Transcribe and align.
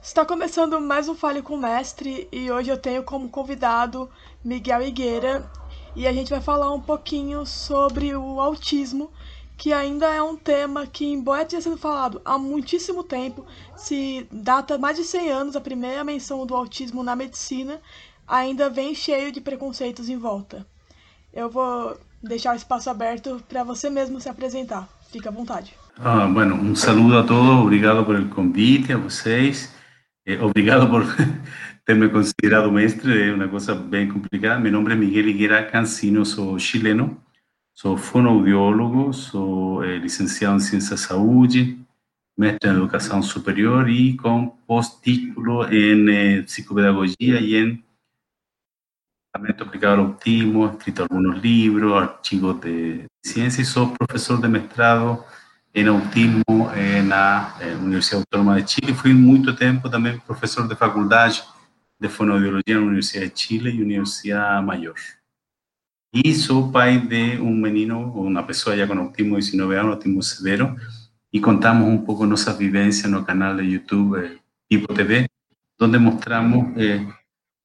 Está 0.00 0.24
começando 0.24 0.80
mais 0.80 1.08
um 1.08 1.14
Fale 1.16 1.42
com 1.42 1.54
o 1.54 1.58
Mestre 1.58 2.28
e 2.30 2.48
hoje 2.50 2.70
eu 2.70 2.78
tenho 2.78 3.02
como 3.02 3.28
convidado 3.28 4.08
Miguel 4.44 4.82
Higueira 4.82 5.50
e 5.96 6.06
a 6.06 6.12
gente 6.12 6.30
vai 6.30 6.40
falar 6.40 6.72
um 6.72 6.80
pouquinho 6.80 7.44
sobre 7.44 8.14
o 8.14 8.40
autismo, 8.40 9.10
que 9.56 9.72
ainda 9.72 10.06
é 10.06 10.22
um 10.22 10.36
tema 10.36 10.86
que, 10.86 11.04
embora 11.04 11.44
tenha 11.44 11.60
sido 11.60 11.76
falado 11.76 12.22
há 12.24 12.38
muitíssimo 12.38 13.02
tempo, 13.02 13.44
se 13.76 14.26
data 14.30 14.78
mais 14.78 14.96
de 14.96 15.02
100 15.02 15.30
anos 15.30 15.56
a 15.56 15.60
primeira 15.60 16.04
menção 16.04 16.46
do 16.46 16.54
autismo 16.54 17.02
na 17.02 17.16
medicina, 17.16 17.82
ainda 18.24 18.70
vem 18.70 18.94
cheio 18.94 19.32
de 19.32 19.40
preconceitos 19.40 20.08
em 20.08 20.16
volta. 20.16 20.64
Eu 21.34 21.50
vou 21.50 21.98
deixar 22.22 22.52
o 22.52 22.56
espaço 22.56 22.88
aberto 22.88 23.42
para 23.48 23.64
você 23.64 23.90
mesmo 23.90 24.20
se 24.20 24.28
apresentar. 24.28 24.88
Fica 25.10 25.30
à 25.30 25.32
vontade. 25.32 25.74
Ah, 25.98 26.26
bueno, 26.26 26.54
um 26.54 26.76
saludo 26.76 27.18
a 27.18 27.24
todos, 27.24 27.64
obrigado 27.64 28.04
pelo 28.06 28.28
convite, 28.28 28.92
a 28.92 28.96
vocês. 28.96 29.74
Eh, 30.24 30.40
obrigado 30.40 30.88
por 30.88 31.02
terme 31.84 32.08
considerado 32.08 32.70
mestre, 32.70 33.30
é 33.30 33.34
uma 33.34 33.48
coisa 33.48 33.74
bem 33.74 34.08
complicada. 34.08 34.60
Meu 34.60 34.70
nome 34.70 34.92
é 34.92 34.96
Miguel 34.96 35.28
Higuera 35.28 35.64
Cancino, 35.64 36.24
sou 36.24 36.56
chileno, 36.58 37.20
sou 37.74 37.96
fonoaudiólogo, 37.96 39.12
sou 39.12 39.84
eh, 39.84 39.98
licenciado 39.98 40.56
em 40.56 40.60
Ciência 40.60 40.90
da 40.90 40.96
Saúde, 40.96 41.78
mestre 42.38 42.70
em 42.70 42.74
Educação 42.74 43.20
Superior 43.22 43.88
e 43.88 44.16
com 44.16 44.48
pós-título 44.68 45.64
em 45.72 46.08
eh, 46.10 46.42
Psicopedagogia 46.42 47.40
e 47.40 47.56
em 47.56 47.83
tratamento 49.34 49.64
aplicado 49.64 50.00
ao 50.00 50.06
autismo, 50.06 50.66
escrito 50.66 51.02
alguns 51.02 51.42
livros, 51.42 52.00
artigos 52.00 52.60
de 52.60 53.04
ciência 53.20 53.62
e 53.62 53.64
sou 53.64 53.92
professor 53.92 54.40
de 54.40 54.46
mestrado 54.46 55.24
en 55.74 55.88
autismo 55.88 56.70
en 56.76 57.08
la 57.08 57.52
Universidad 57.82 58.20
Autónoma 58.20 58.54
de 58.54 58.64
Chile. 58.64 58.94
Fui 58.94 59.12
mucho 59.12 59.56
tiempo 59.56 59.90
también 59.90 60.20
profesor 60.20 60.68
de 60.68 60.76
facultad 60.76 61.32
de 61.98 62.08
fonoaudiología 62.08 62.74
en 62.74 62.80
la 62.80 62.86
Universidad 62.86 63.22
de 63.24 63.32
Chile 63.32 63.70
y 63.72 63.82
Universidad 63.82 64.62
Mayor. 64.62 64.94
Y 66.12 66.32
soy 66.32 66.70
pai 66.70 66.98
de 66.98 67.40
un 67.40 67.60
menino, 67.60 68.12
una 68.12 68.46
persona 68.46 68.76
ya 68.76 68.86
con 68.86 68.98
autismo 68.98 69.34
de 69.34 69.42
19 69.42 69.80
años, 69.80 69.94
autismo 69.94 70.22
severo, 70.22 70.76
y 71.32 71.40
contamos 71.40 71.88
un 71.88 72.04
poco 72.04 72.24
nuestras 72.24 72.56
vivencias 72.56 73.06
en 73.06 73.14
el 73.14 73.24
canal 73.24 73.56
de 73.56 73.68
YouTube 73.68 74.40
eh, 74.70 74.86
TV, 74.94 75.26
donde 75.76 75.98
mostramos 75.98 76.68
eh, 76.76 77.04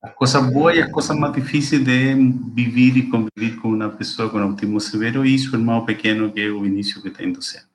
las 0.01 0.13
cosas 0.13 0.51
buenas 0.53 0.77
y 0.77 0.81
las 0.81 0.91
cosas 0.91 1.17
más 1.17 1.33
difíciles 1.33 1.85
de 1.85 2.15
vivir 2.17 2.97
y 2.97 3.09
convivir 3.09 3.59
con 3.61 3.71
una 3.71 3.95
persona 3.95 4.31
con 4.31 4.41
autismo 4.41 4.79
severo 4.79 5.25
y 5.25 5.37
su 5.37 5.55
hermano 5.55 5.85
pequeño, 5.85 6.33
que 6.33 6.45
es 6.45 6.47
el 6.47 6.59
Vinicio, 6.59 7.01
que 7.01 7.09
está 7.09 7.23
12 7.23 7.57
años. 7.57 7.69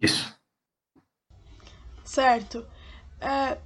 Isso. 0.00 0.34
Certo. 2.04 2.66
É, 3.20 3.58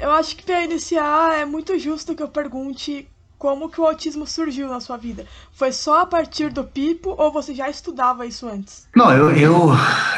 eu 0.00 0.10
acho 0.12 0.36
que 0.36 0.44
para 0.44 0.64
iniciar 0.64 1.32
é 1.32 1.44
muito 1.44 1.78
justo 1.78 2.14
que 2.14 2.22
eu 2.22 2.28
pergunte 2.28 3.08
como 3.36 3.68
que 3.68 3.80
o 3.80 3.84
autismo 3.84 4.26
surgiu 4.26 4.68
na 4.68 4.80
sua 4.80 4.96
vida. 4.96 5.26
Foi 5.52 5.72
só 5.72 6.00
a 6.02 6.06
partir 6.06 6.50
do 6.52 6.64
Pipo 6.64 7.10
ou 7.18 7.32
você 7.32 7.52
já 7.52 7.68
estudava 7.68 8.24
isso 8.24 8.48
antes? 8.48 8.88
Não, 8.94 9.12
eu, 9.12 9.30
eu, 9.36 9.70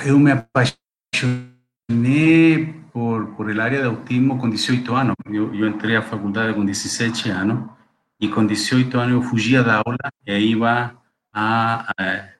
eu 0.04 0.18
me 0.18 0.30
apaixonei 0.30 1.53
por, 2.92 3.36
por 3.36 3.50
el 3.50 3.60
área 3.60 3.80
de 3.80 3.86
autismo 3.86 4.38
com 4.38 4.48
18 4.48 4.94
anos. 4.94 5.16
Eu, 5.26 5.54
eu 5.54 5.68
entrei 5.68 5.96
à 5.96 6.02
faculdade 6.02 6.54
com 6.54 6.64
17 6.64 7.30
anos 7.30 7.70
e 8.20 8.28
com 8.28 8.46
18 8.46 8.98
anos 8.98 9.12
eu 9.12 9.22
fugia 9.22 9.62
da 9.62 9.82
aula 9.84 9.98
e 10.26 10.38
ia 10.38 10.94
a, 11.32 11.92
a 11.98 12.34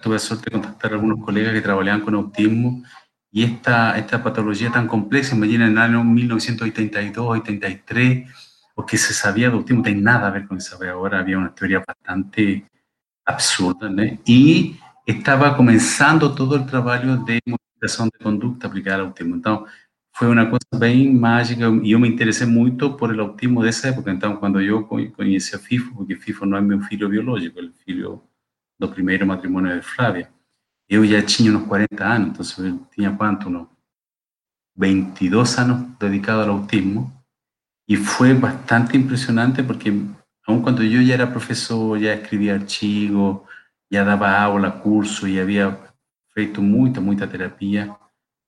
tuve 0.00 0.14
la 0.14 0.18
suerte 0.20 0.44
de 0.44 0.50
contactar 0.52 0.92
a 0.92 0.94
algunos 0.94 1.24
colegas 1.24 1.52
que 1.52 1.60
trabajaban 1.60 2.02
con 2.02 2.14
autismo 2.14 2.82
y 3.32 3.42
esta, 3.42 3.98
esta 3.98 4.22
patología 4.22 4.70
tan 4.70 4.86
compleja, 4.86 5.34
imagina 5.34 5.66
en 5.66 5.72
el 5.72 5.78
año 5.78 6.04
1982, 6.04 7.38
83, 7.40 8.30
o 8.74 8.86
que 8.86 8.96
se 8.96 9.12
sabía 9.12 9.48
de 9.50 9.56
autismo, 9.56 9.78
no 9.78 9.84
tiene 9.84 10.00
nada 10.00 10.28
a 10.28 10.30
ver 10.30 10.46
con 10.46 10.58
eso, 10.58 10.78
ahora 10.88 11.18
había 11.18 11.36
una 11.36 11.54
teoría 11.54 11.82
bastante 11.86 12.64
absurda, 13.24 13.90
¿no? 13.90 14.02
y 14.24 14.78
estaba 15.04 15.56
comenzando 15.56 16.34
todo 16.34 16.56
el 16.56 16.64
trabajo 16.64 17.16
de 17.18 17.40
modificación 17.78 18.10
de 18.12 18.24
conducta 18.24 18.66
aplicada 18.66 18.96
al 18.96 19.06
autismo. 19.08 19.36
Entonces, 19.36 19.72
fue 20.12 20.28
una 20.28 20.50
cosa 20.50 20.64
bien 20.80 21.18
mágica 21.20 21.70
y 21.82 21.90
yo 21.90 21.98
me 21.98 22.08
interesé 22.08 22.44
mucho 22.44 22.96
por 22.96 23.12
el 23.12 23.20
autismo 23.20 23.62
de 23.62 23.70
esa 23.70 23.90
época. 23.90 24.10
Entonces, 24.10 24.38
cuando 24.38 24.60
yo 24.60 24.86
conocí 24.88 25.54
a 25.54 25.58
FIFO, 25.58 25.94
porque 25.96 26.16
FIFO 26.16 26.46
no 26.46 26.58
es 26.58 26.64
mi 26.64 26.78
filho 26.80 27.08
biológico, 27.08 27.60
el 27.60 27.72
filho 27.72 28.22
do 28.78 28.88
primeiro 28.88 29.26
matrimônio 29.26 29.74
de 29.74 29.82
Flávia, 29.82 30.30
eu 30.88 31.04
já 31.04 31.22
tinha 31.22 31.52
uns 31.52 31.66
40 31.66 32.04
anos, 32.04 32.54
então 32.54 32.66
eu 32.66 32.86
tinha 32.94 33.12
quanto? 33.16 33.48
Uns 33.48 33.66
22 34.76 35.58
anos 35.58 35.98
dedicado 35.98 36.42
ao 36.42 36.58
autismo, 36.58 37.12
e 37.88 37.96
foi 37.96 38.34
bastante 38.34 38.96
impressionante 38.96 39.62
porque, 39.62 39.90
aun 40.46 40.62
quando 40.62 40.82
eu 40.82 41.04
já 41.04 41.14
era 41.14 41.26
professor, 41.26 41.98
já 41.98 42.14
escrevia 42.14 42.54
artigos, 42.54 43.40
já 43.90 44.04
dava 44.04 44.30
aula, 44.30 44.70
curso, 44.70 45.26
e 45.26 45.40
havia 45.40 45.87
feito 46.38 46.62
muita, 46.62 47.00
muita 47.00 47.26
terapia, 47.26 47.92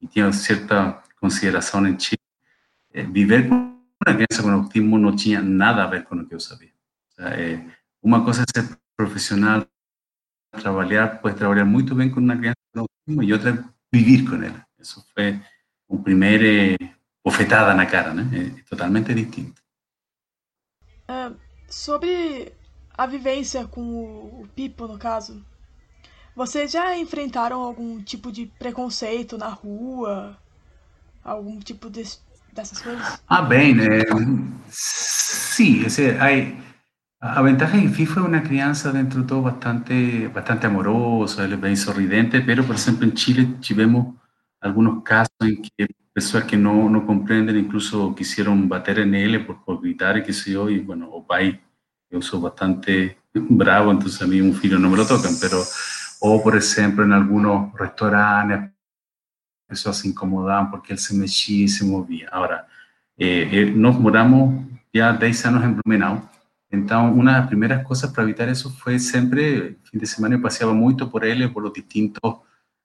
e 0.01 0.07
tinha 0.07 0.33
certa 0.33 1.03
consideração 1.21 1.85
em 1.89 1.99
Chile, 1.99 2.23
eh, 2.95 3.03
viver 3.03 3.49
com 3.49 3.57
uma 3.57 4.15
criança 4.15 4.45
com 4.45 4.49
autismo 4.49 4.97
não 4.97 5.17
tinha 5.17 5.43
nada 5.43 5.83
a 5.83 5.89
ver 5.89 6.05
com 6.05 6.15
o 6.15 6.25
que 6.25 6.33
eu 6.33 6.39
sabia. 6.39 6.73
Eh, 7.19 7.59
uma 8.01 8.25
coisa 8.25 8.43
é 8.43 8.45
ser 8.61 8.79
profissional 8.97 9.67
trabajar, 10.53 11.21
puedes 11.21 11.37
trabajar 11.37 11.67
muy 11.67 11.83
bien 11.83 12.11
con 12.11 12.23
una 12.23 12.39
crianza 12.39 12.61
con 12.73 12.83
autismo 12.83 13.23
y 13.25 13.33
otra 13.33 13.53
vivir 13.91 14.25
con 14.25 14.45
él. 14.45 14.55
Eso 14.79 15.05
fue 15.13 15.41
un 15.89 16.05
primer 16.05 16.45
eh, 16.45 16.77
bofetada 17.25 17.75
na 17.75 17.87
cara, 17.87 18.15
né? 18.15 18.25
É 18.39 18.63
totalmente 18.71 19.13
distinto. 19.13 19.61
Uh, 21.09 21.37
sobre 21.69 22.53
a 22.97 23.05
vivência 23.05 23.67
com 23.67 23.83
o, 23.83 24.43
o 24.43 24.49
Pipo, 24.55 24.87
no 24.87 24.97
caso, 24.97 25.45
vocês 26.35 26.73
já 26.73 26.97
enfrentaram 26.97 27.61
algum 27.61 28.03
tipo 28.03 28.31
de 28.33 28.47
preconceito 28.59 29.37
na 29.37 29.49
rua? 29.49 30.37
Algum 31.23 31.59
tipo 31.59 31.91
de, 31.91 32.05
dessas 32.53 32.81
coisas? 32.81 33.23
Ah, 33.29 33.43
bem, 33.43 33.75
né? 33.75 34.03
Sim, 34.69 35.85
esse, 35.85 36.11
aí, 36.19 36.57
A 37.23 37.43
ventaja 37.43 37.77
en 37.77 37.93
FIFA 37.93 38.21
es 38.21 38.27
una 38.27 38.43
crianza 38.43 38.93
dentro 38.93 39.21
de 39.21 39.27
todo 39.27 39.43
bastante, 39.43 40.29
bastante 40.29 40.67
amorosa, 40.67 41.47
bien 41.47 41.77
sorridente, 41.77 42.41
pero 42.41 42.65
por 42.65 42.77
ejemplo 42.77 43.07
en 43.07 43.13
Chile 43.13 43.47
vemos 43.77 44.15
algunos 44.59 45.03
casos 45.03 45.37
en 45.41 45.61
que 45.61 45.87
personas 46.15 46.49
que 46.49 46.57
no, 46.57 47.05
comprenden 47.05 47.59
incluso 47.59 48.15
quisieron 48.15 48.67
bater 48.71 49.01
en 49.01 49.15
él 49.15 49.45
por, 49.45 49.63
por 49.63 49.83
gritar 49.83 50.17
y 50.17 50.23
qué 50.23 50.33
sé 50.33 50.53
yo, 50.53 50.71
y 50.71 50.79
bueno, 50.79 51.11
o 51.11 51.27
pai, 51.27 51.61
yo 52.11 52.23
soy 52.23 52.41
bastante 52.41 53.19
bravo, 53.35 53.91
entonces 53.91 54.23
a 54.23 54.27
mí 54.27 54.41
un 54.41 54.55
filho 54.55 54.79
no 54.79 54.89
me 54.89 54.97
lo 54.97 55.07
tocan, 55.07 55.35
pero, 55.39 55.63
o 56.21 56.43
por 56.43 56.57
ejemplo 56.57 57.05
en 57.05 57.13
algunos 57.13 57.73
restaurantes, 57.79 58.71
personas 59.67 59.99
se 59.99 60.09
incomodaban 60.09 60.71
porque 60.71 60.93
él 60.93 60.99
se 60.99 61.15
mexía 61.15 61.65
y 61.65 61.69
se 61.69 61.85
movía. 61.85 62.29
Ahora, 62.31 62.67
eh, 63.17 63.49
eh, 63.53 63.73
nos 63.75 63.99
moramos 63.99 64.67
ya 64.93 65.13
10 65.13 65.47
años 65.47 65.65
en 65.65 65.77
Blumenau, 65.77 66.29
Entonces, 66.71 67.19
una 67.19 67.35
de 67.35 67.39
las 67.41 67.49
primeras 67.49 67.85
cosas 67.85 68.11
para 68.11 68.25
evitar 68.25 68.49
eso 68.49 68.71
fue 68.71 68.99
siempre, 68.99 69.55
el 69.57 69.79
fin 69.83 70.01
de 70.01 70.07
semana 70.07 70.37
yo 70.37 70.43
paseaba 70.43 70.73
mucho 70.73 71.11
por 71.11 71.25
él, 71.25 71.51
por 71.53 71.63
los 71.63 71.73
distintos 71.73 72.39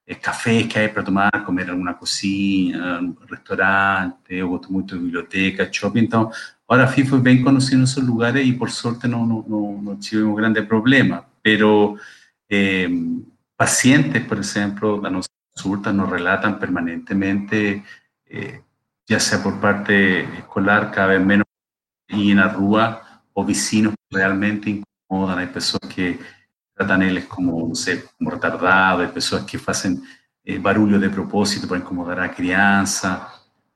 eh, 0.05 0.17
cafés 0.19 0.67
que 0.67 0.79
hay 0.79 0.89
para 0.89 1.03
tomar, 1.03 1.43
comer 1.43 1.69
alguna 1.69 1.97
cocina, 1.97 2.99
un 2.99 3.17
restaurante, 3.27 4.37
yo 4.37 4.47
gosto 4.47 4.69
mucho 4.69 4.95
de 4.95 5.01
biblioteca, 5.01 5.67
shopping. 5.71 6.03
Entonces, 6.03 6.55
ahora 6.67 6.87
fui 6.87 7.03
fue 7.03 7.19
bien 7.19 7.43
conocido 7.43 7.79
en 7.79 7.83
esos 7.85 8.03
lugares 8.03 8.45
y 8.45 8.53
por 8.53 8.71
suerte 8.71 9.07
no, 9.07 9.25
no, 9.25 9.43
no, 9.47 9.81
no 9.81 9.99
tuvimos 9.99 10.37
grandes 10.37 10.65
problemas. 10.65 11.23
Pero 11.41 11.97
eh, 12.49 12.89
pacientes, 13.55 14.23
por 14.25 14.39
ejemplo, 14.39 15.01
nos 15.09 15.27
consultas 15.53 15.93
nos 15.93 16.09
relatan 16.09 16.59
permanentemente, 16.59 17.83
eh, 18.25 18.61
ya 19.07 19.19
sea 19.19 19.41
por 19.41 19.59
parte 19.59 20.21
escolar, 20.39 20.91
cada 20.91 21.07
vez 21.07 21.21
menos 21.25 21.45
y 22.07 22.31
en 22.31 22.37
la 22.37 22.49
rúa, 22.49 23.23
o 23.33 23.45
vecinos 23.45 23.93
realmente 24.09 24.69
incomodan, 24.69 25.39
hay 25.39 25.47
personas 25.47 25.93
que 25.93 26.19
tratan 26.73 27.03
ellos 27.03 27.25
como, 27.25 27.67
no 27.67 27.75
sé, 27.75 28.05
como 28.17 28.31
retardados, 28.31 29.01
hay 29.01 29.11
personas 29.11 29.45
que 29.45 29.59
hacen 29.65 30.03
eh, 30.43 30.59
barullo 30.59 30.99
de 30.99 31.09
propósito 31.09 31.67
para 31.67 31.81
incomodar 31.81 32.19
a 32.19 32.27
la 32.27 32.33
crianza, 32.33 33.29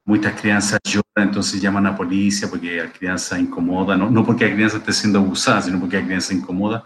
muchas 0.05 0.39
crianças 0.39 0.79
lloran, 0.83 1.29
entonces 1.29 1.61
llaman 1.61 1.85
a 1.87 1.91
la 1.91 1.97
policía 1.97 2.49
porque 2.49 2.77
la 2.77 2.91
crianza 2.91 3.39
incomoda, 3.39 3.95
no, 3.95 4.09
no 4.09 4.25
porque 4.25 4.47
la 4.47 4.53
crianza 4.53 4.77
esté 4.77 4.93
siendo 4.93 5.19
abusada, 5.19 5.61
sino 5.61 5.79
porque 5.79 5.99
la 5.99 6.05
crianza 6.05 6.33
incomoda. 6.33 6.83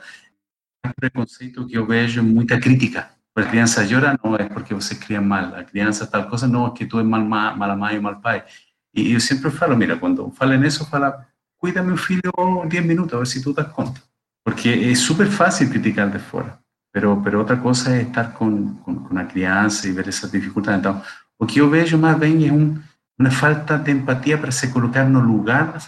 El 0.83 0.93
preconceito 0.93 1.65
que 1.65 1.73
yo 1.73 1.85
veo 1.85 2.05
es 2.05 2.21
mucha 2.21 2.59
crítica. 2.59 3.15
La 3.35 3.49
crianza 3.49 3.83
llora, 3.83 4.15
no 4.23 4.37
es 4.37 4.47
porque 4.47 4.75
você 4.75 4.99
cría 4.99 5.19
mal, 5.19 5.51
la 5.51 5.65
crianza 5.65 6.09
tal 6.09 6.27
cosa, 6.27 6.47
no, 6.47 6.67
es 6.67 6.73
que 6.73 6.85
tú 6.85 6.99
eres 6.99 7.09
mal, 7.09 7.25
mal, 7.25 7.57
mala 7.57 7.75
mãe 7.75 7.97
o 7.97 8.01
mal 8.01 8.21
pai. 8.21 8.43
Y 8.91 9.11
yo 9.11 9.19
siempre 9.19 9.49
falo, 9.49 9.75
mira, 9.75 9.99
cuando 9.99 10.29
falen 10.31 10.63
eso, 10.63 10.85
fala, 10.85 11.27
cuida 11.57 11.81
a 11.81 11.83
mi 11.83 11.97
filho 11.97 12.31
10 12.67 12.85
minutos, 12.85 13.15
a 13.15 13.17
ver 13.17 13.27
si 13.27 13.41
tú 13.41 13.51
das 13.53 13.67
cuenta. 13.69 13.99
porque 14.43 14.91
es 14.91 14.99
súper 14.99 15.27
fácil 15.27 15.69
criticar 15.69 16.11
de 16.11 16.19
fuera, 16.19 16.61
pero, 16.91 17.21
pero 17.23 17.41
otra 17.41 17.59
cosa 17.59 17.95
es 17.95 18.07
estar 18.07 18.33
con, 18.33 18.75
con, 18.79 19.03
con 19.03 19.15
la 19.15 19.27
criança 19.27 19.87
y 19.87 19.93
ver 19.93 20.09
esas 20.09 20.31
dificultades. 20.31 20.79
Então, 20.79 21.01
o 21.39 21.45
que 21.45 21.59
eu 21.59 21.69
vejo 21.69 21.97
mais 21.97 22.17
bem 22.17 22.47
é 22.47 22.51
um, 22.51 22.79
uma 23.17 23.31
falta 23.31 23.77
de 23.77 23.91
empatia 23.91 24.37
para 24.37 24.51
se 24.51 24.67
colocar 24.69 25.05
no 25.05 25.21
lugar. 25.21 25.73
Todo 25.73 25.87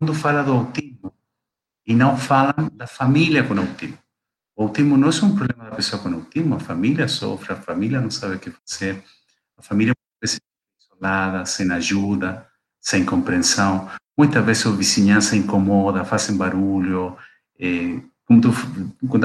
mundo 0.00 0.14
fala 0.14 0.42
do 0.42 0.52
autismo 0.52 1.12
e 1.86 1.94
não 1.94 2.16
falam 2.16 2.70
da 2.72 2.86
família 2.86 3.44
com 3.44 3.56
autismo. 3.56 3.98
O 4.56 4.62
autismo 4.64 4.96
não 4.96 5.08
é 5.08 5.24
um 5.24 5.34
problema 5.34 5.64
da 5.70 5.76
pessoa 5.76 6.00
com 6.00 6.08
autismo, 6.14 6.54
a 6.54 6.60
família 6.60 7.08
sofre, 7.08 7.52
a 7.52 7.56
família 7.56 8.00
não 8.00 8.10
sabe 8.10 8.36
o 8.36 8.38
que 8.38 8.52
fazer, 8.64 9.02
a 9.58 9.62
família 9.62 9.92
se 10.24 10.38
isolada, 10.80 11.44
sem 11.44 11.70
ajuda, 11.72 12.46
sem 12.80 13.04
compreensão. 13.04 13.90
Muitas 14.16 14.44
vezes 14.44 14.66
a 14.66 14.70
vizinhança 14.70 15.36
incomoda, 15.36 16.04
fazem 16.04 16.36
barulho, 16.36 17.16
eh, 17.58 18.00
como 18.24 18.40
tu, 18.40 18.50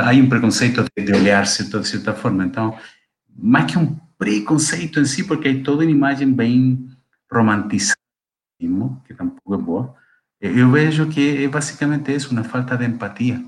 há 0.02 0.12
um 0.14 0.30
preconceito 0.30 0.84
de, 0.98 1.06
de 1.06 1.14
olhar-se 1.14 1.70
de 1.70 1.88
certa 1.88 2.14
forma. 2.14 2.44
Então, 2.44 2.76
mais 3.32 3.72
que 3.72 3.78
um 3.78 3.96
preconceito 4.18 5.00
em 5.00 5.06
si, 5.06 5.24
porque 5.24 5.48
hay 5.48 5.62
toda 5.62 5.84
uma 5.84 5.92
imagem 5.92 6.34
bem 6.34 6.90
romantizada, 7.32 8.00
que 8.60 9.14
tampouco 9.14 9.54
é 9.54 9.58
boa, 9.58 9.96
eu 10.42 10.72
vejo 10.72 11.08
que 11.08 11.44
é 11.44 11.48
basicamente 11.48 12.12
isso, 12.16 12.32
uma 12.32 12.44
falta 12.44 12.76
de 12.76 12.86
empatia 12.86 13.44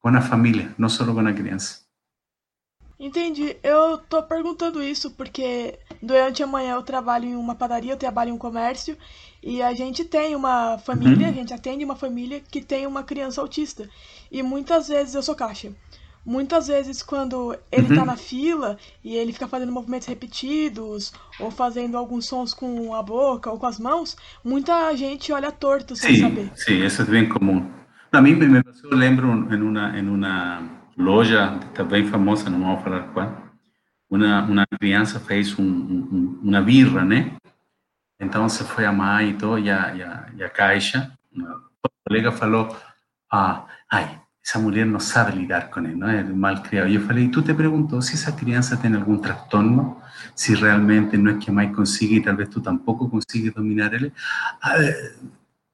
com 0.00 0.08
a 0.08 0.20
família, 0.20 0.74
não 0.78 0.88
só 0.88 1.04
com 1.04 1.20
a 1.20 1.32
criança. 1.32 1.80
Entendi. 3.00 3.56
Eu 3.62 3.96
tô 3.96 4.22
perguntando 4.22 4.82
isso 4.82 5.10
porque 5.12 5.78
durante 6.02 6.42
a 6.42 6.46
manhã 6.46 6.74
eu 6.74 6.82
trabalho 6.82 7.24
em 7.24 7.34
uma 7.34 7.54
padaria, 7.54 7.92
eu 7.92 7.96
trabalho 7.96 8.28
em 8.28 8.32
um 8.34 8.38
comércio 8.38 8.94
e 9.42 9.62
a 9.62 9.72
gente 9.72 10.04
tem 10.04 10.36
uma 10.36 10.76
família, 10.76 11.26
uhum. 11.26 11.32
a 11.32 11.34
gente 11.34 11.54
atende 11.54 11.82
uma 11.82 11.96
família 11.96 12.40
que 12.40 12.60
tem 12.60 12.86
uma 12.86 13.02
criança 13.02 13.40
autista. 13.40 13.88
E 14.30 14.42
muitas 14.42 14.88
vezes 14.88 15.14
eu 15.14 15.22
sou 15.22 15.34
caixa. 15.34 15.72
Muitas 16.26 16.66
vezes 16.66 17.02
quando 17.02 17.56
ele 17.72 17.88
uhum. 17.88 17.96
tá 17.96 18.04
na 18.04 18.16
fila 18.18 18.76
e 19.02 19.16
ele 19.16 19.32
fica 19.32 19.48
fazendo 19.48 19.72
movimentos 19.72 20.06
repetidos 20.06 21.10
ou 21.38 21.50
fazendo 21.50 21.96
alguns 21.96 22.26
sons 22.26 22.52
com 22.52 22.94
a 22.94 23.02
boca 23.02 23.50
ou 23.50 23.58
com 23.58 23.66
as 23.66 23.78
mãos, 23.78 24.14
muita 24.44 24.94
gente 24.94 25.32
olha 25.32 25.50
torto 25.50 25.96
sem 25.96 26.16
sim, 26.16 26.20
saber. 26.20 26.52
Sim, 26.54 26.84
isso 26.84 27.00
é 27.00 27.04
bem 27.06 27.26
comum. 27.26 27.79
A 28.12 28.20
mim 28.20 28.34
me 28.34 28.62
eu 28.84 28.96
lembro 28.96 29.28
em 29.54 29.62
uma 29.62 29.98
em 29.98 30.08
uma 30.08 30.62
loja, 30.96 31.58
bem 31.88 32.06
famosa, 32.06 32.50
não 32.50 32.60
vou 32.60 32.82
falar 32.82 33.04
qual, 33.12 33.52
uma, 34.10 34.42
uma 34.42 34.66
criança 34.78 35.20
fez 35.20 35.56
um, 35.58 35.62
um, 35.62 36.40
uma 36.42 36.60
birra, 36.60 37.04
né? 37.04 37.36
Então 38.18 38.48
se 38.48 38.64
a 38.84 38.92
mãe 38.92 39.30
e 39.30 39.34
todo, 39.34 39.58
e 39.60 39.70
a, 39.70 39.94
e 39.94 40.02
a, 40.02 40.28
e 40.36 40.42
a 40.42 40.48
caixa, 40.50 41.12
uma 41.32 41.62
colega 42.04 42.32
falou, 42.32 42.76
ah, 43.30 43.64
ai, 43.90 44.20
essa 44.44 44.58
mulher 44.58 44.84
não 44.84 44.98
sabe 44.98 45.38
lidar 45.38 45.70
com 45.70 45.80
ele, 45.80 45.94
não 45.94 46.08
é 46.08 46.22
mal 46.24 46.60
criado. 46.62 46.88
Eu 46.90 47.02
falei, 47.02 47.28
tu 47.28 47.40
te 47.42 47.54
perguntou 47.54 48.02
se 48.02 48.14
essa 48.14 48.32
criança 48.32 48.76
tem 48.76 48.92
algum 48.94 49.18
transtorno, 49.18 50.00
se 50.34 50.54
realmente 50.54 51.16
não 51.16 51.30
é 51.32 51.38
que 51.38 51.50
a 51.50 51.52
mãe 51.52 51.72
consiga 51.72 52.14
e 52.14 52.22
talvez 52.22 52.48
tu 52.48 52.60
tampouco 52.60 53.08
consiga 53.08 53.52
dominar 53.52 53.94
ele. 53.94 54.12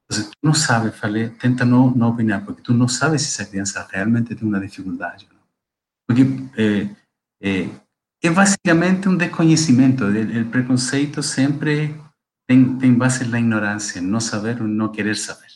Entonces, 0.09 0.31
tú 0.31 0.49
no 0.49 0.55
sabes, 0.55 0.95
falei, 0.95 1.31
tenta 1.31 1.65
no, 1.65 1.91
no 1.91 2.09
opinar, 2.09 2.45
porque 2.45 2.63
tú 2.63 2.73
no 2.73 2.89
sabes 2.89 3.23
si 3.23 3.29
esa 3.29 3.51
criança 3.51 3.87
realmente 3.91 4.35
tem 4.35 4.47
uma 4.47 4.61
dificuldade. 4.61 5.29
Não? 5.33 5.41
Porque 6.07 6.23
é, 6.57 6.89
é, 7.43 7.69
é, 8.23 8.31
basicamente 8.31 9.09
um 9.09 9.17
desconhecimento. 9.17 10.05
O, 10.05 10.51
preconceito 10.51 11.23
sempre 11.23 12.01
tem, 12.49 12.79
tem 12.79 12.95
base 12.95 13.25
na 13.25 13.41
ignorância, 13.41 14.01
não 14.01 14.21
saber 14.21 14.63
ou 14.63 14.69
não 14.69 14.93
querer 14.93 15.17
saber. 15.17 15.51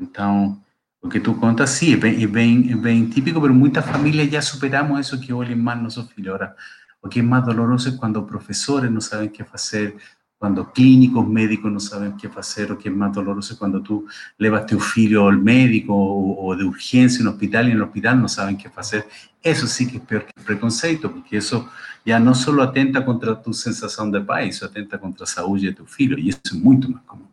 Então, 0.00 0.62
o 1.02 1.08
que 1.08 1.20
tu 1.20 1.34
contas, 1.34 1.70
sim, 1.70 1.92
é 1.92 1.96
bem, 2.26 3.08
típico, 3.10 3.40
mas 3.40 3.50
muitas 3.50 3.84
famílias 3.84 4.30
já 4.30 4.40
superamos 4.40 5.00
isso 5.00 5.20
que 5.20 5.32
olhem 5.34 5.56
mais 5.56 5.82
nossos 5.82 6.10
filhos. 6.12 6.34
Agora, 6.34 6.56
o 7.02 7.08
que 7.08 7.20
é 7.20 7.22
mais 7.22 7.44
doloroso 7.44 7.90
é 7.90 7.96
quando 7.96 8.22
professores 8.22 8.90
não 8.90 9.00
sabem 9.00 9.28
o 9.28 9.30
que 9.30 9.44
fazer, 9.44 9.96
cuando 10.40 10.72
clínicos, 10.72 11.28
médicos 11.28 11.70
no 11.70 11.78
saben 11.78 12.16
qué 12.16 12.26
hacer 12.34 12.72
o 12.72 12.78
qué 12.78 12.88
es 12.88 12.94
más 12.94 13.12
doloroso 13.12 13.58
cuando 13.58 13.82
tú 13.82 14.06
levas 14.38 14.64
tu 14.64 14.80
hijo 14.96 15.28
al 15.28 15.36
médico 15.36 15.94
o, 15.94 16.56
de 16.56 16.64
urgencia 16.64 17.20
en 17.20 17.28
un 17.28 17.34
hospital 17.34 17.68
y 17.68 17.72
en 17.72 17.76
el 17.76 17.82
hospital 17.82 18.22
no 18.22 18.26
saben 18.26 18.56
qué 18.56 18.70
hacer. 18.74 19.06
Eso 19.42 19.66
sí 19.66 19.86
que 19.86 19.98
es 19.98 20.02
peor 20.02 20.24
que 20.24 20.32
el 20.34 20.42
preconceito, 20.42 21.12
porque 21.12 21.36
eso 21.36 21.68
ya 22.06 22.18
no 22.18 22.34
solo 22.34 22.62
atenta 22.62 23.04
contra 23.04 23.42
tu 23.42 23.52
sensación 23.52 24.10
de 24.10 24.22
paz, 24.22 24.44
eso 24.44 24.64
atenta 24.64 24.98
contra 24.98 25.24
la 25.24 25.26
salud 25.26 25.60
de 25.60 25.74
tu 25.74 25.84
hijo 25.98 26.14
y 26.16 26.30
eso 26.30 26.40
es 26.42 26.54
mucho 26.54 26.88
más 26.88 27.02
común. 27.02 27.28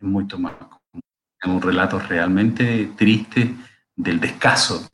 Es 0.00 0.04
mucho 0.04 0.38
más 0.38 0.52
común. 0.54 1.02
Es 1.42 1.50
un 1.50 1.60
relato 1.60 1.98
realmente 1.98 2.92
triste 2.96 3.52
del 3.96 4.20
descaso 4.20 4.88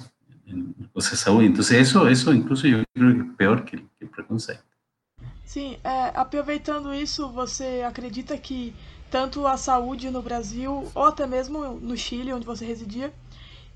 en 0.46 0.72
cosas 0.94 1.10
de 1.10 1.16
salud. 1.18 1.42
Entonces 1.42 1.76
eso, 1.76 2.08
eso 2.08 2.32
incluso 2.32 2.66
yo 2.66 2.82
creo 2.94 3.12
que 3.12 3.20
es 3.20 3.36
peor 3.36 3.64
que, 3.66 3.76
que 3.76 4.06
el 4.06 4.08
preconceito. 4.08 4.67
Sim, 5.48 5.78
é, 5.82 6.12
aproveitando 6.14 6.92
isso, 6.92 7.26
você 7.32 7.82
acredita 7.82 8.36
que 8.36 8.74
tanto 9.10 9.46
a 9.46 9.56
saúde 9.56 10.10
no 10.10 10.20
Brasil, 10.20 10.86
ou 10.94 11.06
até 11.06 11.26
mesmo 11.26 11.80
no 11.80 11.96
Chile, 11.96 12.34
onde 12.34 12.44
você 12.44 12.66
residia, 12.66 13.10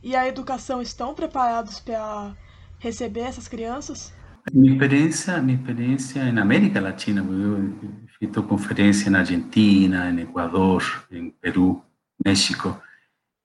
e 0.03 0.15
a 0.15 0.29
educação 0.29 0.83
estão 0.83 1.15
preparados 1.15 1.81
para 1.81 2.37
receber 2.79 3.21
essas 3.21 3.49
crianças? 3.49 4.13
Minha 4.53 4.73
experiência, 4.73 5.41
minha 5.41 5.57
experiência 5.57 6.31
na 6.31 6.43
América 6.43 6.79
Latina, 6.79 7.23
eu 7.23 7.73
fiz 8.19 8.45
conferência 8.47 9.11
na 9.11 9.21
Argentina, 9.21 10.13
no 10.13 10.21
Equador, 10.21 11.07
em 11.11 11.31
Peru, 11.31 11.83
México, 12.23 12.79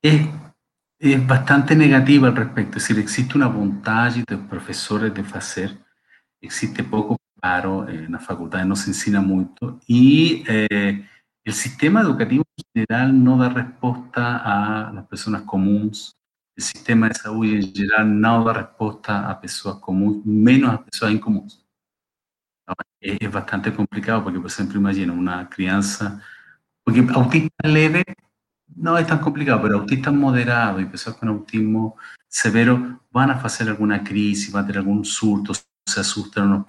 é, 0.03 0.27
é 1.00 1.18
bastante 1.18 1.75
negativa 1.75 2.27
al 2.27 2.33
respecto. 2.33 2.77
Es 2.77 2.89
decir, 2.89 3.01
existe 3.01 3.38
uma 3.38 3.47
vontade 3.47 4.25
dos 4.27 4.41
professores 4.50 5.13
de 5.13 5.24
fazer, 5.24 5.77
existe 6.41 6.83
pouco 6.83 7.15
claro, 7.47 7.88
en 7.88 8.11
la 8.11 8.19
facultad 8.19 8.65
no 8.65 8.75
se 8.75 8.89
ensina 8.89 9.21
mucho 9.21 9.79
y 9.88 10.44
eh, 10.47 11.07
el 11.45 11.53
sistema 11.53 12.01
educativo 12.01 12.44
en 12.57 12.65
general 12.73 13.23
no 13.23 13.38
da 13.38 13.49
respuesta 13.49 14.41
a 14.44 14.91
las 14.91 15.05
personas 15.07 15.44
comunes, 15.44 16.11
el 16.57 16.63
sistema 16.63 17.07
de 17.07 17.15
salud 17.15 17.45
en 17.45 17.73
general 17.73 18.19
no 18.19 18.44
da 18.44 18.53
respuesta 18.53 19.29
a 19.29 19.39
personas 19.39 19.79
comunes, 19.79 20.25
menos 20.25 20.73
a 20.73 20.83
personas 20.83 21.15
incomunes. 21.15 21.63
Es, 22.99 23.17
es 23.21 23.31
bastante 23.31 23.73
complicado 23.73 24.23
porque, 24.23 24.39
por 24.39 24.51
ejemplo, 24.51 24.79
imagina 24.79 25.13
una 25.13 25.47
crianza, 25.47 26.21
porque 26.83 27.05
autista 27.13 27.67
leve 27.67 28.03
no 28.75 28.97
es 28.97 29.07
tan 29.07 29.19
complicado, 29.19 29.61
pero 29.61 29.79
autista 29.79 30.11
moderado 30.11 30.81
y 30.81 30.85
personas 30.85 31.19
con 31.19 31.29
autismo 31.29 31.95
severo 32.27 33.05
van 33.09 33.31
a 33.31 33.35
hacer 33.35 33.69
alguna 33.69 34.03
crisis, 34.03 34.51
van 34.51 34.65
a 34.65 34.67
tener 34.67 34.79
algún 34.79 35.05
surto, 35.05 35.53
se 35.88 36.01
asustan 36.01 36.45
en 36.45 36.51
un 36.51 36.65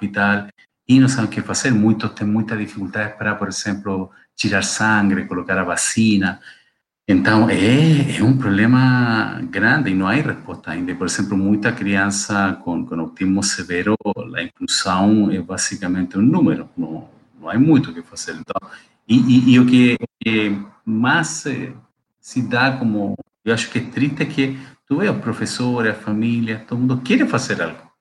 hospital 0.89 0.97
y 0.97 0.99
no 0.99 1.09
saben 1.09 1.31
qué 1.31 1.45
hacer. 1.47 1.75
Muchos 1.75 2.15
tienen 2.15 2.33
muchas 2.33 2.59
dificultades 2.59 3.15
para, 3.15 3.39
por 3.39 3.51
ejemplo, 3.51 4.11
tirar 4.35 4.65
sangre, 4.65 5.29
colocar 5.29 5.59
a 5.59 5.65
vacina. 5.65 6.41
Entonces, 7.07 7.59
es, 8.09 8.21
un 8.21 8.39
problema 8.39 9.39
grande 9.51 9.91
y 9.91 9.95
no 9.95 10.09
hay 10.09 10.23
respuesta 10.23 10.73
ainda. 10.73 10.97
Por 10.97 11.09
ejemplo, 11.09 11.37
mucha 11.37 11.75
crianza 11.75 12.59
con, 12.65 12.87
con 12.87 13.01
autismo 13.01 13.43
severo, 13.43 13.97
la 14.31 14.43
inclusión 14.43 15.31
es 15.33 15.47
básicamente 15.47 16.19
un 16.19 16.31
número, 16.31 16.71
no, 16.77 17.11
no 17.41 17.51
hay 17.51 17.59
mucho 17.59 17.95
que 17.95 18.03
hacer. 18.13 18.37
y, 19.07 19.53
y, 19.53 19.57
lo 19.57 19.67
que, 19.67 19.97
más 20.85 21.47
eh, 21.47 21.75
se 22.19 22.43
da 22.43 22.79
como, 22.79 23.15
yo 23.45 23.55
acho 23.55 23.71
que 23.71 23.79
es 23.79 23.91
triste 23.91 24.25
es 24.25 24.35
que 24.35 24.57
tú 24.87 24.99
ves 24.99 25.09
a 25.09 25.13
los 25.13 25.23
profesores, 25.23 25.95
a 25.95 26.01
familias, 26.01 26.67
todo 26.67 26.77
el 26.79 26.87
mundo 26.87 27.03
quiere 27.05 27.25
hacer 27.25 27.63
algo, 27.63 27.95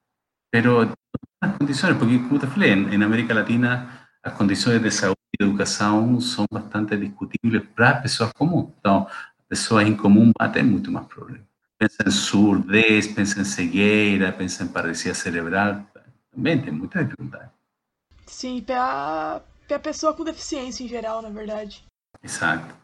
pero 0.50 0.94
las 1.41 1.58
condiciones, 1.58 1.98
porque 1.98 2.22
como 2.22 2.39
te 2.39 2.48
falei, 2.48 2.72
en, 2.72 2.94
en, 2.94 3.03
América 3.03 3.34
Latina 3.34 4.10
las 4.24 4.34
condiciones 4.34 4.82
de 4.82 4.91
salud 4.91 5.15
y 5.32 5.44
de 5.44 5.50
educación 5.50 6.22
son 6.22 6.46
bastante 6.51 6.98
discutibles 6.98 7.63
para 7.75 7.91
las 7.91 8.01
personas 8.01 8.34
comunes. 8.34 8.74
Entonces, 8.77 9.13
personas 9.48 9.88
incomunes 9.88 10.34
van 10.38 10.50
a 10.50 10.51
tener 10.51 10.72
mucho 10.72 10.91
más 10.91 11.06
problemas. 11.06 11.48
Pensa 11.77 12.03
en 12.03 12.12
surdez, 12.12 13.08
pensa 13.10 13.39
en 13.39 13.46
cegueira, 13.46 14.36
pensa 14.36 14.63
en 14.63 14.70
parecia 14.70 15.13
cerebral, 15.13 15.86
também 16.38 16.62
tem 16.62 16.72
muita 16.72 17.03
dificuldade. 17.03 17.51
Sim, 18.25 18.62
para 18.62 19.41
a 19.70 19.79
pessoa 19.79 20.13
com 20.13 20.24
deficiência 20.24 20.84
em 20.84 20.88
geral, 20.88 21.22
na 21.22 21.29
verdade. 21.29 21.84
Exato. 22.22 22.75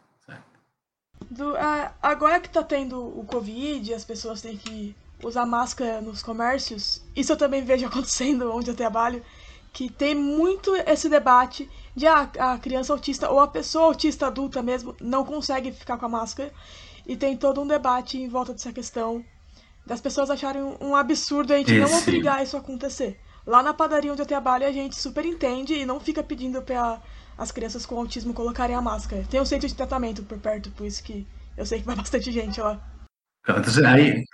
Do, 1.30 1.54
agora 2.02 2.40
que 2.40 2.48
está 2.48 2.62
tendo 2.62 3.00
o 3.00 3.24
Covid, 3.24 3.94
as 3.94 4.04
pessoas 4.04 4.42
têm 4.42 4.56
que 4.56 4.94
usar 5.24 5.46
máscara 5.46 6.00
nos 6.00 6.22
comércios, 6.22 7.02
isso 7.16 7.32
eu 7.32 7.36
também 7.36 7.64
vejo 7.64 7.86
acontecendo 7.86 8.52
onde 8.52 8.70
eu 8.70 8.76
trabalho, 8.76 9.22
que 9.72 9.90
tem 9.90 10.14
muito 10.14 10.74
esse 10.86 11.08
debate 11.08 11.68
de 11.96 12.06
ah, 12.06 12.30
a 12.38 12.58
criança 12.58 12.92
autista 12.92 13.28
ou 13.30 13.40
a 13.40 13.48
pessoa 13.48 13.86
autista 13.86 14.26
adulta 14.26 14.62
mesmo 14.62 14.94
não 15.00 15.24
consegue 15.24 15.72
ficar 15.72 15.96
com 15.96 16.06
a 16.06 16.08
máscara. 16.08 16.52
E 17.06 17.16
tem 17.16 17.36
todo 17.36 17.60
um 17.60 17.66
debate 17.66 18.16
em 18.16 18.28
volta 18.28 18.52
dessa 18.52 18.72
questão 18.72 19.24
das 19.84 20.00
pessoas 20.00 20.30
acharem 20.30 20.62
um 20.80 20.96
absurdo 20.96 21.52
a 21.52 21.58
gente 21.58 21.74
Esse. 21.74 21.92
não 21.92 21.98
obrigar 21.98 22.42
isso 22.42 22.56
a 22.56 22.60
acontecer. 22.60 23.20
Lá 23.46 23.62
na 23.62 23.74
padaria 23.74 24.10
onde 24.10 24.22
eu 24.22 24.26
trabalho, 24.26 24.66
a 24.66 24.72
gente 24.72 24.96
super 24.96 25.24
entende 25.26 25.74
e 25.74 25.84
não 25.84 26.00
fica 26.00 26.22
pedindo 26.22 26.62
para 26.62 27.02
as 27.36 27.52
crianças 27.52 27.84
com 27.84 27.98
autismo 27.98 28.32
colocarem 28.32 28.74
a 28.74 28.80
máscara. 28.80 29.26
Tem 29.28 29.40
um 29.40 29.44
centro 29.44 29.68
de 29.68 29.74
tratamento 29.74 30.22
por 30.22 30.38
perto, 30.38 30.70
por 30.70 30.86
isso 30.86 31.02
que 31.02 31.26
eu 31.56 31.66
sei 31.66 31.80
que 31.80 31.84
vai 31.84 31.96
bastante 31.96 32.32
gente 32.32 32.60
lá. 32.60 32.80
Entonces 33.46 33.84
hay, 33.84 34.24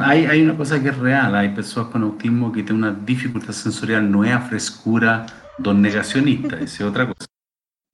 hay, 0.00 0.26
hay, 0.26 0.42
una 0.42 0.56
cosa 0.56 0.82
que 0.82 0.88
es 0.88 0.98
real, 0.98 1.34
hay 1.36 1.50
personas 1.50 1.90
con 1.90 2.02
autismo 2.02 2.50
que 2.50 2.64
tienen 2.64 2.84
una 2.84 2.92
dificultad 2.92 3.52
sensorial, 3.52 4.10
no 4.10 4.24
es 4.24 4.32
a 4.32 4.40
frescura 4.40 5.26
dos 5.58 5.76
negacionistas, 5.76 6.60
es 6.60 6.80
otra 6.80 7.06
cosa. 7.06 7.28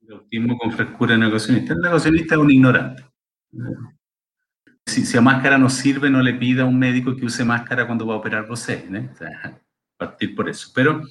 El 0.00 0.14
autismo 0.14 0.57
con 0.57 0.73
frescura 0.73 1.19
negacionista. 1.19 1.75
El 1.75 1.81
negacionista 1.81 2.35
es 2.35 2.40
un 2.40 2.50
ignorante. 2.50 3.05
Si, 4.87 5.05
si, 5.05 5.19
a 5.19 5.21
máscara 5.21 5.59
no 5.59 5.69
sirve, 5.69 6.09
no 6.09 6.23
le 6.23 6.33
pida 6.33 6.62
a 6.62 6.67
un 6.67 6.78
médico 6.78 7.14
que 7.14 7.26
use 7.26 7.45
máscara 7.45 7.87
cuando 7.87 8.07
va 8.07 8.14
a 8.14 8.19
operar 8.19 8.47
você, 8.47 8.87
¿eh? 8.90 9.11
partir 9.99 10.35
por 10.35 10.49
eso. 10.49 10.71
Pero 10.75 11.02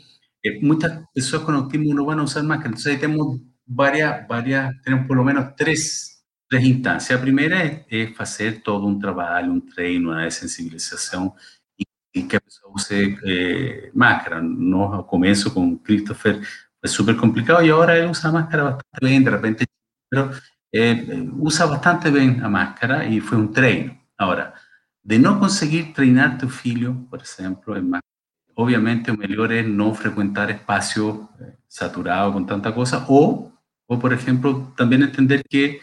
eh, 0.41 0.60
muchas 0.62 1.03
personas 1.13 1.46
con 1.46 1.56
autismo 1.56 1.94
no 1.94 2.06
van 2.06 2.20
a 2.20 2.24
usar 2.24 2.44
máscara, 2.44 2.70
entonces 2.70 2.94
ahí 2.94 3.00
tenemos 3.00 3.39
varias, 3.67 4.27
varias, 4.27 4.74
tenemos 4.82 5.06
por 5.06 5.17
lo 5.17 5.24
menos 5.24 5.56
tres 5.56 6.16
tres 6.49 6.63
instancias. 6.63 7.17
A 7.17 7.21
primeira 7.21 7.55
é, 7.55 7.85
é, 7.89 8.07
fazer 8.07 8.61
todo 8.61 8.87
um 8.87 8.97
trabalho, 8.97 9.51
um 9.51 9.59
treino 9.59 10.15
de 10.15 10.31
sensibilização 10.31 11.35
e, 11.79 11.83
e 12.15 12.23
que 12.23 12.35
a 12.35 12.41
pessoa 12.41 12.73
use 12.73 13.17
é, 13.23 13.91
máscara. 13.93 14.41
No, 14.41 14.83
ao 14.83 15.03
começo 15.03 15.53
com 15.53 15.77
Christopher 15.77 16.41
foi 16.79 16.89
super 16.89 17.17
complicado 17.17 17.65
e 17.65 17.71
agora 17.71 17.97
ele 17.97 18.07
usa 18.07 18.29
a 18.29 18.31
máscara 18.31 18.63
bastante 18.63 19.01
bem, 19.01 19.23
de 19.23 19.29
repente, 19.29 19.65
pero, 20.09 20.31
é, 20.73 20.93
usa 21.39 21.67
bastante 21.67 22.11
bem 22.11 22.39
a 22.41 22.49
máscara 22.49 23.05
e 23.05 23.19
foi 23.19 23.37
um 23.37 23.47
treino. 23.47 23.97
Agora, 24.17 24.53
de 25.03 25.17
não 25.17 25.39
conseguir 25.39 25.93
treinar 25.93 26.37
teu 26.37 26.49
filho, 26.49 27.07
por 27.09 27.21
exemplo, 27.21 27.77
em 27.77 27.81
máscara, 27.81 28.03
obviamente 28.55 29.11
o 29.11 29.17
melhor 29.17 29.51
é 29.51 29.61
não 29.63 29.93
frequentar 29.93 30.49
espaço 30.49 31.29
saturado 31.67 32.33
com 32.33 32.43
tanta 32.43 32.71
coisa 32.71 33.05
ou, 33.07 33.53
ou 33.87 33.99
por 33.99 34.11
exemplo, 34.11 34.73
também 34.75 35.01
entender 35.01 35.43
que 35.47 35.79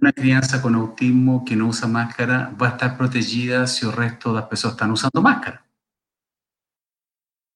una 0.00 0.12
crianza 0.12 0.60
con 0.60 0.74
autismo 0.74 1.44
que 1.44 1.56
no 1.56 1.68
usa 1.68 1.88
máscara 1.88 2.54
va 2.60 2.68
a 2.68 2.70
estar 2.72 2.96
protegida 2.96 3.66
si 3.66 3.86
el 3.86 3.92
resto 3.92 4.30
de 4.30 4.40
las 4.40 4.48
personas 4.48 4.74
están 4.74 4.90
usando 4.90 5.22
máscara. 5.22 5.64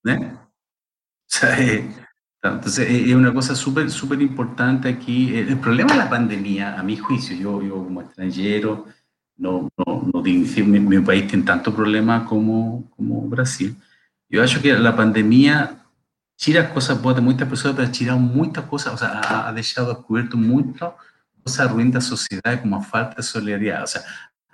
¿Eh? 0.07 0.33
entonces, 2.43 2.89
es 2.89 3.15
una 3.15 3.35
cosa 3.35 3.55
súper, 3.55 3.91
súper 3.91 4.23
importante 4.23 4.89
aquí. 4.89 5.37
El 5.37 5.59
problema 5.59 5.93
de 5.93 5.99
la 5.99 6.09
pandemia, 6.09 6.79
a 6.79 6.83
mi 6.83 6.97
juicio, 6.97 7.37
yo, 7.37 7.63
yo 7.63 7.75
como 7.85 8.01
extranjero, 8.01 8.87
no, 9.37 9.69
no, 9.77 10.11
no 10.13 10.23
mi, 10.23 10.39
mi, 10.39 11.01
país 11.01 11.27
tiene 11.27 11.45
tanto 11.45 11.75
problema 11.75 12.25
como, 12.25 12.91
como 12.97 13.23
Brasil. 13.29 13.77
Yo 14.29 14.43
acho 14.43 14.63
que 14.63 14.73
la 14.73 14.97
pandemia 14.97 15.85
tira 16.37 16.73
cosas 16.73 17.01
buenas 17.03 17.23
de 17.23 17.31
muchas 17.31 17.49
personas, 17.49 17.77
pero 17.77 17.89
ha 17.89 17.93
tirado 17.93 18.19
muchas 18.19 18.65
cosas, 18.65 18.95
o 18.95 18.97
sea, 18.97 19.21
ha, 19.21 19.49
ha 19.49 19.53
dejado 19.53 19.93
descubierto 19.93 20.39
mucho 20.39 20.97
cosa 21.43 21.67
ruim 21.67 21.91
da 21.91 22.01
sociedade 22.01 22.63
como 22.63 22.81
falta 22.83 23.17
de 23.17 23.23
solidariedade. 23.23 23.83
Ou 23.83 23.87
seja, 23.87 24.05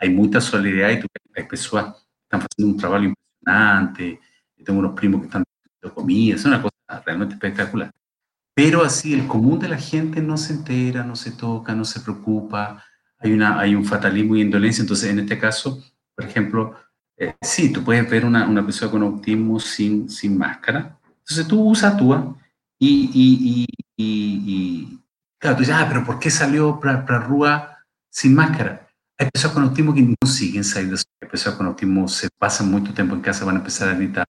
há 0.01 0.09
muita 0.09 0.41
solidariedade 0.41 1.07
e 1.37 1.41
as 1.41 1.47
pessoas 1.47 1.95
estão 2.25 2.41
fazendo 2.41 2.75
um 2.75 2.77
trabalho 2.77 3.13
impressionante, 3.13 4.21
tenho 4.65 4.85
uns 4.85 4.95
primos 4.95 5.21
que 5.21 5.27
estão 5.27 5.43
dando 5.83 5.95
comida, 5.95 6.41
é 6.41 6.49
uma 6.49 6.61
coisa 6.61 7.03
realmente 7.05 7.35
espetacular. 7.35 7.91
Pero 8.55 8.83
así, 8.83 9.13
el 9.13 9.27
común 9.27 9.59
de 9.59 9.69
la 9.69 9.77
gente 9.77 10.21
no 10.21 10.37
se 10.39 10.55
entera, 10.55 11.05
no 11.05 11.15
se 11.15 11.33
toca, 11.33 11.75
no 11.75 11.85
se 11.85 12.01
preocupa, 12.01 12.83
hay, 13.19 13.33
una, 13.33 13.61
hay 13.61 13.75
un 13.75 13.85
fatalismo 13.85 14.35
y 14.35 14.41
indolencia. 14.41 14.81
Entonces, 14.81 15.11
en 15.11 15.19
este 15.19 15.39
caso, 15.39 15.83
por 16.15 16.25
ejemplo, 16.25 16.75
eh, 17.19 17.35
sí, 17.43 17.71
tú 17.71 17.85
puedes 17.85 18.09
ver 18.09 18.25
una, 18.25 18.49
una 18.49 18.65
persona 18.65 18.91
con 18.91 19.03
autismo 19.03 19.61
sin, 19.61 20.09
sin 20.09 20.39
máscara. 20.39 20.99
Entonces, 21.19 21.47
tú 21.47 21.61
usas 21.69 21.97
tú 21.99 22.35
y, 22.79 23.11
y, 23.13 23.67
y, 23.97 24.07
y, 24.95 25.01
Claro, 25.47 25.59
tú 25.59 25.63
dices, 25.63 25.77
ah, 25.79 25.87
pero 25.89 26.05
¿por 26.05 26.19
qué 26.19 26.29
salió 26.29 26.81
para, 26.81 27.07
para 27.07 27.21
Rúa 27.21 27.79
sin 28.11 28.35
máscara? 28.35 28.85
Hay 29.17 29.31
personas 29.31 29.55
con 29.55 29.63
autismo 29.63 29.95
que 29.95 30.03
no 30.03 30.29
siguen 30.29 30.65
saliendo, 30.65 30.97
hay 31.23 31.29
personas 31.29 31.57
con 31.57 31.69
autismo 31.69 32.09
se 32.09 32.29
pasan 32.37 32.69
mucho 32.69 32.93
tiempo 32.93 33.15
en 33.15 33.21
casa, 33.21 33.45
van 33.45 33.55
a 33.55 33.59
empezar 33.59 33.91
a 33.91 33.95
gritar, 33.95 34.27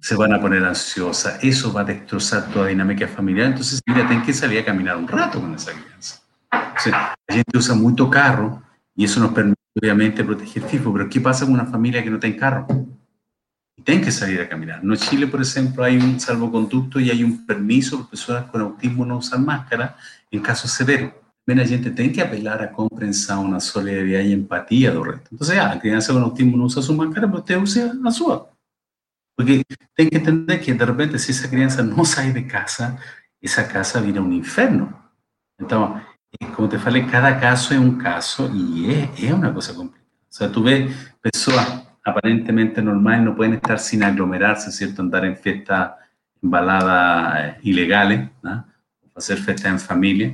se 0.00 0.14
van 0.14 0.32
a 0.32 0.40
poner 0.40 0.64
ansiosas, 0.64 1.42
eso 1.42 1.72
va 1.72 1.80
a 1.80 1.84
destrozar 1.86 2.48
toda 2.52 2.68
dinámica 2.68 3.08
familiar, 3.08 3.48
entonces 3.48 3.80
mira, 3.84 4.06
tienen 4.06 4.24
que 4.24 4.32
salir 4.32 4.60
a 4.60 4.64
caminar 4.64 4.96
un 4.96 5.08
rato 5.08 5.40
con 5.40 5.52
esa 5.56 5.72
crianza. 5.72 6.20
la 6.86 7.16
gente 7.28 7.58
usa 7.58 7.74
mucho 7.74 8.08
carro 8.08 8.62
y 8.94 9.06
eso 9.06 9.18
nos 9.18 9.32
permite 9.32 9.60
obviamente 9.74 10.22
proteger 10.22 10.62
FIFO, 10.62 10.92
pero 10.92 11.08
¿qué 11.08 11.20
pasa 11.20 11.46
con 11.46 11.54
una 11.54 11.66
familia 11.66 12.00
que 12.00 12.10
no 12.10 12.20
tiene 12.20 12.36
carro? 12.36 12.68
Y 13.76 13.82
tienen 13.82 14.04
que 14.04 14.10
salir 14.10 14.40
a 14.40 14.48
caminar. 14.48 14.84
No 14.84 14.94
en 14.94 15.00
Chile, 15.00 15.26
por 15.26 15.40
ejemplo, 15.40 15.84
hay 15.84 15.96
un 15.96 16.20
salvoconducto 16.20 17.00
y 17.00 17.10
hay 17.10 17.24
un 17.24 17.46
permiso 17.46 17.98
para 17.98 18.10
personas 18.10 18.50
con 18.50 18.60
autismo 18.60 19.06
no 19.06 19.18
usar 19.18 19.40
máscara 19.40 19.96
en 20.30 20.40
casos 20.40 20.70
severos. 20.70 21.12
Ven, 21.46 21.58
la 21.58 21.66
gente 21.66 21.90
tiene 21.90 22.12
que 22.12 22.22
apelar 22.22 22.62
a 22.62 22.70
comprensión, 22.70 23.52
a 23.54 23.60
solidaridad 23.60 24.20
y 24.20 24.32
empatía 24.32 24.92
del 24.92 25.04
resto. 25.04 25.28
Entonces, 25.32 25.58
ah, 25.58 25.74
la 25.74 25.80
crianza 25.80 26.12
con 26.12 26.22
autismo 26.22 26.56
no 26.56 26.64
usa 26.64 26.82
su 26.82 26.94
máscara, 26.94 27.26
usted 27.26 27.56
use 27.56 27.92
la 28.00 28.10
suya. 28.10 28.42
Porque 29.34 29.64
tienen 29.94 30.10
que 30.10 30.18
entender 30.18 30.60
que 30.60 30.74
de 30.74 30.86
repente 30.86 31.18
si 31.18 31.32
esa 31.32 31.50
crianza 31.50 31.82
no 31.82 32.04
sale 32.04 32.32
de 32.32 32.46
casa, 32.46 32.98
esa 33.40 33.66
casa 33.66 34.00
viene 34.00 34.18
a 34.18 34.22
un 34.22 34.32
infierno. 34.32 35.10
Entonces, 35.58 36.02
como 36.54 36.68
te 36.68 36.78
falei, 36.78 37.06
cada 37.06 37.40
caso 37.40 37.74
es 37.74 37.80
un 37.80 37.98
caso 37.98 38.50
y 38.54 38.90
es, 38.90 39.08
es 39.18 39.32
una 39.32 39.52
cosa 39.52 39.74
complicada. 39.74 40.10
O 40.28 40.32
sea, 40.32 40.50
tú 40.50 40.62
ves 40.62 40.94
personas 41.20 41.91
aparentemente 42.04 42.82
normales 42.82 43.22
no 43.22 43.36
pueden 43.36 43.54
estar 43.54 43.78
sin 43.78 44.02
aglomerarse, 44.02 44.70
¿cierto? 44.72 45.02
Andar 45.02 45.24
en 45.24 45.36
fiestas, 45.36 45.92
en 46.42 46.50
baladas 46.50 47.38
eh, 47.38 47.58
ilegales, 47.62 48.30
¿no? 48.42 48.66
hacer 49.14 49.38
fiestas 49.38 49.66
en 49.66 49.78
familia, 49.78 50.32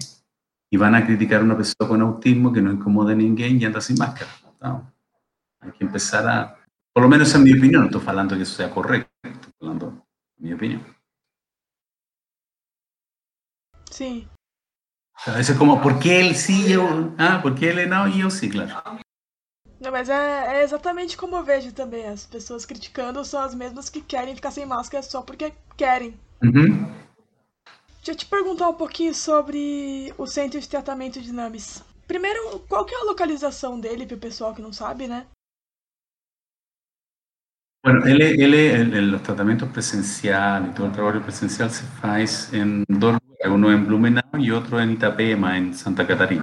y 0.71 0.77
van 0.77 0.95
a 0.95 1.05
criticar 1.05 1.41
a 1.41 1.45
una 1.45 1.57
persona 1.57 1.89
con 1.89 2.01
autismo 2.01 2.53
que 2.53 2.63
no 2.63 2.71
incomoda 2.71 3.13
a 3.13 3.17
ninguém 3.17 3.59
y 3.59 3.65
anda 3.65 3.81
sin 3.81 3.97
máscara. 3.99 4.31
¿no? 4.61 4.93
Hay 5.61 5.73
que 5.73 5.85
empezar 5.85 6.27
a, 6.29 6.57
por 6.93 7.03
lo 7.03 7.09
menos 7.09 7.35
en 7.35 7.43
mi 7.43 7.53
opinión, 7.53 7.83
no 7.83 7.87
estoy 7.87 8.03
hablando 8.07 8.37
que 8.37 8.43
eso 8.43 8.55
sea 8.55 8.71
correcto, 8.71 9.11
estoy 9.23 9.53
hablando 9.61 10.07
de 10.37 10.49
mi 10.49 10.55
opinión. 10.55 10.83
Sí. 13.91 14.29
A 15.27 15.33
veces 15.33 15.57
como, 15.57 15.83
¿por 15.83 15.99
qué 15.99 16.21
él 16.21 16.37
sí? 16.37 16.69
Yo, 16.69 17.15
ah, 17.19 17.41
¿por 17.43 17.57
qué 17.57 17.71
él 17.71 17.89
no? 17.89 18.07
Y 18.07 18.19
yo 18.19 18.31
sí, 18.31 18.49
claro. 18.49 19.01
Não, 19.81 19.93
mas 19.93 20.09
é, 20.09 20.59
é, 20.59 20.63
exatamente 20.63 21.17
como 21.17 21.37
eu 21.37 21.45
vejo 21.45 21.73
também. 21.73 22.07
As 22.07 22.27
pessoas 22.27 22.67
criticando 22.67 23.25
são 23.25 23.41
as 23.41 23.55
mesmas 23.55 23.89
que 23.89 24.01
querem 24.01 24.35
ficar 24.35 24.51
sem 24.51 24.67
máscara 24.67 25.03
só 25.03 25.23
porque 25.23 25.53
querem. 25.77 26.19
Uhum. 26.43 26.93
Deixa 27.97 28.13
eu 28.13 28.17
te 28.17 28.27
perguntar 28.27 28.69
um 28.69 28.75
pouquinho 28.75 29.15
sobre 29.15 30.13
o 30.17 30.27
centro 30.27 30.61
de 30.61 30.69
tratamento 30.69 31.21
de 31.21 31.33
NAMIS. 31.33 31.85
Primeiro, 32.07 32.61
qual 32.69 32.85
que 32.85 32.95
é 32.95 32.99
a 32.99 33.05
localização 33.05 33.79
dele 33.79 34.07
para 34.07 34.17
o 34.17 34.21
pessoal 34.21 34.55
que 34.55 34.63
não 34.63 34.73
sabe, 34.73 35.07
né? 35.07 35.27
Bueno, 37.85 38.09
ele, 38.09 38.25
ele, 38.43 39.15
os 39.15 39.23
tratamentos 39.23 39.69
presenciais, 39.71 40.75
todo 40.75 40.89
o 40.89 40.93
trabalho 40.93 41.23
presencial 41.23 41.71
se 41.71 41.83
faz 42.01 42.53
em 42.53 42.83
dois 42.89 43.19
lugares, 43.21 43.53
um 43.53 43.73
em 43.73 43.85
Blumenau 43.85 44.39
e 44.39 44.51
outro 44.51 44.81
em 44.81 44.93
Itapema, 44.93 45.57
em 45.57 45.73
Santa 45.73 46.05
Catarina. 46.05 46.43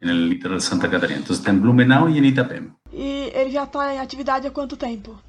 No 0.00 0.12
litoral 0.12 0.58
de 0.58 0.64
Santa 0.64 0.90
Catarina. 0.90 1.18
Entonces 1.18 1.38
está 1.38 1.50
en 1.50 1.60
Blumenau 1.60 2.08
y 2.08 2.18
en 2.18 2.24
Itapema. 2.24 2.76
¿Y 2.92 3.30
él 3.34 3.50
ya 3.50 3.64
está 3.64 3.92
en 3.94 4.00
actividad 4.00 4.44
há 4.44 4.50
quanto 4.50 4.76
tiempo? 4.76 5.20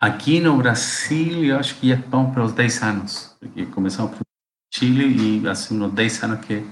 Aqui 0.00 0.40
no 0.40 0.56
Brasil, 0.56 1.44
eu 1.44 1.60
acho 1.60 1.78
que 1.78 1.88
já 1.88 1.96
vamos 2.10 2.34
para 2.34 2.42
os 2.42 2.52
10 2.52 2.82
anos, 2.82 3.36
porque 3.38 3.66
começamos 3.66 4.10
por 4.10 4.26
Chile 4.68 5.04
e 5.06 5.46
há 5.46 5.52
uns 5.52 5.94
10 5.94 6.24
anos 6.24 6.44
que 6.44 6.64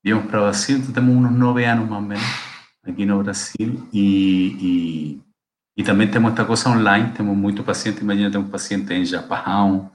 viemos 0.00 0.26
para 0.26 0.38
o 0.38 0.42
Brasil, 0.44 0.78
então 0.78 0.92
temos 0.92 1.16
uns 1.16 1.36
9 1.36 1.64
anos 1.64 1.88
mais 1.88 2.02
ou 2.02 2.08
menos 2.08 2.24
aqui 2.84 3.04
no 3.04 3.20
Brasil. 3.20 3.88
E, 3.92 4.56
e, 4.60 5.20
e 5.76 5.82
também 5.82 6.08
temos 6.08 6.30
esta 6.30 6.44
coisa 6.44 6.70
online, 6.70 7.12
temos 7.14 7.36
muito 7.36 7.64
paciente, 7.64 8.00
imagina, 8.00 8.30
temos 8.30 8.48
paciente 8.48 8.94
em 8.94 9.04
Japão, 9.04 9.90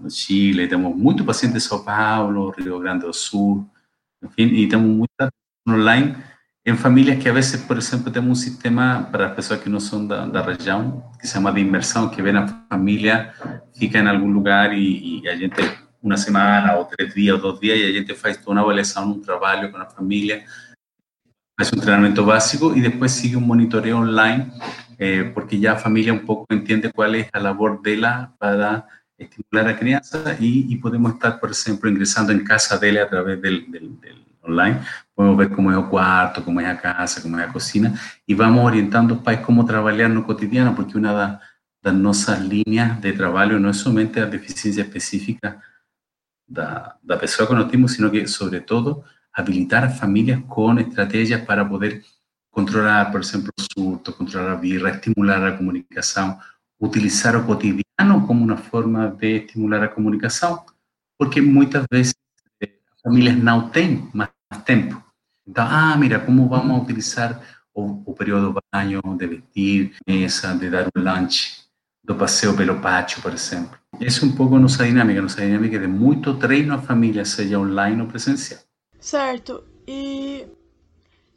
no 0.00 0.10
Chile, 0.10 0.66
temos 0.66 0.96
muito 0.96 1.26
paciente 1.26 1.58
em 1.58 1.60
São 1.60 1.84
Paulo, 1.84 2.54
Rio 2.56 2.78
Grande 2.78 3.04
do 3.04 3.12
Sul, 3.12 3.68
en 4.20 4.30
fin, 4.30 4.50
y 4.52 4.68
tenemos 4.68 4.90
muchas 4.90 5.30
online 5.66 6.16
en 6.64 6.76
familias 6.76 7.22
que 7.22 7.30
a 7.30 7.32
veces, 7.32 7.62
por 7.62 7.78
ejemplo, 7.78 8.12
tenemos 8.12 8.38
un 8.38 8.44
sistema 8.44 9.08
para 9.10 9.28
las 9.28 9.34
personas 9.34 9.64
que 9.64 9.70
no 9.70 9.80
son 9.80 10.06
de, 10.06 10.16
la 10.26 10.42
región, 10.42 11.02
que 11.18 11.26
se 11.26 11.34
llama 11.34 11.50
de 11.52 11.62
inmersión, 11.62 12.10
que 12.10 12.20
ven 12.20 12.36
a 12.36 12.66
familia, 12.68 13.32
fica 13.74 13.98
en 13.98 14.06
algún 14.06 14.34
lugar 14.34 14.74
y, 14.74 15.22
y 15.22 15.28
a 15.28 15.36
gente 15.36 15.62
una 16.02 16.16
semana 16.16 16.76
o 16.76 16.86
tres 16.86 17.14
días 17.14 17.36
o 17.36 17.38
dos 17.38 17.60
días 17.60 17.78
y 17.78 17.90
a 17.90 17.94
gente 17.94 18.12
hace 18.12 18.34
toda 18.34 18.52
una 18.52 18.62
evaluación, 18.62 19.08
un 19.08 19.22
trabajo 19.22 19.70
con 19.70 19.80
la 19.80 19.86
familia, 19.86 20.44
hace 21.56 21.74
un 21.74 21.80
entrenamiento 21.80 22.24
básico 22.24 22.74
y 22.74 22.80
después 22.80 23.12
sigue 23.12 23.36
un 23.36 23.46
monitoreo 23.46 23.98
online 23.98 24.52
eh, 24.98 25.30
porque 25.32 25.58
ya 25.58 25.72
la 25.72 25.78
familia 25.78 26.12
un 26.12 26.26
poco 26.26 26.44
entiende 26.50 26.90
cuál 26.92 27.14
es 27.14 27.28
la 27.32 27.40
labor 27.40 27.80
de 27.82 27.96
la 27.96 28.34
para 28.38 28.86
estimular 29.18 29.68
a 29.68 29.78
crianza 29.78 30.36
y, 30.38 30.72
y, 30.72 30.76
podemos 30.76 31.12
estar, 31.14 31.40
por 31.40 31.50
ejemplo, 31.50 31.90
ingresando 31.90 32.32
en 32.32 32.44
casa 32.44 32.78
de 32.78 32.88
él 32.88 32.98
a 32.98 33.08
través 33.08 33.42
del, 33.42 33.70
del, 33.70 34.00
del, 34.00 34.24
online. 34.40 34.80
Podemos 35.14 35.36
ver 35.36 35.50
cómo 35.50 35.70
es 35.70 35.76
el 35.76 35.86
cuarto, 35.86 36.44
cómo 36.44 36.60
es 36.60 36.66
la 36.66 36.80
casa, 36.80 37.20
cómo 37.20 37.38
es 37.38 37.46
la 37.46 37.52
cocina 37.52 38.00
y 38.24 38.34
vamos 38.34 38.64
orientando 38.64 39.16
a 39.16 39.22
pais 39.22 39.40
cómo 39.40 39.64
trabajar 39.66 40.00
en 40.02 40.14
lo 40.14 40.24
cotidiano, 40.24 40.74
porque 40.74 40.96
una 40.96 41.40
de, 41.82 41.92
nuestras 41.92 42.40
líneas 42.42 43.00
de 43.00 43.12
trabajo 43.12 43.52
no 43.52 43.70
es 43.70 43.78
solamente 43.78 44.20
la 44.20 44.26
deficiencia 44.26 44.82
específica 44.82 45.60
de 46.46 46.62
la 47.02 47.18
persona 47.18 47.48
con 47.48 47.58
autismo, 47.58 47.88
sino 47.88 48.10
que 48.10 48.26
sobre 48.26 48.60
todo 48.60 49.04
habilitar 49.32 49.84
a 49.84 49.90
familias 49.90 50.42
con 50.46 50.78
estrategias 50.78 51.42
para 51.42 51.68
poder 51.68 52.02
controlar, 52.50 53.10
por 53.10 53.20
exemplo, 53.20 53.52
o 53.56 53.62
surto, 53.62 54.14
controlar 54.16 54.50
a 54.50 54.60
birra, 54.60 54.90
estimular 54.90 55.44
a 55.44 55.56
comunicação, 55.56 56.38
utilizar 56.80 57.36
o 57.36 57.44
cotidiano 57.44 58.26
como 58.26 58.44
uma 58.44 58.56
forma 58.56 59.08
de 59.08 59.38
estimular 59.38 59.82
a 59.82 59.88
comunicação, 59.88 60.64
porque 61.18 61.40
muitas 61.40 61.84
vezes 61.90 62.14
eh, 62.62 62.70
as 62.94 63.00
famílias 63.02 63.36
não 63.36 63.68
têm 63.70 64.08
mais 64.14 64.30
tempo. 64.64 65.02
Então, 65.46 65.66
ah, 65.68 65.96
mira, 65.96 66.20
como 66.20 66.48
vamos 66.48 66.78
a 66.78 66.82
utilizar 66.82 67.40
o, 67.74 68.02
o 68.04 68.14
período 68.14 68.52
de 68.52 68.60
banho, 68.72 69.00
de 69.16 69.26
vestir, 69.26 69.96
mesa, 70.06 70.54
de 70.54 70.70
dar 70.70 70.86
um 70.94 71.02
lanche, 71.02 71.68
do 72.04 72.14
passeio 72.14 72.56
pelo 72.56 72.80
pátio, 72.80 73.20
por 73.20 73.32
exemplo. 73.32 73.78
Essa 74.00 74.24
é 74.24 74.28
um 74.28 74.32
pouco 74.32 74.56
a 74.56 74.58
nossa 74.58 74.84
dinâmica, 74.84 75.78
de 75.78 75.86
muito 75.86 76.34
treino 76.38 76.74
à 76.74 76.78
família, 76.78 77.24
seja 77.24 77.58
online 77.58 78.00
ou 78.00 78.08
presencial. 78.08 78.60
Certo. 78.98 79.64
E 79.86 80.46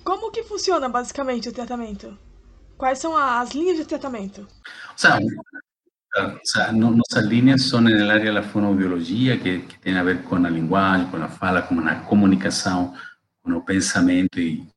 como 0.04 0.32
que 0.32 0.44
funciona 0.44 0.88
basicamente 0.88 1.50
o 1.50 1.54
tratamento? 1.54 2.18
Quais 2.82 2.98
são 2.98 3.16
as 3.16 3.52
linhas 3.52 3.78
de 3.78 3.86
tratamento? 3.86 4.42
O 4.42 4.98
sea, 4.98 5.20
o 5.20 6.40
sea 6.44 6.72
no, 6.72 6.90
nuestras 6.90 7.24
líneas 7.26 7.62
son 7.62 7.88
en 7.88 7.98
el 7.98 8.10
área 8.10 8.26
de 8.26 8.32
la 8.32 8.42
fonoaudiología, 8.42 9.40
que, 9.40 9.68
que 9.68 9.78
tiene 9.78 10.00
a 10.00 10.04
ver 10.04 10.24
con 10.24 10.42
la 10.42 10.50
linguagem, 10.50 11.12
con 11.12 11.20
la 11.20 11.28
fala, 11.28 11.68
con 11.68 11.86
la 11.86 12.04
comunicación, 12.04 12.94
con 13.40 13.54
el 13.54 13.64
pensamiento 13.64 14.42
y 14.42 14.68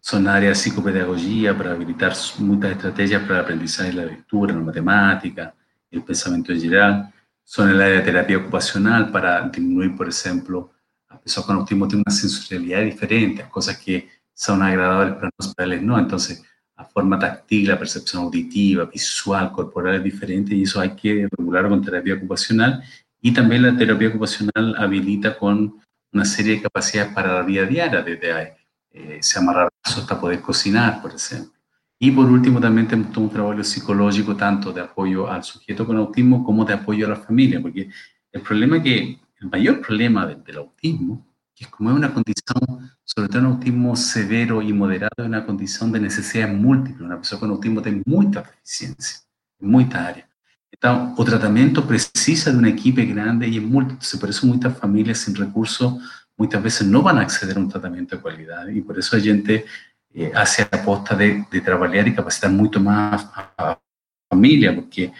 son 0.00 0.26
áreas 0.26 0.58
de 0.58 0.64
psicopedagogia 0.64 1.56
para 1.56 1.70
habilitar 1.70 2.12
muitas 2.40 2.72
estrategias 2.72 3.22
para 3.22 3.36
el 3.36 3.44
aprendizaje 3.44 3.90
de 3.90 3.94
la 3.98 4.04
lectura, 4.06 4.52
la 4.52 4.60
matemática, 4.60 5.54
el 5.92 6.02
pensamiento 6.02 6.50
en 6.50 6.60
general. 6.60 7.14
Son 7.44 7.70
el 7.70 7.80
área 7.80 7.98
de 7.98 8.04
terapia 8.04 8.38
ocupacional 8.38 9.12
para 9.12 9.48
disminuir, 9.48 9.94
por 9.94 10.08
ejemplo, 10.08 10.72
a 11.08 11.20
pessoas 11.20 11.46
con 11.46 11.54
autismo 11.54 11.86
tienen 11.86 12.02
una 12.04 12.16
sensorialidad 12.16 12.82
diferente, 12.82 13.48
cosas 13.48 13.78
que 13.78 14.10
son 14.34 14.60
agradables 14.60 15.14
para 15.14 15.30
nosotros, 15.38 15.54
para 15.54 15.80
no. 15.80 16.00
Entonces, 16.00 16.42
la 16.76 16.84
forma 16.84 17.18
táctil, 17.18 17.68
la 17.68 17.78
percepción 17.78 18.24
auditiva, 18.24 18.84
visual, 18.86 19.52
corporal 19.52 19.96
es 19.96 20.04
diferente 20.04 20.54
y 20.54 20.62
eso 20.62 20.80
hay 20.80 20.90
que 20.90 21.28
regular 21.30 21.68
con 21.68 21.82
terapia 21.82 22.14
ocupacional. 22.14 22.82
Y 23.20 23.32
también 23.32 23.62
la 23.62 23.76
terapia 23.76 24.08
ocupacional 24.08 24.74
habilita 24.76 25.38
con 25.38 25.80
una 26.12 26.24
serie 26.24 26.56
de 26.56 26.62
capacidades 26.62 27.12
para 27.12 27.32
la 27.32 27.42
vida 27.42 27.64
diaria, 27.64 28.02
desde 28.02 28.56
eh, 28.90 29.18
se 29.20 29.38
amarrar 29.38 29.68
hasta 29.82 30.20
poder 30.20 30.40
cocinar, 30.40 31.00
por 31.00 31.14
ejemplo. 31.14 31.52
Y 31.98 32.10
por 32.10 32.26
último, 32.26 32.60
también 32.60 32.86
tenemos 32.86 33.16
un 33.16 33.30
trabajo 33.30 33.64
psicológico, 33.64 34.36
tanto 34.36 34.72
de 34.72 34.82
apoyo 34.82 35.30
al 35.30 35.42
sujeto 35.42 35.86
con 35.86 35.96
autismo 35.96 36.44
como 36.44 36.64
de 36.64 36.74
apoyo 36.74 37.06
a 37.06 37.10
la 37.10 37.16
familia, 37.16 37.62
porque 37.62 37.88
el 38.32 38.40
problema 38.42 38.82
que, 38.82 39.18
el 39.40 39.50
mayor 39.50 39.80
problema 39.80 40.26
del 40.26 40.58
autismo 40.58 41.33
que 41.54 41.66
como 41.66 41.90
es 41.90 41.96
una 41.96 42.12
condición, 42.12 42.90
sobre 43.04 43.28
todo 43.28 43.40
un 43.40 43.46
autismo 43.46 43.94
severo 43.96 44.60
y 44.60 44.72
moderado, 44.72 45.12
es 45.18 45.26
una 45.26 45.46
condición 45.46 45.92
de 45.92 46.00
necesidad 46.00 46.48
múltiple. 46.48 47.04
Una 47.04 47.16
persona 47.16 47.40
con 47.40 47.50
autismo 47.50 47.80
tiene 47.80 48.02
mucha 48.06 48.42
deficiencia, 48.42 49.20
en 49.60 49.70
muchas 49.70 49.94
áreas. 49.94 50.28
Entonces, 50.70 51.14
o 51.16 51.24
tratamiento 51.24 51.86
precisa 51.86 52.50
de 52.50 52.58
una 52.58 52.68
equipo 52.68 53.00
grande 53.06 53.46
y 53.46 53.58
es 53.58 53.62
múltiple. 53.62 54.06
por 54.18 54.28
eso 54.28 54.46
muchas 54.46 54.76
familias 54.76 55.18
sin 55.18 55.34
recursos 55.36 55.94
muchas 56.36 56.62
veces 56.62 56.86
no 56.86 57.02
van 57.02 57.18
a 57.18 57.22
acceder 57.22 57.56
a 57.56 57.60
un 57.60 57.68
tratamiento 57.68 58.16
de 58.16 58.22
calidad 58.22 58.66
y 58.68 58.80
por 58.80 58.98
eso 58.98 59.16
hay 59.16 59.22
gente 59.22 59.64
eh, 60.12 60.32
hace 60.34 60.62
aposta 60.62 61.14
de, 61.14 61.44
de 61.50 61.60
trabajar 61.60 62.06
y 62.08 62.14
capacitar 62.14 62.50
mucho 62.50 62.80
más 62.80 63.24
a 63.34 63.52
la 63.58 63.80
familia, 64.28 64.74
porque 64.74 65.12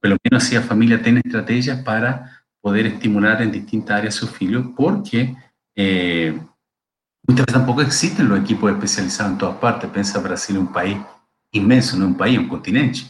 por 0.00 0.10
lo 0.10 0.16
menos 0.24 0.44
así 0.44 0.54
la 0.54 0.62
familia 0.62 1.02
tiene 1.02 1.20
estrategias 1.24 1.82
para 1.82 2.44
poder 2.60 2.86
estimular 2.86 3.42
en 3.42 3.52
distintas 3.52 3.98
áreas 3.98 4.16
a 4.16 4.18
sus 4.20 4.42
hijos, 4.42 4.66
porque 4.76 5.34
eh, 5.74 6.38
muchas 7.26 7.46
veces 7.46 7.54
tampoco 7.54 7.82
existen 7.82 8.28
los 8.28 8.40
equipos 8.40 8.70
especializados 8.70 9.32
en 9.32 9.38
todas 9.38 9.56
partes. 9.56 9.90
Pensa 9.90 10.20
Brasil 10.20 10.56
es 10.56 10.62
un 10.62 10.72
país 10.72 10.98
inmenso, 11.52 11.96
no 11.96 12.06
un 12.06 12.16
país, 12.16 12.38
un 12.38 12.48
continente. 12.48 13.00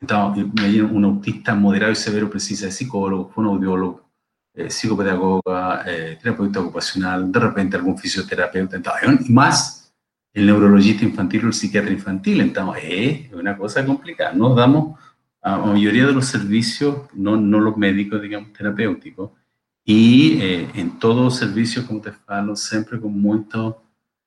Entonces, 0.00 0.44
un 0.90 1.04
autista 1.04 1.54
moderado 1.54 1.92
y 1.92 1.96
severo 1.96 2.28
precisa 2.28 2.66
de 2.66 2.72
psicólogo, 2.72 3.30
fonoaudiólogo, 3.30 4.10
eh, 4.54 4.70
psicopedagoga, 4.70 5.82
eh, 5.86 6.18
terapeuta 6.20 6.60
ocupacional, 6.60 7.30
de 7.32 7.40
repente 7.40 7.76
algún 7.76 7.98
fisioterapeuta, 7.98 8.76
entonces, 8.76 9.28
y 9.28 9.32
más 9.32 9.94
el 10.32 10.46
neurologista 10.46 11.04
infantil 11.04 11.44
o 11.44 11.46
el 11.48 11.54
psiquiatra 11.54 11.90
infantil. 11.90 12.40
Entonces, 12.40 12.84
es 12.84 13.32
una 13.32 13.56
cosa 13.56 13.84
complicada. 13.86 14.32
Nos 14.32 14.54
damos 14.56 14.98
a 15.40 15.58
la 15.58 15.66
mayoría 15.66 16.06
de 16.06 16.12
los 16.12 16.26
servicios, 16.26 17.08
no, 17.14 17.36
no 17.36 17.60
los 17.60 17.76
médicos, 17.76 18.20
digamos, 18.20 18.52
terapéuticos, 18.52 19.30
y 19.84 20.40
eh, 20.40 20.70
en 20.74 20.98
todo 20.98 21.30
servicio, 21.30 21.86
como 21.86 22.00
te 22.00 22.12
falo, 22.12 22.56
siempre 22.56 22.98
con 23.00 23.20
mucho 23.20 23.82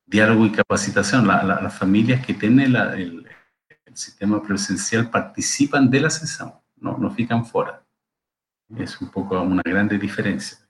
diálogo. 0.05 0.45
La, 0.45 1.43
la, 1.43 1.61
las 1.61 1.77
familias 1.77 2.25
que 2.25 2.33
el, 2.33 2.75
el, 2.75 3.27
sistema 3.93 4.43
presencial 4.43 5.09
participan 5.09 5.89
de 5.89 6.01
la 6.01 6.11
sesión, 6.11 6.53
no, 6.75 6.99
no 6.99 7.09
fican 7.09 7.43
fuera. 7.43 7.81
Es 8.77 9.01
um 9.01 9.07
pouco 9.07 9.35
uma 9.35 9.63
grande 9.65 9.97
diferença. 9.97 10.67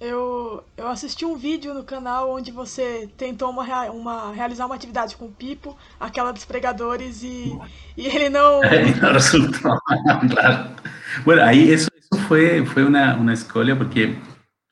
Eu, 0.00 0.64
eu 0.78 0.88
assisti 0.88 1.26
um 1.26 1.36
vídeo 1.36 1.74
no 1.74 1.84
canal 1.84 2.30
onde 2.30 2.50
você 2.50 3.06
tentou 3.18 3.50
uma, 3.50 3.90
uma, 3.90 4.32
realizar 4.32 4.64
uma 4.64 4.74
atividade 4.74 5.14
com 5.14 5.26
o 5.26 5.32
Pipo, 5.32 5.76
aquela 5.98 6.32
dos 6.32 6.46
pregadores, 6.46 7.22
e, 7.22 7.52
e 7.98 8.06
ele 8.06 8.30
não. 8.30 8.60
não 9.02 9.12
resultou, 9.12 9.76
claro. 10.32 10.70
Bueno, 11.24 11.42
aí 11.42 11.70
isso 11.70 11.89
fue, 12.30 12.64
fue 12.64 12.84
una, 12.84 13.16
una 13.16 13.32
escuela 13.32 13.76
porque, 13.76 14.16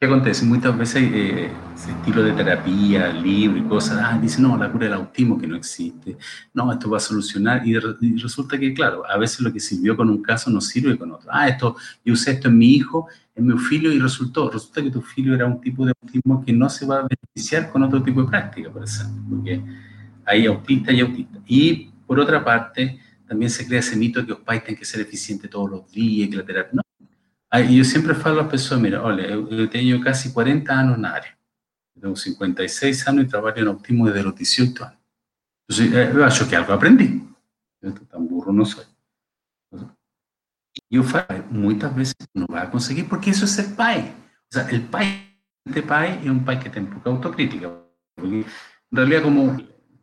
¿qué 0.01 0.07
acontece? 0.07 0.45
Muchas 0.45 0.77
veces 0.77 1.03
eh, 1.13 1.51
ese 1.75 1.91
estilo 1.91 2.23
de 2.23 2.33
terapia, 2.33 3.13
libro 3.13 3.59
y 3.59 3.63
cosas, 3.63 3.99
ah, 4.03 4.19
dicen, 4.21 4.45
no, 4.45 4.57
la 4.57 4.71
cura 4.71 4.85
del 4.85 4.95
autismo 4.95 5.39
que 5.39 5.47
no 5.47 5.57
existe, 5.57 6.17
no, 6.55 6.71
esto 6.73 6.91
va 6.91 6.99
a 6.99 7.01
solucionar, 7.01 7.67
y, 7.67 7.77
y, 7.77 8.17
resulta 8.17 8.59
que, 8.59 8.73
claro, 8.75 9.03
a 9.09 9.17
veces 9.19 9.41
lo 9.41 9.53
que 9.53 9.61
sirvió 9.61 9.97
con 9.97 10.09
un 10.11 10.23
caso 10.23 10.51
no 10.51 10.61
sirve 10.61 10.97
con 10.97 11.13
otro. 11.13 11.29
Ah, 11.33 11.49
esto, 11.49 11.77
yo 12.05 12.13
usé 12.13 12.33
esto 12.33 12.49
en 12.49 12.59
mi 12.59 12.75
hijo, 12.75 13.09
en 13.35 13.47
mi 13.47 13.59
filio, 13.59 13.93
y 13.93 13.99
resultó, 13.99 14.51
resulta 14.51 14.83
que 14.83 14.91
tu 14.91 15.01
filio 15.01 15.35
era 15.35 15.47
un 15.47 15.61
tipo 15.61 15.85
de 15.85 15.93
autismo 16.01 16.45
que 16.45 16.53
no 16.53 16.69
se 16.69 16.87
va 16.87 17.01
a 17.01 17.09
beneficiar 17.09 17.71
con 17.71 17.83
otro 17.83 18.03
tipo 18.03 18.23
de 18.23 18.29
práctica, 18.29 18.71
por 18.71 18.85
ejemplo, 18.85 19.23
porque 19.31 19.63
hay 20.25 20.47
autista 20.47 20.93
y 20.93 21.01
autista. 21.01 21.39
Y, 21.47 21.91
por 22.07 22.21
otra 22.21 22.45
parte, 22.45 23.01
también 23.27 23.51
se 23.51 23.67
crea 23.67 23.81
ese 23.81 23.97
mito 23.97 24.21
de 24.21 24.27
que 24.27 24.33
los 24.33 24.41
padres 24.41 24.65
tienen 24.65 24.79
que 24.79 24.85
ser 24.85 25.01
eficientes 25.01 25.51
todos 25.51 25.71
los 25.71 25.93
días, 25.93 26.31
que 26.31 26.37
la 26.37 26.45
terapia... 26.45 26.71
No, 26.73 26.83
eu 27.53 27.85
sempre 27.85 28.15
falo 28.15 28.41
às 28.41 28.51
pessoas, 28.51 28.81
mira, 28.81 29.03
olha, 29.03 29.23
eu, 29.23 29.49
eu 29.49 29.69
tenho 29.69 30.03
quase 30.03 30.33
40 30.33 30.73
anos 30.73 30.99
na 30.99 31.13
área. 31.13 31.37
Eu 31.97 32.03
tenho 32.03 32.17
56 32.17 33.09
anos 33.09 33.25
e 33.25 33.29
trabalho 33.29 33.65
no 33.65 33.71
autismo 33.71 34.11
desde 34.11 34.29
os 34.29 34.35
18 34.35 34.85
anos. 34.85 34.99
Então, 35.71 36.01
eu 36.01 36.25
acho 36.25 36.47
que 36.49 36.55
algo 36.55 36.73
aprendi. 36.73 37.23
Eu 37.81 37.93
tão 37.93 38.27
burro 38.27 38.53
não 38.53 38.65
sou. 38.65 38.85
E 40.91 40.97
eu 40.97 41.05
falo, 41.05 41.27
muitas 41.51 41.93
vezes 41.93 42.15
não 42.35 42.47
vai 42.49 42.71
conseguir, 42.71 43.05
porque 43.05 43.31
isso 43.31 43.45
é 43.45 43.47
ser 43.47 43.75
pai. 43.75 44.15
O 44.51 44.55
sea, 44.55 44.65
o 44.65 44.89
pai, 44.89 45.27
este 45.67 45.83
pai 45.83 46.21
é 46.25 46.31
um 46.31 46.43
pai 46.43 46.59
que 46.59 46.71
tem 46.71 46.85
pouca 46.85 47.11
autocrítica. 47.11 47.71
Porque, 48.17 48.37
em 48.37 48.45
realidade, 48.95 49.25
como 49.25 49.57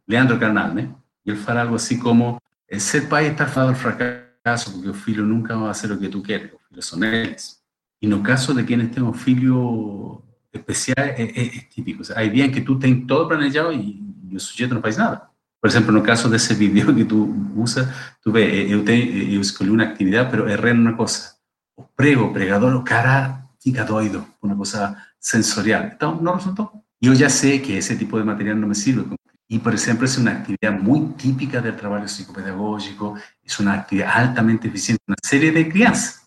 Leandro 0.08 0.40
Carnal, 0.40 0.74
né? 0.74 0.94
Ele 1.26 1.38
fala 1.38 1.62
algo 1.62 1.76
assim 1.76 1.98
como, 1.98 2.40
ser 2.78 3.08
pai 3.08 3.28
é 3.28 3.32
estar 3.32 3.48
falando 3.48 3.76
do 3.76 3.80
fracasso, 3.80 4.72
porque 4.74 4.90
o 4.90 4.94
filho 4.94 5.26
nunca 5.26 5.58
vai 5.58 5.74
fazer 5.74 5.92
o 5.92 5.98
que 5.98 6.10
tu 6.10 6.22
queres 6.22 6.52
son 6.82 7.04
ellos. 7.04 7.62
Y 8.00 8.08
no 8.08 8.22
caso 8.22 8.54
de 8.54 8.66
quienes 8.66 8.92
tengan 8.92 9.12
un 9.12 9.16
filho 9.16 10.22
especial, 10.52 11.16
es, 11.18 11.70
típico. 11.70 12.04
hay 12.16 12.30
días 12.30 12.50
que 12.50 12.62
tú 12.62 12.80
tienes 12.80 13.08
todo 13.08 13.28
planeado 13.28 13.72
y, 13.74 14.02
el 14.32 14.40
sujeto 14.40 14.76
no 14.76 14.82
faz 14.82 14.98
nada. 14.98 15.32
Por 15.62 15.70
ejemplo, 15.70 15.94
en 15.94 16.00
el 16.00 16.06
caso 16.06 16.30
de 16.30 16.38
ese 16.38 16.56
video 16.56 16.94
que 16.94 17.06
tú 17.06 17.34
usas, 17.56 17.88
tú 18.22 18.32
ves, 18.34 18.70
yo, 18.70 18.84
te, 18.84 19.32
yo 19.32 19.40
escogí 19.40 19.70
una 19.70 19.86
actividad, 19.86 20.30
pero 20.30 20.50
erré 20.50 20.72
en 20.72 20.82
una 20.82 20.98
cosa. 20.98 21.38
O 21.76 21.88
prego, 21.96 22.34
pregador, 22.34 22.74
o 22.74 22.84
cara, 22.84 23.48
fica 23.60 23.86
doido, 23.86 24.28
una 24.42 24.58
cosa 24.58 25.08
sensorial. 25.18 25.90
Entonces, 25.94 26.22
no 26.22 26.36
resultó. 26.36 26.84
Yo 27.00 27.14
ya 27.14 27.30
sé 27.30 27.62
que 27.62 27.78
ese 27.78 27.96
tipo 27.96 28.18
de 28.18 28.26
material 28.26 28.60
no 28.60 28.68
me 28.68 28.76
sirve. 28.76 29.06
Y, 29.48 29.60
por 29.60 29.74
ejemplo, 29.74 30.06
es 30.06 30.18
una 30.18 30.32
actividad 30.32 30.78
muy 30.78 31.14
típica 31.16 31.62
del 31.62 31.78
trabajo 31.78 32.08
psicopedagógico, 32.08 33.16
es 33.42 33.60
una 33.60 33.74
actividad 33.74 34.12
altamente 34.14 34.68
eficiente, 34.68 35.02
una 35.08 35.18
serie 35.24 35.52
de 35.52 35.70
crianzas 35.70 36.25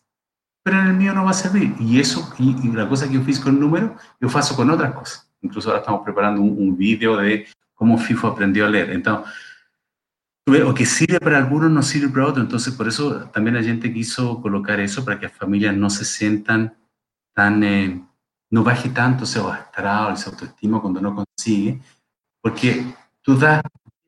pero 0.69 0.83
en 0.83 0.89
el 0.89 0.95
mío 0.95 1.15
no 1.15 1.25
va 1.25 1.31
a 1.31 1.33
servir. 1.33 1.75
Y 1.81 1.99
eso, 1.99 2.31
y, 2.39 2.55
y 2.63 2.73
la 2.73 2.87
cosa 2.87 3.09
que 3.09 3.15
yo 3.15 3.23
fiz 3.23 3.41
con 3.41 3.55
el 3.55 3.61
número, 3.61 3.97
yo 4.21 4.29
faço 4.29 4.55
con 4.55 4.69
otras 4.69 4.93
cosas. 4.93 5.33
Incluso 5.41 5.71
ahora 5.71 5.81
estamos 5.81 6.03
preparando 6.05 6.43
un, 6.43 6.59
un 6.59 6.77
vídeo 6.77 7.17
de 7.17 7.47
cómo 7.73 7.97
FIFO 7.97 8.29
aprendió 8.29 8.67
a 8.67 8.69
leer. 8.69 8.91
Entonces, 8.91 9.33
o 10.67 10.75
que 10.75 10.85
sirve 10.85 11.21
para 11.21 11.39
algunos, 11.39 11.71
no 11.71 11.83
sirve 11.83 12.11
para 12.11 12.27
otros. 12.27 12.45
Entonces, 12.45 12.75
por 12.75 12.87
eso 12.87 13.31
también 13.33 13.55
la 13.55 13.63
gente 13.63 13.91
quiso 13.91 14.43
colocar 14.43 14.79
eso 14.79 15.03
para 15.07 15.19
que 15.19 15.25
las 15.25 15.35
familias 15.35 15.75
no 15.75 15.89
se 15.89 16.05
sientan 16.05 16.77
tan, 17.35 17.63
eh, 17.65 18.05
no 18.51 18.63
baje 18.63 18.91
tanto 18.91 19.25
ese 19.25 19.41
astral, 19.41 20.13
ese 20.13 20.29
autoestima 20.29 20.83
cuando 20.83 21.01
no 21.01 21.15
consigue, 21.15 21.81
porque 22.43 22.85
tú 23.23 23.39
das 23.39 23.63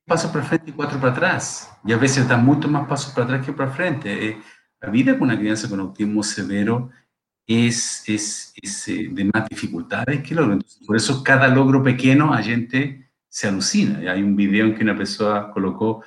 pasos 0.07 0.31
para 0.31 0.45
frente 0.45 0.69
y 0.69 0.75
cuatro 0.75 1.01
para 1.01 1.13
atrás. 1.13 1.73
Y 1.87 1.95
a 1.95 1.97
veces 1.97 2.29
das 2.29 2.43
mucho 2.43 2.69
más 2.69 2.87
pasos 2.87 3.15
para 3.15 3.25
atrás 3.25 3.47
que 3.47 3.53
para 3.55 3.71
frente. 3.71 4.29
Eh, 4.29 4.43
la 4.81 4.91
vida 4.91 5.19
con 5.19 5.29
una 5.29 5.39
crianza 5.39 5.69
con 5.69 5.81
autismo 5.81 6.23
severo 6.23 6.91
es, 7.47 8.05
es, 8.07 8.53
es 8.57 8.89
eh, 8.89 9.09
de 9.11 9.25
más 9.25 9.49
dificultades 9.49 10.23
que 10.23 10.35
logro. 10.35 10.55
Entonces, 10.55 10.87
por 10.87 10.97
eso 10.97 11.23
cada 11.23 11.49
logro 11.49 11.83
pequeño 11.83 12.33
a 12.33 12.43
gente 12.43 13.11
se 13.29 13.49
alucina. 13.49 14.11
Hay 14.11 14.23
un 14.23 14.37
video 14.37 14.67
en 14.67 14.75
que 14.75 14.83
una 14.83 14.97
persona 14.97 15.51
colocó 15.51 16.03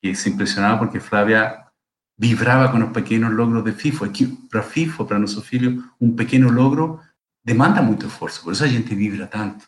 que 0.00 0.14
se 0.14 0.30
impresionaba 0.30 0.78
porque 0.78 1.00
Flavia 1.00 1.72
vibraba 2.16 2.70
con 2.70 2.80
los 2.80 2.90
pequeños 2.90 3.32
logros 3.32 3.64
de 3.64 3.72
FIFO. 3.72 4.06
Es 4.06 4.12
que 4.12 4.28
para 4.50 4.64
FIFO, 4.64 5.06
para 5.06 5.20
nuestro 5.20 5.42
filho, 5.42 5.72
un 5.98 6.16
pequeño 6.16 6.50
logro 6.50 7.00
demanda 7.42 7.80
mucho 7.80 8.08
esfuerzo, 8.08 8.44
por 8.44 8.52
eso 8.52 8.64
la 8.64 8.70
gente 8.70 8.94
vibra 8.94 9.30
tanto. 9.30 9.64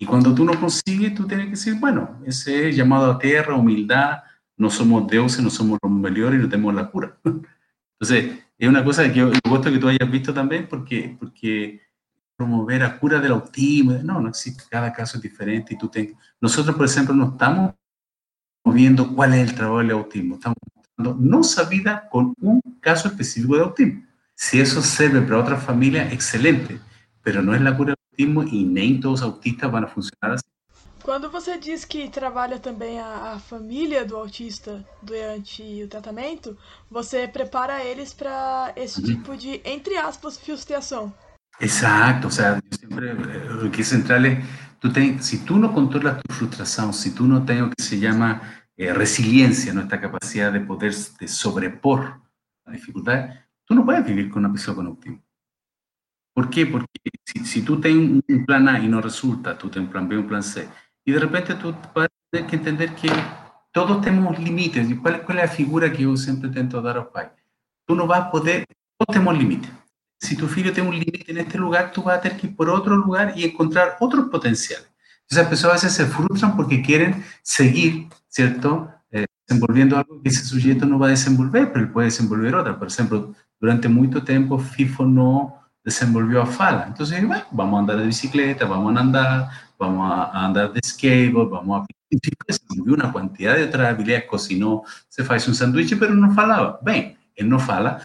Y 0.00 0.06
cuando 0.06 0.34
tú 0.34 0.44
no 0.44 0.58
consigues, 0.58 1.14
tú 1.14 1.26
tienes 1.26 1.46
que 1.46 1.50
decir, 1.52 1.74
bueno, 1.78 2.20
ese 2.24 2.68
es 2.68 2.76
llamado 2.76 3.12
a 3.12 3.18
tierra, 3.18 3.54
humildad, 3.54 4.22
no 4.56 4.70
somos 4.70 5.08
dioses, 5.08 5.42
no 5.42 5.50
somos 5.50 5.78
los 5.82 5.92
mejores 5.92 6.38
y 6.38 6.42
no 6.42 6.48
tenemos 6.48 6.74
la 6.74 6.90
cura. 6.90 7.16
Entonces, 8.00 8.38
es 8.56 8.68
una 8.68 8.84
cosa 8.84 9.04
que 9.04 9.18
yo 9.18 9.30
gusto 9.48 9.70
que 9.70 9.78
tú 9.78 9.88
hayas 9.88 10.10
visto 10.10 10.32
también, 10.32 10.66
porque, 10.68 11.16
porque 11.18 11.80
promover 12.36 12.84
a 12.84 12.98
cura 12.98 13.20
del 13.20 13.32
autismo, 13.32 13.92
no, 14.04 14.20
no 14.20 14.28
existe, 14.28 14.62
cada 14.70 14.92
caso 14.92 15.16
es 15.16 15.22
diferente 15.22 15.74
y 15.74 15.78
tú 15.78 15.88
ten... 15.88 16.14
Nosotros, 16.40 16.76
por 16.76 16.86
ejemplo, 16.86 17.14
no 17.14 17.30
estamos 17.30 17.74
viendo 18.64 19.14
cuál 19.14 19.34
es 19.34 19.48
el 19.48 19.54
trabajo 19.54 19.78
del 19.78 19.90
autismo, 19.90 20.36
estamos 20.36 20.56
mostrando 20.74 21.14
nuestra 21.14 21.64
vida 21.64 22.08
con 22.10 22.34
un 22.40 22.60
caso 22.80 23.08
específico 23.08 23.56
de 23.56 23.62
autismo. 23.62 24.04
Si 24.34 24.60
eso 24.60 24.80
sirve 24.82 25.20
para 25.22 25.38
otra 25.38 25.56
familia, 25.56 26.12
excelente, 26.12 26.78
pero 27.22 27.42
no 27.42 27.54
es 27.54 27.60
la 27.60 27.76
cura 27.76 27.94
del 27.94 28.04
autismo 28.12 28.44
y 28.44 28.64
nem 28.64 29.00
todos 29.00 29.22
autistas 29.22 29.70
van 29.72 29.84
a 29.84 29.88
funcionar 29.88 30.36
así. 30.36 30.57
Quando 31.08 31.30
você 31.30 31.56
diz 31.56 31.86
que 31.86 32.10
trabalha 32.10 32.58
também 32.58 33.00
a, 33.00 33.32
a, 33.32 33.38
família 33.38 34.04
do 34.04 34.14
autista 34.14 34.84
durante 35.02 35.62
o 35.82 35.88
tratamento, 35.88 36.54
você 36.90 37.26
prepara 37.26 37.82
eles 37.82 38.12
para 38.12 38.74
esse 38.76 39.00
uhum. 39.00 39.06
tipo 39.06 39.34
de, 39.34 39.58
entre 39.64 39.96
aspas, 39.96 40.36
frustração. 40.36 41.10
Exato, 41.58 42.26
ou 42.26 42.30
seja, 42.30 42.62
sempre 42.78 43.10
o 43.64 43.70
que 43.70 43.80
é 43.80 43.84
central 43.84 44.22
é, 44.26 44.42
tu 44.78 44.92
tem, 44.92 45.18
se 45.22 45.46
tu 45.46 45.56
não 45.56 45.72
controlas 45.72 46.20
tu 46.28 46.34
frustração, 46.34 46.92
se 46.92 47.14
tu 47.14 47.24
não 47.24 47.42
tens 47.42 47.62
o 47.62 47.70
que 47.70 47.82
se 47.82 47.98
chama 47.98 48.42
eh, 48.76 48.92
resiliência, 48.92 49.72
nossa 49.72 49.96
capacidade 49.96 50.58
de 50.58 50.66
poder 50.66 50.90
de 50.90 51.26
sobrepor 51.26 52.20
a 52.66 52.72
dificuldade, 52.72 53.34
tu 53.66 53.74
não 53.74 53.86
puedes 53.86 54.04
viver 54.04 54.28
com 54.28 54.40
uma 54.40 54.52
pessoa 54.52 54.76
com 54.76 54.82
autismo. 54.82 55.22
¿Por 56.34 56.50
quê? 56.50 56.66
Porque 56.66 56.86
se, 57.26 57.46
se 57.46 57.62
tu 57.62 57.80
tens 57.80 58.22
um 58.28 58.44
plan 58.44 58.68
A 58.68 58.78
e 58.78 58.88
não 58.88 59.00
resulta, 59.00 59.54
tu 59.54 59.70
tens 59.70 59.84
um 59.84 59.86
plan 59.86 60.06
B, 60.06 60.18
um 60.18 60.28
plan 60.28 60.42
C, 60.42 60.68
y 61.08 61.10
de 61.10 61.20
repente 61.20 61.54
tú 61.54 61.74
vas 61.94 62.04
a 62.04 62.08
tener 62.30 62.50
que 62.50 62.56
entender 62.56 62.94
que 62.94 63.10
todos 63.72 64.02
tenemos 64.02 64.38
límites. 64.38 64.90
¿Y 64.90 64.94
cuál, 64.94 65.24
es 65.26 65.34
la 65.34 65.48
figura 65.48 65.90
que 65.90 66.02
yo 66.02 66.14
siempre 66.18 66.48
intento 66.48 66.82
dar 66.82 66.98
a 66.98 67.00
los 67.00 67.08
padres? 67.08 67.32
Tú 67.86 67.94
no 67.94 68.06
vas 68.06 68.20
a 68.20 68.30
poder, 68.30 68.66
todos 68.98 69.14
tenemos 69.14 69.38
límites. 69.38 69.70
Si 70.20 70.36
tu 70.36 70.44
hijo 70.44 70.70
tiene 70.70 70.86
un 70.86 70.98
límite 70.98 71.32
en 71.32 71.38
este 71.38 71.56
lugar, 71.56 71.92
tú 71.92 72.02
vas 72.02 72.18
a 72.18 72.20
tener 72.20 72.38
que 72.38 72.48
ir 72.48 72.54
por 72.54 72.68
otro 72.68 72.94
lugar 72.94 73.32
y 73.34 73.44
encontrar 73.44 73.96
otros 74.00 74.28
potenciales. 74.28 74.86
Entonces, 75.22 75.38
las 75.38 75.46
personas 75.46 75.72
a 75.82 75.86
veces 75.86 75.92
se 75.94 76.04
frustran 76.04 76.54
porque 76.54 76.82
quieren 76.82 77.24
seguir, 77.40 78.08
¿cierto? 78.28 78.92
Eh, 79.10 79.24
desenvolviendo 79.46 79.96
algo 79.96 80.20
que 80.20 80.28
ese 80.28 80.44
sujeto 80.44 80.84
no 80.84 80.98
va 80.98 81.06
a 81.06 81.10
desenvolver, 81.10 81.72
pero 81.72 81.86
él 81.86 81.90
puede 81.90 82.08
desenvolver 82.08 82.54
otra. 82.54 82.78
Por 82.78 82.88
ejemplo, 82.88 83.34
durante 83.58 83.88
mucho 83.88 84.22
tiempo 84.24 84.58
FIFO 84.58 85.06
no 85.06 85.58
desenvolvió 85.82 86.42
a 86.42 86.46
Fala. 86.46 86.84
Entonces, 86.86 87.26
bueno, 87.26 87.44
vamos 87.50 87.78
a 87.78 87.80
andar 87.80 87.96
de 87.96 88.04
bicicleta, 88.04 88.66
vamos 88.66 88.94
a 88.94 89.00
andar, 89.00 89.48
vamos 89.78 90.12
a 90.12 90.44
andar 90.44 90.72
de 90.72 90.80
skateboard, 90.82 91.50
vamos 91.50 91.82
a 91.82 91.86
desenvolver 92.46 92.94
una 92.94 93.12
cantidad 93.12 93.56
de 93.56 93.64
otras 93.64 93.88
habilidades, 93.88 94.24
cocinó, 94.24 94.82
se 95.08 95.22
hace 95.22 95.50
un 95.50 95.54
sándwich, 95.54 95.98
pero 95.98 96.14
no 96.14 96.34
falaba. 96.34 96.78
Bien, 96.82 97.16
él 97.34 97.48
no 97.48 97.58
fala, 97.58 98.02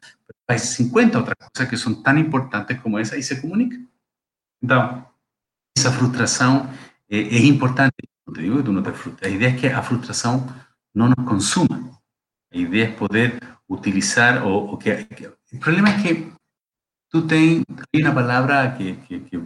hay 0.47 0.59
50 0.59 1.19
otras 1.19 1.35
cosas 1.37 1.69
que 1.69 1.77
son 1.77 2.03
tan 2.03 2.17
importantes 2.17 2.79
como 2.79 2.99
esa 2.99 3.17
y 3.17 3.23
se 3.23 3.41
comunica. 3.41 3.77
Entonces, 4.61 5.03
esa 5.75 5.91
frustración 5.91 6.69
eh, 7.09 7.27
es 7.31 7.43
importante. 7.43 8.09
Te 8.33 8.41
digo 8.41 8.61
no 8.61 8.81
te 8.81 9.57
que 9.57 9.69
la 9.69 9.81
frustración 9.81 10.45
no 10.93 11.09
nos 11.09 11.25
consuma. 11.25 12.01
La 12.51 12.59
idea 12.59 12.85
es 12.85 12.95
poder 12.95 13.39
utilizar 13.67 14.43
o, 14.43 14.55
o 14.55 14.79
que, 14.79 15.07
que, 15.07 15.31
problema 15.59 15.89
es 15.89 16.03
que 16.03 16.31
tú 17.09 17.27
tienes, 17.27 17.65
hay 17.91 18.01
una 18.01 18.13
palabra 18.13 18.77
que, 18.77 18.99
que, 19.07 19.23
que 19.23 19.37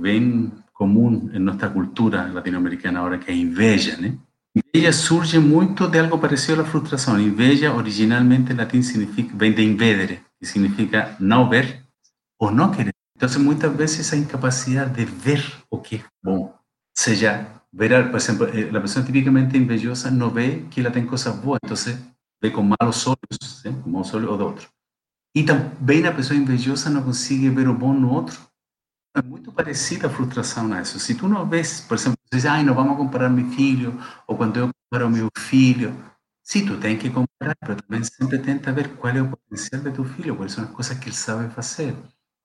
común 0.78 1.32
en 1.34 1.46
nuestra 1.46 1.74
cultura 1.74 2.28
latinoamericana 2.28 3.00
ahora, 3.00 3.20
que 3.20 3.32
es 3.32 3.38
inveja, 3.38 3.98
¿no? 4.00 4.18
Inveja 4.54 4.94
surge 4.94 5.40
mucho 5.40 5.88
de 5.88 6.00
algo 6.00 6.20
parecido 6.20 6.56
a 6.56 6.63
la 6.63 6.70
frustración. 6.70 7.22
Inveja 7.22 7.74
originalmente 7.74 8.52
en 8.52 8.58
latín 8.58 8.84
significa, 8.84 9.34
viene 9.36 9.56
de 9.56 9.63
invedere, 9.63 10.24
que 10.40 10.46
significa 10.46 11.16
no 11.20 11.50
ver 11.50 11.84
o 12.38 12.52
no 12.52 12.72
querer. 12.72 12.94
Entonces 13.16 13.40
muchas 13.40 13.76
veces 13.76 14.00
esa 14.02 14.16
incapacidad 14.16 14.88
de 14.88 15.08
ver 15.26 15.44
o 15.70 15.82
que 15.82 15.98
es 15.98 16.04
bueno, 16.22 16.54
sea 16.96 17.63
ver, 17.72 18.12
por 18.12 18.20
ejemplo, 18.20 18.48
eh, 18.48 18.70
la 18.72 18.80
persona 18.80 19.06
típicamente 19.06 19.58
invejosa 19.58 20.12
no 20.12 20.32
ve 20.32 20.66
que 20.74 20.82
la 20.82 20.92
tiene 20.92 21.08
cosas 21.08 21.42
buenas, 21.44 21.62
entonces 21.63 22.00
ve 22.42 22.52
con 22.52 22.70
malos 22.70 23.08
ojos, 23.08 23.62
¿sí? 23.62 23.70
con 23.84 23.92
malos 23.92 24.13
ojos 24.13 24.30
o 24.30 24.38
de 24.38 24.44
otro. 24.44 24.68
Y 25.34 25.44
también 25.44 26.04
la 26.04 26.16
persona 26.16 26.40
invejosa 26.40 26.90
no 26.90 27.04
consigue 27.04 27.50
ver 27.50 27.68
lo 27.68 27.76
bueno 27.76 28.16
otro. 28.16 28.36
Es 29.18 29.26
muy 29.26 29.42
parecida 29.42 30.08
a 30.08 30.12
frustración 30.12 30.74
a 30.74 30.82
eso. 30.82 31.00
Si 31.00 31.16
tú 31.16 31.28
no 31.28 31.48
ves, 31.48 31.84
por 31.88 31.98
ejemplo, 31.98 32.22
dices, 32.32 32.50
ay, 32.50 32.64
no 32.64 32.76
vamos 32.76 32.94
a 32.94 32.98
comparar 32.98 33.32
mi 33.32 33.44
filho, 33.56 33.94
o 34.28 34.38
cuando 34.38 34.60
yo 34.60 34.72
comparo 34.90 35.10
mi 35.10 35.28
filho, 35.36 35.92
sí, 36.44 36.64
tú 36.64 36.80
tienes 36.80 37.02
que 37.02 37.12
comparar, 37.12 37.58
pero 37.60 37.78
también 37.78 38.06
siempre 38.06 38.38
intenta 38.38 38.72
ver 38.72 38.92
cuál 38.92 39.18
es 39.18 39.24
el 39.24 39.30
potencial 39.30 39.84
de 39.84 39.92
tu 39.92 40.04
filho, 40.04 40.36
cuáles 40.38 40.54
son 40.54 40.66
las 40.66 40.74
cosas 40.74 41.00
que 41.00 41.10
él 41.10 41.16
sabe 41.16 41.50
hacer, 41.56 41.96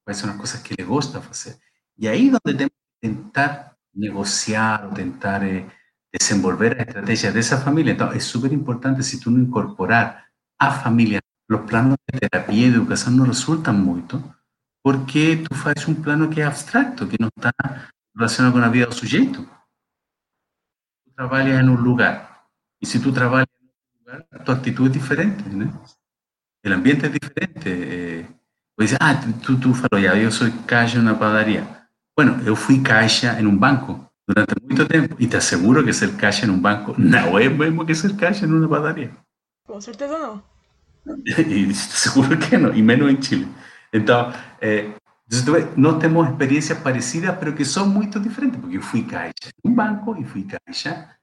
cuáles 0.02 0.18
son 0.18 0.30
las 0.30 0.38
cosas 0.38 0.62
que 0.62 0.74
le 0.74 0.84
gusta 0.84 1.18
hacer. 1.18 1.56
Y 1.94 2.06
ahí 2.06 2.26
es 2.28 2.32
donde 2.32 2.54
tenemos 2.54 2.78
que 3.00 3.06
intentar 3.06 3.76
negociar 3.92 4.86
o 4.86 4.94
tentar 4.94 5.44
eh, 5.44 5.68
desenvolver 6.10 6.76
la 6.76 6.84
estrategia 6.84 7.32
de 7.32 7.40
esa 7.40 7.58
familia. 7.58 7.92
Entonces, 7.92 8.18
es 8.18 8.24
súper 8.24 8.52
importante 8.52 9.02
si 9.02 9.20
tú 9.20 9.30
no 9.30 9.38
incorporar 9.40 10.24
a 10.58 10.70
familia, 10.70 11.20
los 11.48 11.62
planos 11.62 11.96
de 12.10 12.18
terapia 12.18 12.56
y 12.56 12.64
educación 12.64 13.18
no 13.18 13.26
resultan 13.26 13.84
mucho, 13.84 14.22
porque 14.82 15.44
tú 15.48 15.54
haces 15.68 15.86
un 15.86 16.02
plano 16.02 16.28
que 16.28 16.40
es 16.40 16.46
abstracto, 16.46 17.08
que 17.08 17.16
no 17.18 17.28
está 17.34 17.52
relacionado 18.14 18.52
con 18.52 18.62
la 18.62 18.68
vida 18.68 18.86
del 18.86 18.94
sujeto. 18.94 19.46
Tú 21.04 21.12
trabajas 21.14 21.46
en 21.46 21.68
un 21.68 21.82
lugar, 21.82 22.46
y 22.80 22.86
si 22.86 22.98
tú 22.98 23.12
trabajas 23.12 23.46
en 23.60 23.68
un 23.68 24.04
lugar, 24.04 24.44
tu 24.44 24.52
actitud 24.52 24.86
es 24.88 24.92
diferente, 24.92 25.44
¿no? 25.50 25.82
El 26.62 26.72
ambiente 26.72 27.06
es 27.06 27.12
diferente. 27.12 27.62
Eh, 27.66 28.28
pues 28.74 28.90
dices, 28.90 28.98
ah, 29.00 29.20
tú, 29.44 29.58
tú, 29.58 29.74
ya, 29.98 30.16
yo 30.16 30.30
soy 30.30 30.50
caixa 30.66 30.96
en 30.96 31.02
una 31.02 31.18
padaría. 31.18 31.88
Bueno, 32.16 32.42
yo 32.42 32.56
fui 32.56 32.82
caixa 32.82 33.38
en 33.38 33.46
un 33.46 33.58
banco 33.58 34.12
durante 34.26 34.54
mucho 34.62 34.86
tiempo, 34.86 35.16
y 35.18 35.26
te 35.26 35.36
aseguro 35.36 35.84
que 35.84 35.92
ser 35.92 36.16
caixa 36.16 36.44
en 36.44 36.50
un 36.50 36.62
banco 36.62 36.94
no 36.96 37.38
es 37.38 37.50
mismo 37.50 37.84
que 37.84 37.94
ser 37.94 38.16
caixa 38.16 38.44
en 38.44 38.52
una 38.54 38.68
padaría. 38.68 39.10
Con 39.66 39.80
certeza 39.80 40.18
no. 40.18 40.42
y 41.24 41.66
te 41.66 41.72
aseguro 41.72 42.38
que 42.38 42.58
no, 42.58 42.74
y 42.74 42.82
menos 42.82 43.10
en 43.10 43.20
Chile. 43.20 43.46
Entonces, 43.92 44.40
eh, 44.62 44.94
no 45.76 45.98
tenemos 45.98 46.28
experiencias 46.28 46.78
parecidas, 46.78 47.36
pero 47.38 47.54
que 47.54 47.64
son 47.64 47.90
muy 47.90 48.06
diferentes, 48.06 48.60
porque 48.60 48.76
yo 48.76 48.82
fui 48.82 49.04
caixa 49.04 49.48
en 49.48 49.70
un 49.70 49.76
banco 49.76 50.16
y 50.16 50.24
fui 50.24 50.44
caixa 50.44 51.18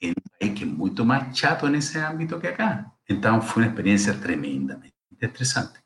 en 0.00 0.10
un 0.10 0.38
país 0.38 0.58
que 0.58 0.64
es 0.64 0.70
mucho 0.70 1.04
más 1.04 1.32
chato 1.32 1.66
en 1.66 1.76
ese 1.76 2.00
ámbito 2.00 2.40
que 2.40 2.48
acá. 2.48 2.92
Entonces, 3.06 3.50
fue 3.50 3.62
una 3.62 3.66
experiencia 3.68 4.18
tremendamente 4.18 4.96
estresante. 5.20 5.80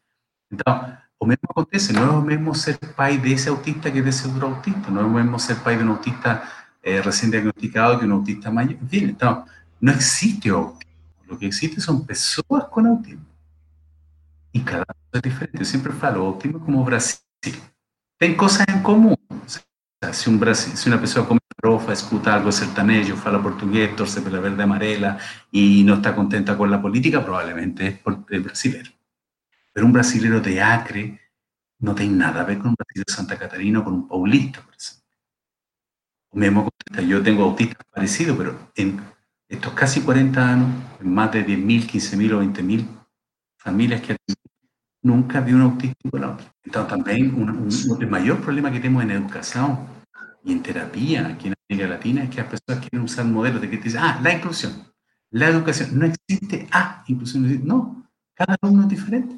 Entonces, 0.48 0.94
lo 1.20 1.26
mismo 1.26 1.48
acontece, 1.50 1.92
no 1.92 2.00
es 2.00 2.06
lo 2.06 2.22
mismo 2.22 2.54
ser 2.54 2.78
pai 2.78 3.18
de 3.18 3.32
ese 3.32 3.50
autista 3.50 3.92
que 3.92 4.02
de 4.02 4.10
ese 4.10 4.28
otro 4.28 4.48
autista, 4.48 4.90
no 4.90 5.00
es 5.00 5.06
lo 5.06 5.12
mismo 5.12 5.38
ser 5.38 5.56
pai 5.56 5.76
de 5.76 5.82
un 5.82 5.90
autista 5.90 6.48
eh, 6.82 7.02
recién 7.02 7.30
diagnosticado 7.30 7.98
que 7.98 8.04
un 8.04 8.12
autista 8.12 8.50
mayor. 8.50 8.78
En 8.80 8.88
fin, 8.88 9.08
entonces, 9.08 9.52
no 9.80 9.92
existe 9.92 10.50
autismo, 10.50 10.92
lo 11.26 11.38
que 11.38 11.46
existe 11.46 11.80
son 11.80 12.06
personas 12.06 12.68
con 12.70 12.86
autismo 12.86 13.35
y 14.56 14.60
cada 14.60 14.86
es 15.12 15.22
diferente. 15.22 15.58
Yo 15.58 15.64
siempre 15.64 15.92
falo, 15.92 16.26
autismo 16.26 16.60
como 16.60 16.84
Brasil. 16.84 17.20
En 18.18 18.34
común. 18.82 19.16
O 19.28 19.48
sea, 19.48 20.12
si, 20.12 20.30
un 20.30 20.40
Brasil, 20.40 20.74
si 20.76 20.88
una 20.88 20.98
persona 20.98 21.26
come 21.26 21.40
rofa, 21.58 21.92
escuta 21.92 22.34
algo 22.34 22.50
sertanejo, 22.50 23.16
fala 23.16 23.42
portugués, 23.42 23.94
torce 23.94 24.22
la 24.30 24.40
verde 24.40 24.62
amarela 24.62 25.18
y 25.50 25.84
no 25.84 25.94
está 25.94 26.14
contenta 26.14 26.56
con 26.56 26.70
la 26.70 26.80
política, 26.80 27.24
por, 27.24 27.44
es 28.30 28.44
brasilero. 28.44 28.90
Pero 29.72 29.86
un 29.86 29.92
brasilero 29.92 30.40
de 30.40 30.62
Acre 30.62 31.20
no 31.80 31.94
tiene 31.94 32.16
nada 32.16 32.40
a 32.40 32.44
ver 32.44 32.58
con 32.58 32.68
un 32.68 32.76
brasilero 32.76 33.04
de 33.06 33.12
Santa 33.12 33.38
Catarina 33.38 33.80
o 33.80 33.84
con 33.84 33.92
un 33.92 34.08
paulista, 34.08 34.62
por 34.62 34.74
ejemplo. 34.74 35.04
Mismo, 36.32 36.68
yo 37.06 37.22
tengo 37.22 37.44
autistas 37.44 37.84
parecidos, 37.92 38.36
pero 38.36 38.70
en 38.74 39.00
estos 39.48 39.72
casi 39.74 40.00
40 40.00 40.48
años, 40.48 40.68
en 41.00 41.14
más 41.14 41.32
de 41.32 41.46
10.000, 41.46 41.86
15.000 41.86 42.32
o 42.32 42.42
20.000 42.42 42.95
familias 43.66 44.00
que 44.00 44.16
nunca 45.02 45.40
vi 45.40 45.52
un 45.52 45.62
autístico. 45.62 46.16
Entonces 46.64 46.88
también 46.88 47.34
un, 47.34 47.68
el 48.00 48.06
mayor 48.08 48.40
problema 48.40 48.70
que 48.70 48.78
tenemos 48.78 49.02
en 49.02 49.10
educación 49.10 49.80
y 50.44 50.52
en 50.52 50.62
terapia 50.62 51.26
aquí 51.26 51.48
en 51.48 51.54
América 51.68 51.94
Latina 51.94 52.22
es 52.22 52.30
que 52.30 52.36
las 52.36 52.46
personas 52.46 52.86
quieren 52.86 53.04
usar 53.04 53.24
modelos 53.24 53.60
de 53.60 53.68
que 53.68 53.78
te 53.78 53.84
dicen, 53.84 54.02
ah, 54.04 54.20
la 54.22 54.32
inclusión, 54.32 54.72
la 55.30 55.48
educación, 55.48 55.98
no 55.98 56.06
existe 56.06 56.68
ah, 56.70 57.02
inclusión, 57.08 57.66
no, 57.66 58.08
cada 58.34 58.56
uno 58.62 58.82
es 58.82 58.88
diferente. 58.88 59.34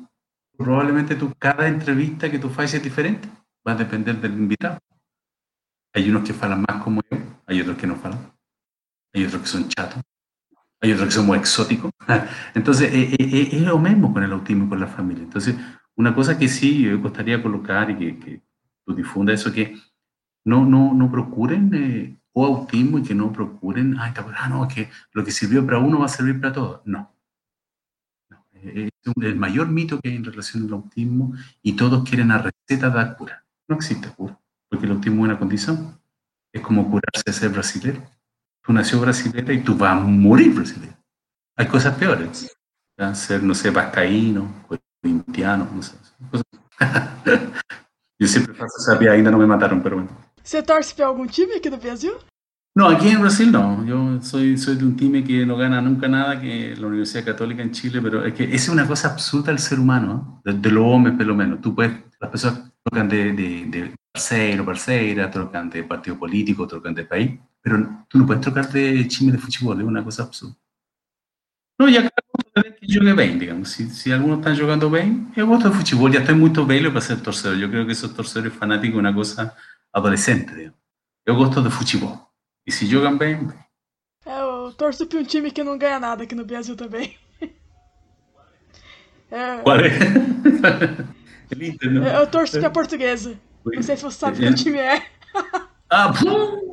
Probablemente 0.59 1.15
tú, 1.15 1.33
cada 1.39 1.67
entrevista 1.67 2.31
que 2.31 2.39
tú 2.39 2.49
haces 2.49 2.75
es 2.75 2.83
diferente, 2.83 3.27
va 3.67 3.73
a 3.73 3.77
depender 3.77 4.21
del 4.21 4.33
invitado. 4.33 4.79
Hay 5.95 6.11
unos 6.11 6.25
que 6.25 6.35
falan 6.35 6.65
más 6.69 6.83
como 6.83 7.01
yo, 7.11 7.17
hay 7.47 7.63
otros 7.63 7.79
que 7.79 7.87
no 7.87 7.97
falan. 7.97 8.31
hay 9.15 9.25
otros 9.25 9.41
que 9.41 9.49
son 9.49 9.69
chatos, 9.69 10.03
hay 10.81 10.93
otros 10.93 11.09
que 11.09 11.15
son 11.15 11.27
muy 11.27 11.39
exóticos. 11.39 11.91
Entonces, 12.55 12.93
eh, 12.93 13.15
eh, 13.15 13.17
eh, 13.19 13.49
es 13.53 13.63
lo 13.63 13.79
mismo 13.79 14.13
con 14.13 14.23
el 14.23 14.33
autismo 14.33 14.67
y 14.67 14.69
con 14.69 14.81
la 14.81 14.87
familia. 14.87 15.25
Entonces, 15.25 15.57
una 15.97 16.15
cosa 16.15 16.39
que 16.39 16.49
sí 16.49 16.85
me 16.87 16.95
gustaría 16.95 17.43
colocar 17.43 17.91
y 17.91 17.97
que, 17.97 18.19
que 18.19 18.43
tú 18.85 18.95
difunda 18.95 19.33
eso, 19.33 19.53
que 19.53 19.77
no, 20.45 20.65
no, 20.65 20.95
no 20.95 21.11
procuren 21.11 22.21
o 22.33 22.47
autismo 22.47 22.99
y 22.99 23.03
que 23.03 23.15
no 23.15 23.33
procuren, 23.33 23.97
ay, 23.99 24.13
ah, 24.17 24.49
no, 24.49 24.69
que 24.69 24.89
lo 25.13 25.25
que 25.25 25.33
sirvió 25.33 25.65
para 25.67 25.79
uno 25.79 25.99
va 25.99 26.07
a 26.07 26.09
servir 26.09 26.41
para 26.41 26.53
todos. 26.53 26.81
No. 26.85 27.13
Es 28.53 28.91
el 29.23 29.37
mayor 29.37 29.69
mito 29.69 30.01
que 30.01 30.11
hay 30.11 30.17
en 30.17 30.25
relación 30.25 30.65
al 30.65 30.75
autismo 30.75 31.35
y 31.63 31.75
todos 31.75 32.09
quieren 32.09 32.29
la 32.29 32.39
receta 32.39 32.91
de 32.91 33.17
cura. 33.17 33.45
No 33.67 33.77
existe 33.77 34.09
cura, 34.11 34.39
porque 34.69 34.87
el 34.87 34.93
autismo 34.93 35.25
es 35.25 35.31
una 35.31 35.39
condición. 35.39 36.01
Es 36.53 36.63
como 36.63 36.89
curarse 36.91 37.23
de 37.27 37.33
ser 37.33 37.51
brasileño. 37.51 38.09
Tú 38.69 38.75
nació 38.75 39.01
brasileño 39.01 39.51
y 39.51 39.61
tú 39.61 39.75
vas 39.79 39.93
a 39.93 39.95
morir 39.95 40.55
brasileño. 40.55 40.93
Hay 41.57 41.67
cosas 41.69 41.95
peores. 41.95 42.55
Ser, 43.15 43.43
no 43.43 43.55
sé, 43.55 43.71
vascaíno, 43.71 44.67
corintiano, 45.01 45.67
no 45.75 45.83
sé. 45.83 45.97
Yo 48.21 48.29
siempre 48.29 48.53
faço 48.53 48.79
sabia, 48.81 49.13
ainda 49.13 49.31
no 49.31 49.39
me 49.39 49.47
mataron, 49.47 49.83
pero 49.83 49.97
bueno. 49.97 50.11
¿Você 50.43 50.63
torce 50.63 50.95
para 50.95 51.09
algún 51.09 51.29
time 51.29 51.57
aquí 51.57 51.69
en 51.69 51.81
Brasil? 51.81 52.11
No, 52.77 52.89
aquí 52.89 53.09
en 53.09 53.23
Brasil 53.23 53.51
no. 53.51 53.87
Yo 53.87 54.21
soy, 54.21 54.59
soy 54.59 54.77
de 54.77 54.85
un 54.85 54.97
time 54.97 55.25
que 55.25 55.47
no 55.47 55.57
gana 55.57 55.81
nunca 55.81 56.07
nada, 56.07 56.39
que 56.39 56.77
la 56.77 56.89
Universidad 56.89 57.25
Católica 57.25 57.63
en 57.63 57.71
Chile, 57.73 58.03
pero 58.03 58.23
es 58.23 58.35
que 58.35 58.55
es 58.55 58.69
una 58.69 58.87
cosa 58.87 59.09
absurda 59.09 59.47
del 59.47 59.61
ser 59.61 59.81
humano, 59.81 60.43
de, 60.45 60.53
de 60.53 60.71
los 60.71 60.85
hombres 60.85 61.17
por 61.17 61.25
lo 61.25 61.35
menos. 61.35 61.63
Tú 61.63 61.75
puedes, 61.75 61.93
las 62.21 62.31
personas 62.31 62.71
tocan 62.85 63.09
de, 63.09 63.33
de, 63.33 63.65
de 63.65 63.95
parceiro, 64.13 64.67
parceira, 64.67 65.31
trocan 65.31 65.71
de 65.71 65.85
partido 65.85 66.19
político, 66.19 66.67
trocan 66.67 66.95
de 66.95 67.05
país, 67.07 67.41
pero 67.69 68.07
tú 68.09 68.19
no 68.19 68.27
puedes 68.27 68.41
trocar 68.41 68.71
de 68.71 69.05
time 69.05 69.33
de 69.33 69.39
fútbol, 69.39 69.81
es 69.81 69.87
una 69.87 70.03
cosa 70.03 70.23
absurda. 70.23 70.57
No, 71.79 71.89
ya 71.89 72.11
cada 72.55 72.75
que 72.75 72.87
jogue 72.89 73.13
bem, 73.13 73.39
digamos. 73.39 73.69
Si, 73.69 73.89
si 73.91 74.11
algunos 74.11 74.39
están 74.39 74.59
jugando 74.59 74.91
bem, 74.91 75.31
yo 75.37 75.47
gosto 75.47 75.69
de 75.69 75.77
fútbol, 75.77 76.13
ya 76.13 76.21
estoy 76.21 76.35
muy 76.35 76.51
velho 76.51 76.91
para 76.91 77.03
ser 77.03 77.21
torcedor. 77.21 77.57
Yo 77.59 77.71
creo 77.71 77.87
que 77.87 77.93
esos 77.93 78.15
torcedores 78.15 78.53
fanáticos 78.53 78.95
es 78.95 78.99
una 78.99 79.15
cosa 79.15 79.55
adolescente, 79.93 80.55
digamos. 80.55 80.81
Yo 81.27 81.37
gosto 81.37 81.63
de 81.63 81.71
fútbol. 81.71 82.19
E 82.67 82.73
se 82.73 82.87
jogam 82.87 83.17
bem, 83.17 83.47
bem. 83.47 83.59
É, 84.27 84.41
eu 84.41 84.73
torço 84.73 85.07
pra 85.07 85.21
um 85.21 85.25
time 85.25 85.51
que 85.51 85.63
não 85.63 85.79
ganha 85.79 86.01
nada 86.01 86.25
aqui 86.25 86.35
no 86.35 86.45
Brasil 86.45 86.77
também. 86.77 87.17
É, 89.31 89.59
Qual 89.59 89.77
é? 89.77 89.89
é 91.53 91.67
Inter, 91.67 91.91
não? 91.91 92.03
Eu 92.03 92.27
torço 92.27 92.59
pra 92.59 92.71
portuguesa. 92.71 93.39
Não 93.63 93.83
sei 93.83 93.95
se 93.95 94.03
você 94.03 94.19
sabe 94.19 94.43
é. 94.43 94.49
que 94.49 94.55
time 94.55 94.79
é. 94.79 95.07
Ah, 95.91 96.09
bom! 96.25 96.68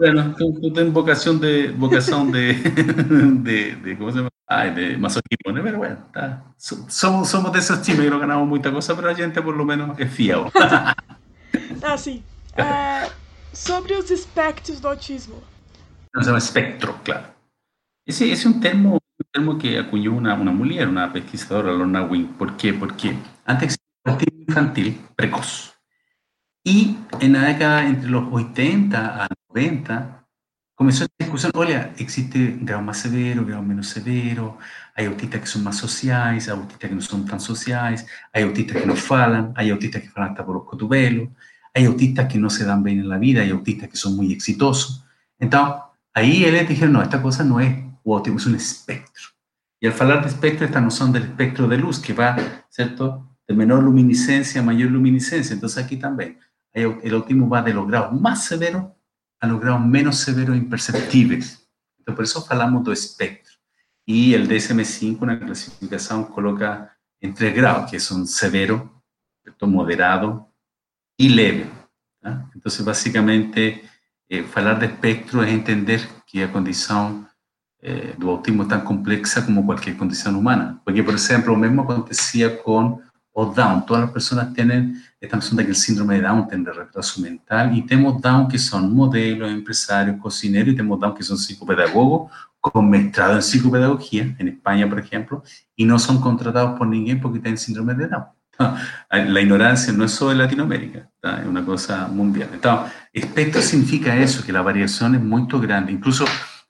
Bueno, 0.00 0.34
tú, 0.34 0.58
tienes 0.72 0.94
vocación 0.94 1.38
de, 1.38 1.72
vocación 1.72 2.32
de, 2.32 2.54
de, 2.54 3.76
de, 3.76 3.98
¿cómo 3.98 4.10
se 4.10 4.16
llama? 4.16 4.30
Ay, 4.46 4.70
de 4.70 4.96
masoquismo, 4.96 5.52
¿no? 5.52 5.62
Pero 5.62 5.76
bueno, 5.76 5.98
está. 6.06 6.42
Somos, 6.56 7.28
somos 7.28 7.52
de 7.52 7.58
esos 7.58 7.82
times 7.82 8.00
que 8.00 8.10
no 8.10 8.18
ganamos 8.18 8.48
mucha 8.48 8.72
cosa, 8.72 8.96
pero 8.96 9.08
la 9.08 9.14
gente 9.14 9.42
por 9.42 9.54
lo 9.54 9.62
menos 9.62 9.98
es 9.98 10.10
fiel. 10.10 10.44
ah, 11.82 11.98
sim. 11.98 12.22
É, 12.56 13.10
sobre 13.52 13.92
os 13.92 14.10
espectros 14.10 14.80
do 14.80 14.88
autismo. 14.88 15.36
Se 16.14 16.24
llama 16.24 16.38
espectro, 16.38 16.98
claro. 17.04 17.26
Ese, 18.06 18.24
ese 18.24 18.32
es 18.32 18.46
un 18.46 18.58
termo, 18.58 18.98
termo 19.30 19.58
que 19.58 19.78
acuñó 19.78 20.14
una, 20.14 20.32
una 20.32 20.50
mujer, 20.50 20.88
una 20.88 21.12
pesquisadora, 21.12 21.72
Lorna 21.72 22.04
Wing. 22.06 22.38
¿Por 22.38 22.56
qué? 22.56 22.72
Porque 22.72 23.14
antes 23.44 23.74
existía 23.74 24.12
autismo 24.14 24.44
infantil 24.48 24.98
precoz. 25.14 25.74
Y 26.62 26.96
en 27.20 27.32
la 27.32 27.46
década 27.46 27.86
entre 27.86 28.10
los 28.10 28.24
80 28.30 29.24
a 29.24 29.28
90 29.48 30.26
comenzó 30.74 31.04
esta 31.04 31.14
discusión, 31.18 31.52
oye, 31.54 31.92
existe 31.98 32.58
grado 32.60 32.82
más 32.82 32.98
severo, 32.98 33.44
grado 33.44 33.62
menos 33.62 33.88
severo, 33.88 34.58
hay 34.94 35.06
autistas 35.06 35.40
que 35.40 35.46
son 35.46 35.64
más 35.64 35.76
sociales, 35.76 36.48
hay 36.48 36.54
autistas 36.54 36.88
que 36.88 36.96
no 36.96 37.02
son 37.02 37.26
tan 37.26 37.40
sociales, 37.40 38.06
hay 38.32 38.42
autistas 38.42 38.78
que 38.78 38.86
no 38.86 38.96
falan, 38.96 39.52
hay 39.56 39.70
autistas 39.70 40.02
que 40.02 40.10
falan 40.10 40.30
hasta 40.30 40.44
por 40.44 40.54
los 40.54 40.64
cotubelos, 40.64 41.28
hay 41.72 41.84
autistas 41.84 42.30
que 42.30 42.38
no 42.38 42.50
se 42.50 42.64
dan 42.64 42.82
bien 42.82 43.00
en 43.00 43.08
la 43.08 43.18
vida, 43.18 43.42
hay 43.42 43.50
autistas 43.50 43.88
que 43.88 43.96
son 43.96 44.16
muy 44.16 44.32
exitosos. 44.32 45.04
Entonces, 45.38 45.82
ahí 46.12 46.44
él 46.44 46.66
dijeron, 46.66 46.92
no, 46.94 47.02
esta 47.02 47.22
cosa 47.22 47.44
no 47.44 47.60
es 47.60 47.74
autismo, 48.04 48.38
es 48.38 48.46
un 48.46 48.56
espectro. 48.56 49.24
Y 49.80 49.86
al 49.86 49.94
hablar 49.98 50.22
de 50.22 50.28
espectro, 50.28 50.66
esta 50.66 50.80
noción 50.80 51.12
del 51.12 51.22
espectro 51.22 51.68
de 51.68 51.78
luz, 51.78 51.98
que 51.98 52.12
va, 52.12 52.36
¿cierto?, 52.68 53.26
de 53.48 53.54
menor 53.54 53.82
luminiscencia 53.82 54.60
a 54.60 54.64
mayor 54.64 54.90
luminiscencia. 54.90 55.54
Entonces 55.54 55.82
aquí 55.82 55.96
también, 55.96 56.38
el 56.72 57.14
autismo 57.14 57.48
va 57.48 57.62
de 57.62 57.74
los 57.74 57.86
grados 57.86 58.18
más 58.20 58.44
severos 58.44 58.84
a 59.40 59.46
los 59.46 59.60
grados 59.60 59.84
menos 59.84 60.18
severos 60.18 60.54
e 60.54 60.58
imperceptibles. 60.58 61.66
Entonces, 61.98 62.14
por 62.14 62.24
eso 62.24 62.46
hablamos 62.50 62.84
de 62.84 62.92
espectro. 62.92 63.54
Y 64.04 64.34
el 64.34 64.48
DSM-5, 64.48 65.18
una 65.20 65.40
clasificación, 65.40 66.24
coloca 66.24 66.96
en 67.20 67.34
tres 67.34 67.54
grados, 67.54 67.90
que 67.90 67.98
son 67.98 68.26
severo, 68.26 69.02
moderado 69.62 70.52
y 71.16 71.28
leve. 71.28 71.66
Entonces, 72.54 72.84
básicamente, 72.84 73.82
eh, 74.28 74.46
hablar 74.54 74.78
de 74.78 74.86
espectro 74.86 75.42
es 75.42 75.50
entender 75.50 76.00
que 76.26 76.40
la 76.40 76.52
condición 76.52 77.28
eh, 77.80 78.14
del 78.16 78.28
autismo 78.28 78.62
es 78.62 78.68
tan 78.68 78.84
compleja 78.84 79.44
como 79.44 79.64
cualquier 79.66 79.96
condición 79.96 80.36
humana. 80.36 80.80
Porque, 80.84 81.02
por 81.02 81.14
ejemplo, 81.14 81.52
lo 81.52 81.58
mismo 81.58 81.82
acontecía 81.82 82.62
con 82.62 83.00
o 83.32 83.46
Down. 83.46 83.86
Todas 83.86 84.02
las 84.02 84.10
personas 84.10 84.52
tienen 84.52 85.02
esta 85.20 85.36
noción 85.36 85.56
de 85.56 85.64
que 85.64 85.70
el 85.70 85.76
síndrome 85.76 86.16
de 86.16 86.22
Down 86.22 86.48
tiene 86.48 86.72
retraso 86.72 87.20
mental 87.20 87.76
y 87.76 87.82
tenemos 87.82 88.20
Down 88.20 88.48
que 88.48 88.58
son 88.58 88.94
modelos, 88.94 89.50
empresarios, 89.50 90.16
cocineros 90.20 90.72
y 90.72 90.76
tenemos 90.76 90.98
Down 90.98 91.14
que 91.14 91.22
son 91.22 91.38
psicopedagogos 91.38 92.30
con 92.60 92.90
maestrado 92.90 93.34
en 93.34 93.42
psicopedagogía, 93.42 94.34
en 94.38 94.48
España, 94.48 94.88
por 94.88 94.98
ejemplo, 94.98 95.42
y 95.74 95.84
no 95.84 95.98
son 95.98 96.20
contratados 96.20 96.78
por 96.78 96.86
ninguém 96.86 97.18
porque 97.18 97.38
tienen 97.38 97.56
síndrome 97.56 97.94
de 97.94 98.08
Down. 98.08 98.24
La 99.10 99.40
ignorancia 99.40 99.92
no 99.92 100.04
es 100.04 100.12
solo 100.12 100.32
en 100.32 100.38
Latinoamérica, 100.38 101.08
es 101.22 101.46
una 101.46 101.64
cosa 101.64 102.06
mundial. 102.08 102.50
Entonces, 102.52 102.92
espectro 103.12 103.62
significa 103.62 104.14
eso, 104.16 104.44
que 104.44 104.52
la 104.52 104.60
variación 104.60 105.14
es 105.14 105.22
muy 105.22 105.46
grande. 105.48 105.92
Incluso 105.92 106.26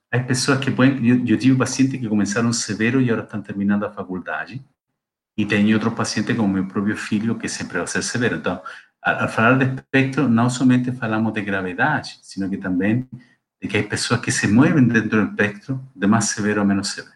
hay 0.09 0.23
personas 0.23 0.63
que 0.63 0.71
pueden, 0.71 1.03
yo, 1.03 1.15
yo 1.15 1.37
tuve 1.37 1.55
pacientes 1.55 1.99
que 1.99 2.07
comenzaron 2.07 2.53
severo 2.53 3.01
y 3.01 3.09
ahora 3.09 3.23
están 3.23 3.43
terminando 3.43 3.85
la 3.85 3.93
facultad. 3.93 4.47
Y 5.35 5.45
tengo 5.45 5.75
otros 5.77 5.93
pacientes 5.93 6.35
como 6.35 6.53
mi 6.53 6.63
propio 6.63 6.95
filho 6.95 7.37
que 7.37 7.47
siempre 7.47 7.79
va 7.79 7.85
a 7.85 7.87
ser 7.87 8.03
severo. 8.03 8.41
Al, 9.01 9.17
al 9.17 9.29
hablar 9.29 9.57
de 9.57 9.75
espectro, 9.75 10.27
no 10.27 10.49
solamente 10.49 10.93
hablamos 10.99 11.33
de 11.33 11.41
gravedad, 11.43 12.03
sino 12.21 12.49
que 12.49 12.57
también 12.57 13.09
de 13.61 13.67
que 13.67 13.77
hay 13.77 13.83
personas 13.83 14.23
que 14.23 14.31
se 14.31 14.47
mueven 14.47 14.87
dentro 14.87 15.19
del 15.19 15.29
espectro 15.29 15.81
de 15.93 16.07
más 16.07 16.29
severo 16.29 16.61
a 16.61 16.65
menos 16.65 16.89
severo. 16.89 17.15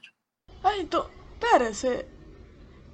Ah, 0.64 0.78
então, 0.80 1.08
pera, 1.40 1.74
você 1.74 2.06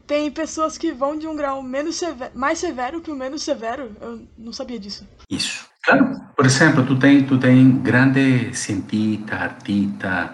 tem 0.07 0.31
pessoas 0.31 0.77
que 0.77 0.91
vão 0.91 1.17
de 1.17 1.27
um 1.27 1.35
grau 1.35 1.61
menos 1.61 1.95
severo, 1.95 2.31
mais 2.35 2.59
severo 2.59 3.01
que 3.01 3.11
o 3.11 3.15
menos 3.15 3.43
severo. 3.43 3.95
Eu 4.01 4.27
não 4.37 4.51
sabia 4.51 4.79
disso. 4.79 5.07
Isso. 5.29 5.69
Claro. 5.83 6.21
Por 6.35 6.45
exemplo, 6.45 6.85
tu 6.85 6.97
tem, 6.99 7.25
tu 7.25 7.39
tem 7.39 7.81
grandes 7.81 8.59
cientistas, 8.59 9.41
artistas, 9.41 10.31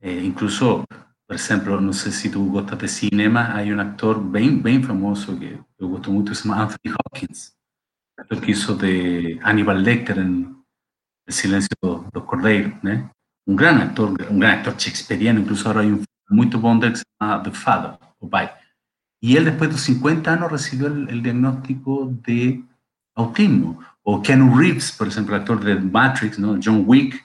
eh, 0.00 0.20
incluso, 0.24 0.84
por 1.28 1.34
exemplo, 1.34 1.78
não 1.78 1.92
sei 1.92 2.10
se 2.10 2.30
tu 2.30 2.42
gostas 2.46 2.78
de 2.78 2.88
cinema, 2.88 3.52
há 3.52 3.62
um 3.62 3.78
actor 3.78 4.18
bem, 4.18 4.58
bem 4.58 4.82
famoso 4.82 5.38
que 5.38 5.60
eu 5.78 5.90
gosto 5.90 6.10
muito, 6.10 6.30
que 6.30 6.36
se 6.38 6.44
chama 6.44 6.62
Anthony 6.62 6.94
Hopkins, 6.94 7.52
actor 8.18 8.40
que 8.40 8.52
hizo 8.52 8.74
de 8.74 9.38
Hannibal 9.42 9.78
Lecter 9.78 10.18
en 10.18 10.58
El 11.26 11.34
silencio 11.34 11.68
dos 12.10 12.24
cordeiros, 12.24 12.72
né? 12.82 13.10
Um 13.46 13.54
grande 13.54 13.82
actor, 13.82 14.08
um 14.30 14.38
grande 14.38 14.60
actor 14.60 14.74
shakespeariano, 14.78 15.40
incluso 15.40 15.68
há 15.68 15.82
um 15.82 16.02
muito 16.30 16.58
bom 16.58 16.78
dele 16.78 16.92
que 16.92 17.00
se 17.00 17.04
chama 17.20 17.42
The 17.42 17.50
Father, 17.50 17.98
o 18.18 18.26
pai. 18.26 18.50
Y 19.20 19.36
él 19.36 19.44
después 19.44 19.68
de 19.68 19.76
50 19.76 20.32
años 20.32 20.50
recibió 20.50 20.86
el, 20.86 21.22
diagnóstico 21.22 22.10
de 22.26 22.64
autismo. 23.14 23.78
O 24.02 24.22
Keanu 24.22 24.56
Reeves, 24.56 24.92
por 24.92 25.08
ejemplo, 25.08 25.34
el 25.34 25.42
actor 25.42 25.62
de 25.62 25.74
Matrix, 25.74 26.38
¿no? 26.38 26.58
John 26.62 26.84
Wick, 26.86 27.22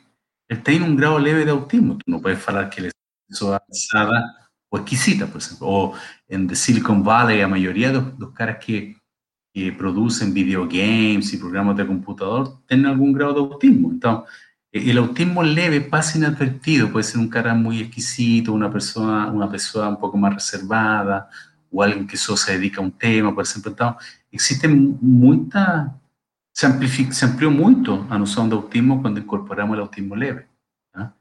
él 0.50 0.62
tiene 0.62 0.84
un 0.84 0.98
grado 0.98 1.18
leve 1.18 1.46
de 1.46 1.52
autismo. 1.52 1.98
Tú 1.98 2.04
no 2.08 2.22
puedes 2.22 2.46
hablar 2.50 2.70
que 2.70 2.82
él 2.82 2.88
es 2.88 2.94
avanzada 3.42 4.50
o 4.70 4.78
exquisita, 4.78 5.28
por 5.28 5.42
ejemplo. 5.42 5.68
O 5.68 5.94
en 6.28 6.48
The 6.48 6.56
Silicon 6.56 7.04
Valley, 7.04 7.40
la 7.40 7.48
mayoría 7.48 7.92
de 7.92 8.04
los, 8.18 8.32
caras 8.32 8.58
que, 8.64 8.98
que, 9.54 9.72
producen 9.72 10.34
videogames 10.34 11.34
y 11.34 11.38
programas 11.38 11.78
de 11.78 11.86
computador 11.86 12.60
tienen 12.68 12.88
algún 12.88 13.14
grado 13.14 13.34
de 13.34 13.40
autismo. 13.40 13.92
Entonces, 13.92 14.34
el 14.72 14.98
autismo 14.98 15.44
leve 15.44 15.82
pasa 15.82 16.18
inadvertido. 16.18 16.92
Puede 16.92 17.04
ser 17.04 17.20
un 17.20 17.30
cara 17.30 17.54
muy 17.54 17.82
exquisito, 17.82 18.52
una 18.52 18.72
persona, 18.72 19.28
una 19.32 19.50
persona 19.50 19.90
un 19.90 20.00
poco 20.00 20.18
más 20.18 20.34
reservada, 20.34 21.30
o 21.72 21.84
alguien 21.84 22.08
que 22.08 22.18
solo 22.18 22.38
se 22.38 22.54
dedica 22.54 22.82
a 22.82 22.84
un 22.84 22.92
tema, 22.92 23.34
por 23.34 23.44
ejemplo. 23.44 23.72
Então, 23.72 23.96
existe 24.32 24.68
muita... 24.68 25.94
Se, 26.56 26.68
se 27.12 27.26
ampliou 27.26 27.52
muito 27.52 28.06
a 28.12 28.18
noção 28.18 28.48
de 28.48 28.54
autismo 28.54 29.02
quando 29.02 29.20
incorporamos 29.20 29.76
o 29.78 29.82
autismo 29.82 30.14
leve. 30.14 30.46
¿tá? 30.92 31.12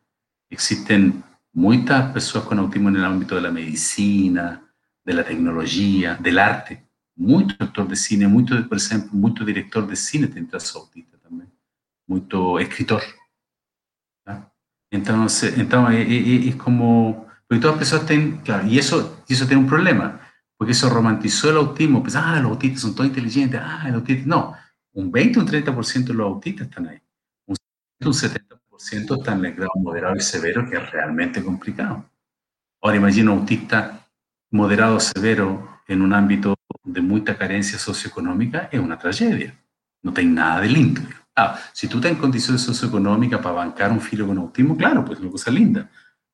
Existen 0.50 1.22
muitas 1.54 2.12
pessoas 2.12 2.44
com 2.44 2.58
autismo 2.58 2.90
no 2.90 3.04
âmbito 3.04 3.40
da 3.40 3.50
medicina, 3.50 4.62
da 5.04 5.22
tecnologia, 5.22 6.14
do 6.14 6.40
arte. 6.40 6.78
Muito 7.16 7.54
ator 7.62 7.86
de 7.86 7.96
cine, 7.96 8.26
muito, 8.26 8.64
por 8.64 8.76
exemplo, 8.76 9.10
muito 9.12 9.44
diretor 9.44 9.86
de 9.86 9.96
cine 9.96 10.26
tem 10.26 10.46
traço 10.46 10.78
autista 10.78 11.18
também. 11.18 11.46
Muito 12.08 12.58
escritor. 12.58 13.02
¿tá? 14.24 14.50
Eh, 14.90 16.48
es 16.48 16.54
como, 16.56 17.26
porque 17.46 17.60
todas 17.60 17.76
las 17.76 17.78
personas 17.78 18.06
tienen, 18.06 18.38
claro, 18.38 18.66
eso, 18.66 19.22
y 19.28 19.34
eso 19.34 19.46
tiene 19.46 19.62
un 19.62 19.68
problema, 19.68 20.20
porque 20.56 20.72
eso 20.72 20.88
romantizó 20.88 21.50
el 21.50 21.58
autismo, 21.58 22.02
pues, 22.02 22.16
ah, 22.16 22.40
los 22.40 22.52
autistas 22.52 22.80
son 22.80 22.94
todos 22.94 23.08
inteligentes, 23.08 23.60
ah, 23.62 23.84
el 23.88 23.94
autista, 23.94 24.24
no, 24.26 24.56
un 24.94 25.12
20 25.12 25.38
o 25.38 25.42
un 25.42 25.48
30% 25.48 26.12
de 26.12 26.14
los 26.14 26.26
autistas 26.26 26.66
están 26.66 26.88
ahí, 26.88 26.98
un 27.46 28.12
70% 28.12 28.62
están 28.76 29.38
en 29.40 29.44
el 29.46 29.54
grado 29.54 29.72
moderado 29.76 30.16
y 30.16 30.20
severo, 30.20 30.68
que 30.68 30.76
es 30.76 30.90
realmente 30.90 31.42
complicado. 31.42 32.04
Ahora 32.80 32.96
imagina 32.96 33.32
un 33.32 33.40
autista 33.40 34.06
moderado 34.50 34.98
severo 35.00 35.80
en 35.87 36.02
un 36.02 36.12
ámbito 36.12 36.54
de 36.85 37.00
mucha 37.00 37.37
carencia 37.37 37.78
socioeconómica, 37.78 38.68
es 38.72 38.80
una 38.80 38.98
tragedia, 38.98 39.54
no 40.02 40.12
tiene 40.12 40.32
nada 40.32 40.61
de 40.61 40.68
lindo. 40.68 41.00
Ah, 41.35 41.58
si 41.72 41.88
tú 41.88 41.98
estás 41.98 42.12
en 42.12 42.18
condiciones 42.18 42.62
socioeconómicas 42.62 43.40
para 43.40 43.54
bancar 43.54 43.90
un 43.90 44.00
filo 44.00 44.26
con 44.26 44.38
autismo, 44.38 44.76
claro, 44.76 45.04
pues 45.04 45.18
es 45.18 45.22
una 45.22 45.32
cosa 45.32 45.50
linda, 45.50 45.90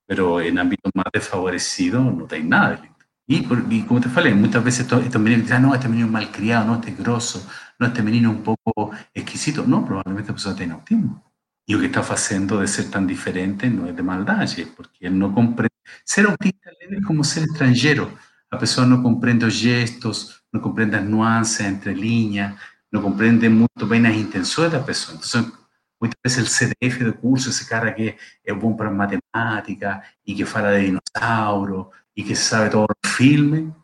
pero 0.06 0.40
en 0.40 0.58
ámbitos 0.58 0.90
más 0.94 1.06
desfavorecidos 1.12 2.02
no 2.14 2.24
tiene 2.24 2.48
nada 2.48 2.70
de 2.70 2.76
lindo. 2.82 2.98
Y, 3.30 3.82
como 3.82 4.00
te 4.00 4.08
falei, 4.08 4.32
muchas 4.32 4.64
veces 4.64 4.90
estos 4.90 5.20
meninos 5.20 5.42
dicen, 5.42 5.58
ah, 5.58 5.60
no, 5.60 5.74
este 5.74 5.86
menino 5.86 6.06
es 6.06 6.12
malcriado, 6.12 6.64
no, 6.64 6.74
este 6.76 6.90
es 6.92 6.98
grosso, 6.98 7.46
no, 7.78 7.86
este 7.86 8.02
menino 8.02 8.30
es 8.30 8.36
un 8.38 8.42
poco 8.42 8.90
exquisito. 9.12 9.64
No, 9.66 9.84
probablemente 9.84 10.28
la 10.28 10.34
persona 10.34 10.56
tiene 10.56 10.72
autismo. 10.72 11.27
Y 11.68 11.74
lo 11.74 11.80
que 11.80 11.86
está 11.86 12.00
haciendo 12.00 12.60
de 12.60 12.66
ser 12.66 12.90
tan 12.90 13.06
diferente 13.06 13.68
no 13.68 13.86
es 13.86 13.94
de 13.94 14.02
maldad, 14.02 14.48
porque 14.74 15.06
él 15.06 15.18
no 15.18 15.34
comprende. 15.34 15.74
Ser 16.02 16.24
autista 16.24 16.70
es 16.80 17.04
como 17.04 17.22
ser 17.22 17.42
extranjero. 17.42 18.10
La 18.50 18.58
persona 18.58 18.96
no 18.96 19.02
comprende 19.02 19.44
los 19.44 19.60
gestos, 19.60 20.42
no 20.50 20.62
comprende 20.62 20.96
las 20.96 21.04
nuances 21.04 21.66
entre 21.66 21.94
líneas, 21.94 22.54
no 22.90 23.02
comprende 23.02 23.50
muito 23.50 23.86
bem 23.86 24.06
as 24.06 24.16
intenções 24.16 24.72
da 24.72 24.80
pessoa. 24.80 25.18
Então, 25.22 25.52
muitas 26.00 26.18
vezes 26.24 26.50
o 26.50 26.50
CDF 26.50 27.04
do 27.04 27.12
curso, 27.12 27.50
esse 27.50 27.68
cara 27.68 27.92
que 27.92 28.16
é 28.46 28.54
bom 28.54 28.74
para 28.74 28.90
matemática 28.90 30.02
e 30.26 30.34
que 30.34 30.46
fala 30.46 30.72
de 30.78 30.86
dinossauro 30.86 31.90
e 32.16 32.24
que 32.24 32.34
sabe 32.34 32.70
todo 32.70 32.88
o 32.90 33.08
filme 33.08 33.74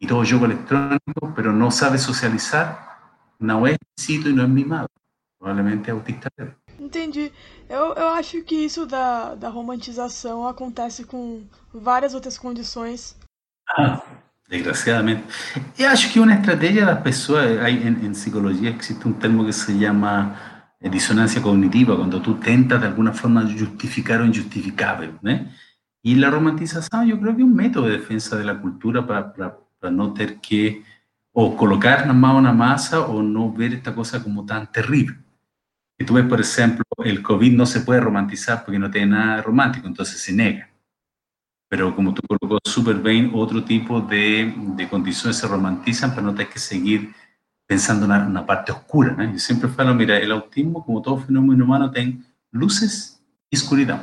e 0.00 0.08
todo 0.08 0.22
o 0.22 0.24
jogo 0.24 0.44
eletrônico, 0.44 1.32
mas 1.36 1.46
não 1.54 1.70
sabe 1.70 1.98
socializar, 1.98 3.22
não 3.38 3.64
é 3.64 3.76
exquisito 3.96 4.28
e 4.28 4.32
não 4.32 4.42
é 4.42 4.48
mimado. 4.48 4.90
Provavelmente 5.38 5.88
é 5.88 5.92
autista. 5.92 6.57
Entendi. 6.78 7.32
Eu, 7.68 7.94
eu 7.94 8.08
acho 8.08 8.42
que 8.42 8.54
isso 8.54 8.86
da, 8.86 9.34
da 9.34 9.48
romantização 9.48 10.46
acontece 10.46 11.04
com 11.04 11.42
várias 11.72 12.14
outras 12.14 12.38
condições. 12.38 13.16
Ah, 13.76 14.00
desgraciadamente. 14.48 15.24
Y 15.78 15.84
acho 15.84 16.12
que 16.12 16.20
una 16.20 16.34
estrategia 16.34 16.86
de 16.86 16.92
las 16.92 17.02
personas, 17.02 17.58
hay, 17.60 17.82
en, 17.86 18.04
en, 18.04 18.14
psicología 18.14 18.70
existe 18.70 19.06
un 19.06 19.14
término 19.14 19.44
que 19.44 19.52
se 19.52 19.76
llama 19.76 20.72
eh, 20.80 20.88
disonancia 20.88 21.42
cognitiva, 21.42 21.96
cuando 21.96 22.22
tú 22.22 22.36
tentas 22.36 22.80
de 22.80 22.86
alguna 22.86 23.12
forma 23.12 23.42
justificar 23.42 24.20
lo 24.20 24.26
injustificable. 24.26 25.12
¿eh? 25.24 25.50
Y 26.02 26.14
la 26.14 26.30
romantización 26.30 27.06
yo 27.06 27.20
creo 27.20 27.34
que 27.34 27.42
es 27.42 27.48
un 27.48 27.54
método 27.54 27.86
de 27.86 27.98
defensa 27.98 28.36
de 28.36 28.44
la 28.44 28.60
cultura 28.60 29.06
para, 29.06 29.32
para, 29.32 29.58
para 29.78 29.90
no 29.92 30.14
tener 30.14 30.40
que 30.40 30.84
o 31.32 31.56
colocar 31.56 32.00
nada 32.00 32.14
más 32.14 32.34
una 32.34 32.52
masa 32.52 33.00
o 33.00 33.22
no 33.22 33.52
ver 33.52 33.74
esta 33.74 33.94
cosa 33.94 34.22
como 34.22 34.46
tan 34.46 34.72
terrible. 34.72 35.18
Y 35.98 36.04
tú 36.04 36.14
ves, 36.14 36.26
por 36.26 36.40
ejemplo, 36.40 36.84
el 37.04 37.22
COVID 37.22 37.52
no 37.52 37.66
se 37.66 37.80
puede 37.80 38.00
romantizar 38.00 38.64
porque 38.64 38.78
no 38.78 38.90
tiene 38.90 39.08
nada 39.08 39.42
romántico, 39.42 39.86
entonces 39.86 40.20
se 40.20 40.32
nega 40.32 40.68
pero 41.68 41.94
como 41.94 42.14
tú 42.14 42.22
colocó 42.26 42.58
súper 42.64 42.96
bien, 42.96 43.30
otro 43.34 43.62
tipo 43.62 44.00
de, 44.00 44.54
de, 44.74 44.88
condiciones 44.88 45.36
se 45.36 45.46
romantizan, 45.46 46.14
pero 46.14 46.22
no 46.32 46.38
hay 46.38 46.46
que 46.46 46.58
seguir 46.58 47.12
pensando 47.66 48.06
en 48.06 48.12
una, 48.12 48.46
parte 48.46 48.72
oscura. 48.72 49.12
¿no? 49.12 49.30
Yo 49.30 49.38
siempre 49.38 49.68
falo, 49.68 49.94
mira, 49.94 50.16
el 50.16 50.32
autismo, 50.32 50.84
como 50.84 51.02
todo 51.02 51.18
fenómeno 51.18 51.64
humano, 51.64 51.90
tiene 51.90 52.22
luces 52.50 53.22
y 53.50 53.56
oscuridad. 53.56 54.02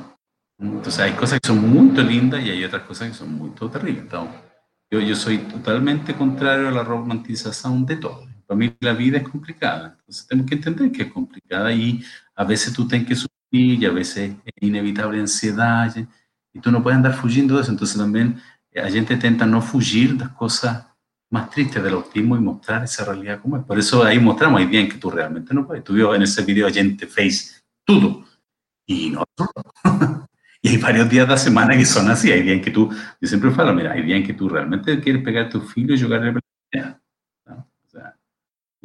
Entonces 0.60 1.00
hay 1.00 1.14
cosas 1.14 1.40
que 1.42 1.48
son 1.48 1.68
muy 1.68 1.90
lindas 2.04 2.46
y 2.46 2.52
hay 2.52 2.64
otras 2.64 2.84
cosas 2.84 3.10
que 3.10 3.16
son 3.16 3.34
muy 3.34 3.50
terribles. 3.50 4.04
Entonces, 4.04 4.36
yo, 4.92 5.00
yo 5.00 5.16
soy 5.16 5.40
totalmente 5.40 6.14
contrario 6.14 6.68
a 6.68 6.72
la 6.72 6.84
romantización 6.84 7.86
de 7.86 7.98
todo. 7.98 8.28
Para 8.46 8.58
mí 8.58 8.76
la 8.80 8.94
vida 8.94 9.18
es 9.18 9.28
complicada, 9.28 9.96
entonces 10.00 10.28
tenemos 10.28 10.50
que 10.50 10.56
entender 10.56 10.92
que 10.92 11.04
es 11.04 11.12
complicada 11.12 11.72
y 11.74 12.04
a 12.36 12.44
veces 12.44 12.74
tú 12.74 12.88
tienes 12.88 13.08
que 13.08 13.16
sufrir 13.16 13.82
y 13.82 13.86
a 13.86 13.92
veces 13.92 14.36
es 14.44 14.54
inevitable 14.62 15.20
ansiedad. 15.20 15.94
Y 16.54 16.60
tú 16.60 16.72
no 16.72 16.82
puedes 16.82 16.98
andar 16.98 17.14
fugiendo 17.14 17.56
de 17.56 17.62
eso. 17.62 17.72
Entonces 17.72 17.98
también 17.98 18.42
eh, 18.72 18.82
la 18.82 18.90
gente 18.90 19.14
intenta 19.14 19.46
no 19.46 19.62
fugir 19.62 20.18
de 20.18 20.26
las 20.26 20.34
cosas 20.34 20.86
más 21.30 21.50
tristes 21.50 21.84
del 21.84 21.94
autismo 21.94 22.38
y 22.38 22.40
mostrar 22.40 22.84
esa 22.84 23.06
realidad 23.06 23.42
como 23.42 23.58
es. 23.58 23.64
Por 23.64 23.80
eso 23.80 24.04
ahí 24.04 24.20
mostramos, 24.20 24.60
hay 24.60 24.68
bien 24.68 24.88
que 24.88 24.98
tú 24.98 25.10
realmente 25.10 25.54
no 25.54 25.66
puedes. 25.66 25.84
Tú 25.84 25.94
vio 25.94 26.14
en 26.14 26.22
ese 26.22 26.44
video 26.44 26.68
a 26.68 26.72
gente 26.72 27.08
face 27.08 27.62
todo 27.84 28.26
y 28.86 29.10
no 29.10 29.24
y 30.62 30.70
hay 30.70 30.78
varios 30.78 31.10
días 31.10 31.28
de 31.28 31.32
la 31.32 31.38
semana 31.38 31.76
que 31.78 31.86
son 31.86 32.10
así. 32.10 32.32
Hay 32.32 32.42
bien 32.42 32.62
que 32.62 32.72
tú, 32.72 32.90
yo 32.90 33.28
siempre 33.28 33.52
falo, 33.52 33.74
mira, 33.74 33.92
hay 33.92 34.02
bien 34.02 34.24
que 34.24 34.34
tú 34.34 34.50
realmente 34.50 35.00
quieres 35.00 35.24
pegar 35.24 35.46
a 35.46 35.50
tu 35.50 35.62
filho 35.62 35.96
y 35.96 36.02
¿no? 36.02 36.40
o 36.40 36.42
sea, 36.72 37.02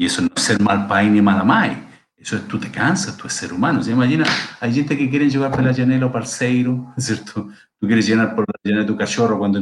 y 0.01 0.07
eso 0.07 0.23
no 0.23 0.31
es 0.35 0.43
ser 0.43 0.59
mal 0.63 0.87
pai 0.87 1.11
ni 1.11 1.21
mala 1.21 1.45
mai. 1.45 1.77
Eso 2.17 2.35
es, 2.35 2.49
tú 2.49 2.59
te 2.59 2.71
cansas, 2.71 3.15
tú 3.19 3.25
eres 3.25 3.35
ser 3.35 3.53
humano. 3.53 3.83
¿Se 3.83 3.91
imagina? 3.91 4.25
Hay 4.59 4.73
gente 4.73 4.97
que 4.97 5.11
quiere 5.11 5.29
llevar 5.29 5.51
por 5.51 5.63
la 5.63 5.73
llanela 5.73 6.07
o 6.07 6.11
parceiro, 6.11 6.95
¿cierto? 6.97 7.49
Tú 7.79 7.87
quieres 7.87 8.07
llenar 8.07 8.35
por 8.35 8.47
la 8.49 8.55
llanela 8.65 8.87
tu 8.87 8.97
cachorro 8.97 9.39
cuando... 9.39 9.59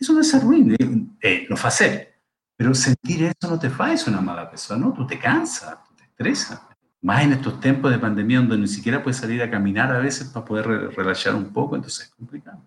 Eso 0.00 0.14
no 0.14 0.20
es 0.22 0.42
ruin, 0.42 0.72
eh, 0.72 1.06
eh, 1.20 1.46
lo 1.50 1.56
hacer. 1.56 2.14
Pero 2.56 2.72
sentir 2.72 3.24
eso 3.24 3.50
no 3.50 3.58
te 3.58 3.66
hace 3.66 4.08
una 4.08 4.22
mala 4.22 4.48
persona, 4.48 4.86
¿no? 4.86 4.94
Tú 4.94 5.06
te 5.06 5.18
cansas, 5.18 5.76
tú 5.86 5.94
te 5.94 6.04
estresas. 6.04 6.62
Más 7.02 7.22
en 7.22 7.34
estos 7.34 7.60
tiempos 7.60 7.90
de 7.90 7.98
pandemia 7.98 8.38
donde 8.38 8.56
ni 8.56 8.68
siquiera 8.68 9.02
puedes 9.02 9.18
salir 9.18 9.42
a 9.42 9.50
caminar 9.50 9.92
a 9.92 9.98
veces 9.98 10.28
para 10.28 10.46
poder 10.46 10.66
relajar 10.96 11.34
un 11.34 11.52
poco, 11.52 11.76
entonces 11.76 12.06
es 12.06 12.14
complicado. 12.14 12.64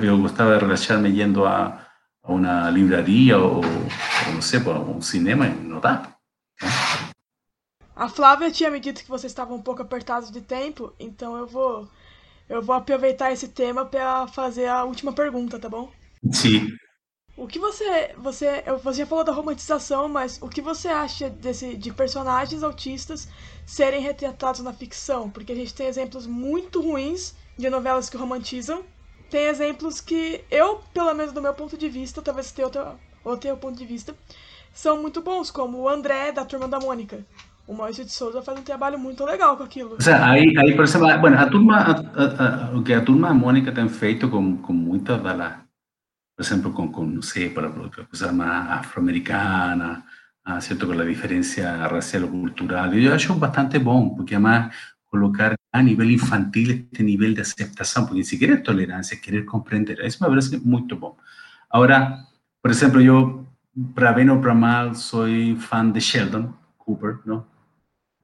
Yo 0.00 0.16
gustaba 0.16 0.58
relajarme 0.58 1.12
yendo 1.12 1.46
a, 1.46 1.86
a 2.22 2.32
una 2.32 2.70
librería 2.70 3.36
o, 3.36 3.60
o, 3.60 3.62
no 4.34 4.40
sé, 4.40 4.56
a 4.56 4.70
un 4.70 5.02
cinema 5.02 5.46
y 5.48 5.66
no 5.66 5.80
da. 5.80 6.15
A 7.96 8.10
Flávia 8.10 8.50
tinha 8.50 8.70
me 8.70 8.78
dito 8.78 9.02
que 9.02 9.08
vocês 9.08 9.32
estavam 9.32 9.56
um 9.56 9.62
pouco 9.62 9.80
apertados 9.80 10.30
de 10.30 10.42
tempo, 10.42 10.92
então 11.00 11.34
eu 11.34 11.46
vou 11.46 11.88
eu 12.46 12.60
vou 12.60 12.76
aproveitar 12.76 13.32
esse 13.32 13.48
tema 13.48 13.86
para 13.86 14.28
fazer 14.28 14.66
a 14.66 14.84
última 14.84 15.14
pergunta, 15.14 15.58
tá 15.58 15.66
bom? 15.66 15.90
Sim. 16.30 16.68
O 17.38 17.46
que 17.46 17.58
você 17.58 18.14
você 18.18 18.62
você 18.82 18.98
já 18.98 19.06
falou 19.06 19.24
da 19.24 19.32
romantização, 19.32 20.10
mas 20.10 20.38
o 20.42 20.48
que 20.48 20.60
você 20.60 20.88
acha 20.88 21.30
desse 21.30 21.74
de 21.74 21.90
personagens 21.90 22.62
autistas 22.62 23.28
serem 23.64 24.02
retratados 24.02 24.60
na 24.60 24.74
ficção? 24.74 25.30
Porque 25.30 25.52
a 25.52 25.56
gente 25.56 25.74
tem 25.74 25.86
exemplos 25.86 26.26
muito 26.26 26.82
ruins 26.82 27.34
de 27.56 27.70
novelas 27.70 28.10
que 28.10 28.16
romantizam. 28.18 28.84
Tem 29.30 29.46
exemplos 29.46 30.02
que 30.02 30.44
eu, 30.50 30.82
pelo 30.92 31.14
menos 31.14 31.32
do 31.32 31.40
meu 31.40 31.54
ponto 31.54 31.78
de 31.78 31.88
vista, 31.88 32.20
talvez 32.20 32.52
tenha 32.52 32.66
outro, 32.66 33.00
outro 33.24 33.56
ponto 33.56 33.76
de 33.76 33.86
vista, 33.86 34.14
são 34.72 35.00
muito 35.00 35.22
bons, 35.22 35.50
como 35.50 35.78
o 35.78 35.88
André 35.88 36.30
da 36.30 36.44
Turma 36.44 36.68
da 36.68 36.78
Mônica. 36.78 37.24
O 37.66 37.74
Maurício 37.74 38.04
de 38.04 38.12
Souza 38.12 38.42
faz 38.42 38.58
um 38.58 38.62
trabalho 38.62 38.98
muito 38.98 39.24
legal 39.24 39.56
com 39.56 39.64
aquilo. 39.64 39.96
Aí, 40.22 40.56
aí 40.56 40.74
por 40.74 40.84
exemplo, 40.84 41.18
bueno, 41.18 41.38
a 41.38 41.46
turma, 41.46 41.76
a, 41.78 41.90
a, 41.90 42.68
a, 42.68 42.76
o 42.76 42.82
que 42.82 42.92
a 42.92 43.00
turma 43.00 43.34
Mônica 43.34 43.72
tem 43.72 43.88
feito 43.88 44.28
com, 44.28 44.58
com 44.58 44.72
muitas 44.72 45.20
das, 45.22 45.54
por 46.36 46.44
exemplo, 46.44 46.72
com, 46.72 46.90
com 46.90 47.04
não 47.04 47.22
sei, 47.22 47.50
para 47.50 47.70
coisa 47.70 48.32
mais 48.32 48.70
afro-americana, 48.70 50.04
certo, 50.60 50.86
com 50.86 50.92
a 50.92 51.04
diferença 51.04 51.88
racial 51.88 52.24
ou 52.24 52.30
cultural, 52.30 52.92
eu 52.94 53.12
acho 53.12 53.34
bastante 53.34 53.78
bom, 53.78 54.10
porque 54.10 54.34
además 54.34 54.74
colocar 55.10 55.54
a 55.72 55.82
nível 55.82 56.10
infantil 56.10 56.70
este 56.70 57.02
nível 57.02 57.34
de 57.34 57.40
aceitação, 57.40 58.06
porque 58.06 58.22
sequer 58.22 58.50
é 58.50 58.56
tolerância, 58.56 59.16
querer 59.16 59.44
compreender, 59.44 60.04
isso 60.04 60.22
me 60.22 60.28
parece 60.28 60.56
muito 60.58 60.94
bom. 60.96 61.16
Agora, 61.70 62.24
por 62.62 62.70
exemplo, 62.70 63.00
eu, 63.00 63.44
para 63.94 64.12
bem 64.12 64.30
ou 64.30 64.40
para 64.40 64.54
mal, 64.54 64.94
sou 64.94 65.26
fã 65.58 65.90
de 65.90 66.00
Sheldon 66.00 66.52
Cooper, 66.78 67.18
¿no? 67.24 67.44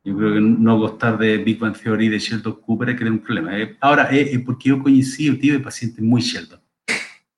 Yo 0.05 0.17
creo 0.17 0.35
que 0.35 0.41
no 0.41 0.79
gustar 0.79 1.17
de 1.17 1.39
Big 1.39 1.59
Bang 1.61 1.77
Theory 1.77 2.09
de 2.09 2.19
Sheldon 2.19 2.61
Cooper 2.61 2.91
es 2.91 2.99
que 2.99 3.05
un 3.05 3.21
problema. 3.21 3.57
Eh, 3.57 3.77
ahora, 3.81 4.05
es 4.11 4.39
porque 4.41 4.71
yo 4.71 4.83
conocí, 4.83 5.27
yo 5.27 5.39
tuve 5.39 5.61
pacientes 5.61 6.03
muy 6.03 6.21
Sheldon, 6.21 6.61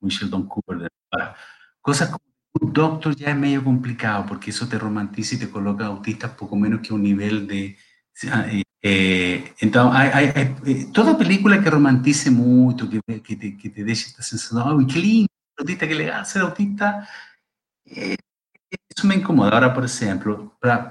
muy 0.00 0.10
Sheldon 0.10 0.48
Cooper. 0.48 0.78
De, 0.78 0.88
ahora, 1.10 1.36
cosas 1.82 2.08
como 2.08 2.24
un 2.60 2.72
doctor 2.72 3.14
ya 3.14 3.30
es 3.30 3.36
medio 3.36 3.62
complicado 3.62 4.24
porque 4.26 4.50
eso 4.50 4.66
te 4.66 4.78
romantiza 4.78 5.34
y 5.34 5.38
te 5.38 5.50
coloca 5.50 5.86
autistas 5.86 6.30
poco 6.32 6.56
menos 6.56 6.80
que 6.80 6.94
un 6.94 7.02
nivel 7.02 7.46
de... 7.46 7.76
Eh, 8.22 8.62
eh, 8.80 9.54
entonces, 9.58 10.00
hay, 10.00 10.10
hay, 10.12 10.54
hay, 10.64 10.84
toda 10.92 11.18
película 11.18 11.60
que 11.62 11.70
romantice 11.70 12.30
mucho, 12.30 12.88
que, 12.88 13.00
que, 13.22 13.36
te, 13.36 13.56
que 13.56 13.70
te 13.70 13.84
deje 13.84 14.08
esta 14.08 14.22
sensación, 14.22 14.62
¡ay, 14.80 14.86
qué 14.86 14.98
lindo! 14.98 15.28
Autista, 15.56 15.86
que 15.86 15.94
legal 15.94 16.24
ser 16.24 16.42
autista! 16.42 17.08
Eh, 17.84 18.16
eso 18.88 19.06
me 19.06 19.16
incomoda. 19.16 19.50
Ahora, 19.50 19.74
por 19.74 19.84
ejemplo, 19.84 20.56
para, 20.60 20.90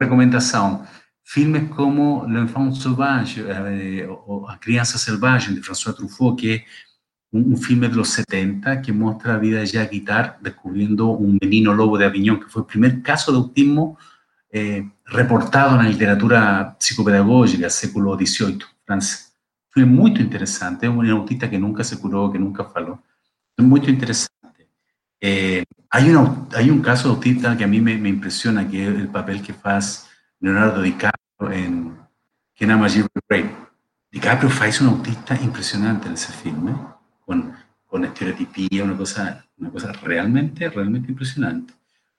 recomendação, 0.00 0.86
filmes 1.24 1.68
como 1.70 2.24
L'Enfant 2.26 2.72
Sauvage, 2.74 3.44
eh, 3.46 4.08
A 4.48 4.56
Criança 4.56 4.98
Selvagem, 4.98 5.54
de 5.54 5.62
François 5.62 5.94
Truffaut, 5.94 6.40
que 6.40 6.54
é 6.54 6.64
um, 7.32 7.56
filme 7.56 7.86
dos 7.88 8.10
70 8.10 8.78
que 8.78 8.90
mostra 8.92 9.34
a 9.34 9.38
vida 9.38 9.64
de 9.64 9.72
Jacques 9.72 9.98
Guitart 9.98 10.40
descobrindo 10.42 11.12
um 11.12 11.36
menino 11.40 11.72
lobo 11.72 11.96
de 11.96 12.04
Avignon, 12.04 12.40
que 12.40 12.50
foi 12.50 12.62
o 12.62 12.64
primeiro 12.64 13.00
caso 13.02 13.30
de 13.30 13.36
autismo 13.36 13.96
eh, 14.52 14.84
reportado 15.06 15.76
na 15.76 15.88
literatura 15.88 16.74
psicopedagógica, 16.78 17.70
século 17.70 18.16
XVIII, 18.16 18.58
França. 18.84 19.30
Foi 19.72 19.84
muito 19.84 20.20
interessante. 20.20 20.84
É 20.84 20.90
um 20.90 21.00
autista 21.12 21.46
que 21.46 21.56
nunca 21.56 21.84
se 21.84 21.96
curou, 21.96 22.32
que 22.32 22.38
nunca 22.38 22.64
falou. 22.64 22.98
É 23.56 23.62
muito 23.62 23.88
interessante. 23.88 24.39
Eh, 25.20 25.64
hay, 25.90 26.10
una, 26.10 26.46
hay 26.56 26.70
un 26.70 26.80
caso 26.80 27.08
de 27.08 27.14
autista 27.14 27.56
que 27.56 27.64
a 27.64 27.66
mí 27.66 27.80
me, 27.80 27.96
me, 27.98 28.08
impresiona, 28.08 28.68
que 28.68 28.82
es 28.82 28.88
el 28.88 29.08
papel 29.08 29.42
que 29.42 29.52
faz 29.52 30.08
Leonardo 30.40 30.80
DiCaprio 30.82 31.52
en 31.52 31.98
I 32.58 32.66
Magic 32.66 33.06
Break. 33.28 33.50
DiCaprio 34.10 34.50
faz 34.50 34.80
un 34.80 34.88
autista 34.88 35.36
impresionante 35.40 36.08
en 36.08 36.14
ese 36.14 36.32
filme, 36.32 36.74
con, 37.24 37.52
con 37.86 38.04
estereotipía, 38.04 38.84
una 38.84 38.96
cosa, 38.96 39.44
una 39.58 39.70
cosa 39.70 39.92
realmente, 39.92 40.68
realmente 40.68 41.10
impresionante. 41.10 41.74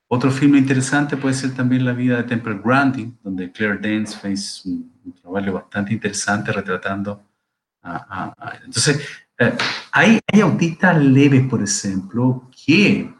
Otro 0.07 0.29
filme 0.29 0.57
interesante 0.57 1.15
puede 1.15 1.33
ser 1.33 1.53
también 1.53 1.85
La 1.85 1.93
vida 1.93 2.17
de 2.17 2.23
Temple 2.23 2.59
Grandin, 2.63 3.17
donde 3.23 3.51
Claire 3.51 3.77
Danes 3.77 4.15
fez 4.15 4.65
un, 4.65 4.91
un 5.05 5.13
trabajo 5.13 5.53
bastante 5.53 5.93
interesante 5.93 6.51
retratando 6.51 7.23
a, 7.81 7.95
a, 7.95 8.33
a 8.37 8.55
entonces 8.57 9.01
eh, 9.39 9.53
hay, 9.91 10.19
hay, 10.31 10.41
autistas 10.41 11.01
leves, 11.03 11.47
por 11.47 11.63
ejemplo, 11.63 12.49
que 12.65 13.13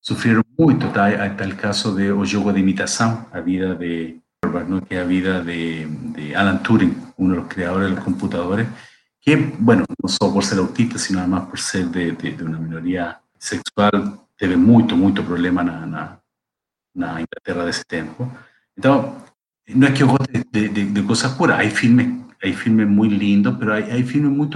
sufrieron 0.00 0.44
mucho. 0.56 0.88
Está, 0.88 1.26
está 1.26 1.44
el 1.44 1.56
caso 1.56 1.94
de 1.94 2.10
O 2.12 2.24
Jogo 2.26 2.52
de 2.52 2.60
Imitación, 2.60 3.26
la 3.32 3.40
vida 3.40 3.74
de, 3.74 4.20
¿no? 4.68 4.84
que 4.84 4.96
la 4.96 5.04
vida 5.04 5.42
de, 5.42 5.86
de, 5.88 6.36
Alan 6.36 6.62
Turing, 6.62 7.12
uno 7.16 7.34
de 7.34 7.40
los 7.40 7.48
creadores 7.48 7.90
de 7.90 7.96
los 7.96 8.04
computadores, 8.04 8.66
que, 9.20 9.36
bueno, 9.58 9.84
no 10.02 10.08
solo 10.08 10.34
por 10.34 10.44
ser 10.44 10.58
autista, 10.58 10.98
sino 10.98 11.18
además 11.18 11.46
por 11.48 11.58
ser 11.58 11.86
de, 11.86 12.12
de, 12.12 12.32
de 12.32 12.44
una 12.44 12.58
minoría 12.58 13.20
sexual, 13.38 14.20
teve 14.36 14.56
mucho, 14.56 14.96
mucho 14.96 15.24
problema 15.24 15.62
en 15.62 15.92
la 15.92 17.20
Inglaterra 17.20 17.64
de 17.64 17.70
ese 17.70 17.84
tiempo. 17.84 18.32
Entonces, 18.76 19.28
no 19.74 19.86
es 19.86 19.92
que 19.92 19.98
yo 20.00 20.16
de, 20.50 21.04
cosas 21.06 21.32
puras, 21.32 21.58
hay 21.58 21.70
filmes 21.70 22.08
hay 22.42 22.52
filmes 22.52 22.86
muy 22.86 23.10
lindos, 23.10 23.56
pero 23.58 23.74
hay, 23.74 23.84
hay 23.84 24.02
filmes 24.02 24.30
muy 24.30 24.48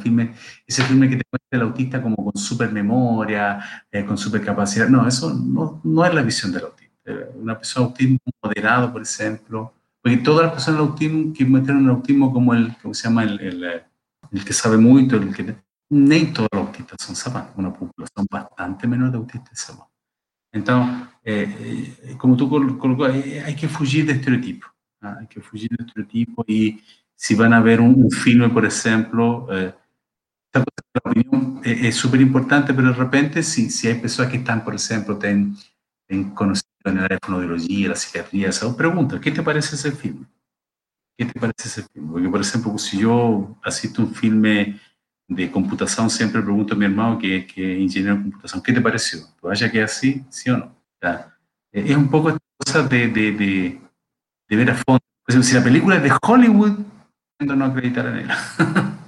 filmes, 0.00 0.30
ese 0.66 0.82
filme 0.82 1.08
que 1.08 1.16
te 1.16 1.22
muestra 1.30 1.58
el 1.58 1.62
autista 1.62 2.02
como 2.02 2.16
con 2.16 2.36
super 2.36 2.72
memoria, 2.72 3.60
eh, 3.90 4.04
con 4.04 4.18
super 4.18 4.44
capacidad, 4.44 4.88
no, 4.88 5.06
eso 5.06 5.32
no, 5.32 5.80
no, 5.84 6.04
es 6.04 6.14
la 6.14 6.22
visión 6.22 6.52
del 6.52 6.64
autista. 6.64 6.88
Una 7.36 7.56
persona 7.56 7.86
autismo 7.86 8.18
moderado, 8.42 8.92
por 8.92 9.02
ejemplo, 9.02 9.72
porque 10.02 10.18
todas 10.18 10.44
las 10.44 10.52
personas 10.52 10.80
autismo 10.80 11.32
que 11.32 11.44
muestran 11.44 11.84
el 11.84 11.90
autismo 11.90 12.32
como 12.32 12.54
el, 12.54 12.76
¿cómo 12.82 12.94
se 12.94 13.04
llama? 13.04 13.24
El, 13.24 13.40
el, 13.40 13.64
eh, 13.64 13.84
el 14.32 14.44
que 14.44 14.52
sabe 14.52 14.76
mucho, 14.76 15.16
el 15.16 15.34
que... 15.34 15.56
Ni 15.90 16.26
todos 16.26 16.48
los 16.52 16.66
autistas 16.66 16.98
son 17.00 17.16
zapatos, 17.16 17.54
una 17.56 17.72
población 17.72 18.26
bastante 18.30 18.86
menos 18.86 19.10
de 19.10 19.16
autistas 19.16 19.58
son 19.58 19.78
Entonces, 20.52 21.08
eh, 21.24 21.96
eh, 22.02 22.16
como 22.18 22.36
tú 22.36 22.48
colocas, 22.78 23.14
hay 23.14 23.56
que 23.56 23.68
fugir 23.68 24.04
de 24.04 24.12
estereotipos. 24.12 24.70
Hay 25.00 25.26
que 25.26 25.40
fugir 25.40 25.70
de 25.70 25.84
estereotipos 25.84 26.44
y 26.48 26.82
si 27.14 27.34
van 27.34 27.52
a 27.52 27.60
ver 27.60 27.80
un, 27.80 28.04
un 28.04 28.10
filme, 28.10 28.48
por 28.48 28.64
ejemplo, 28.64 29.46
eh, 29.50 29.74
la 30.54 30.64
opinión 31.04 31.60
es 31.64 31.94
súper 31.94 32.20
importante, 32.20 32.72
pero 32.72 32.88
de 32.88 32.94
repente 32.94 33.42
si, 33.42 33.70
si 33.70 33.88
hay 33.88 33.94
personas 33.94 34.30
que 34.30 34.38
están, 34.38 34.64
por 34.64 34.74
ejemplo, 34.74 35.18
ten, 35.18 35.56
ten 36.06 36.30
conocido 36.30 36.68
en 36.84 36.98
el 36.98 37.04
área 37.04 37.18
de 37.20 37.26
fonoaudiología, 37.26 37.88
la 37.88 37.96
psiquiatría, 37.96 38.48
esa 38.48 38.76
pregunta, 38.76 39.20
¿qué 39.20 39.30
te 39.30 39.42
parece 39.42 39.74
ese 39.74 39.92
filme? 39.92 40.26
¿Qué 41.16 41.26
te 41.26 41.38
parece 41.38 41.68
ese 41.68 41.82
filme? 41.82 42.12
Porque, 42.12 42.28
por 42.28 42.40
ejemplo, 42.40 42.78
si 42.78 42.98
yo 43.00 43.58
asisto 43.62 44.02
a 44.02 44.04
un 44.06 44.14
filme 44.14 44.80
de 45.28 45.50
computación, 45.50 46.08
siempre 46.08 46.40
pregunto 46.40 46.74
a 46.74 46.76
mi 46.78 46.86
hermano 46.86 47.18
que, 47.18 47.46
que 47.46 47.74
es 47.74 47.80
ingeniero 47.80 48.16
de 48.16 48.22
computación, 48.22 48.62
¿qué 48.62 48.72
te 48.72 48.80
pareció? 48.80 49.20
¿Vaya 49.42 49.70
que 49.70 49.82
así, 49.82 50.24
sí 50.30 50.50
o 50.50 50.56
no? 50.56 50.64
O 50.66 50.98
sea, 51.00 51.36
es 51.72 51.96
un 51.96 52.08
poco 52.08 52.30
esta 52.30 52.40
cosa 52.56 52.82
de, 52.88 53.08
de, 53.08 53.32
de 53.32 53.80
de 54.48 54.56
ver 54.56 54.70
a 54.70 54.74
fondo. 54.74 55.02
Si 55.42 55.54
la 55.54 55.62
película 55.62 55.96
es 55.96 56.02
de 56.02 56.12
Hollywood, 56.22 56.78
no 57.40 57.64
acreditar 57.64 58.06
en 58.06 58.18
ella. 58.18 58.36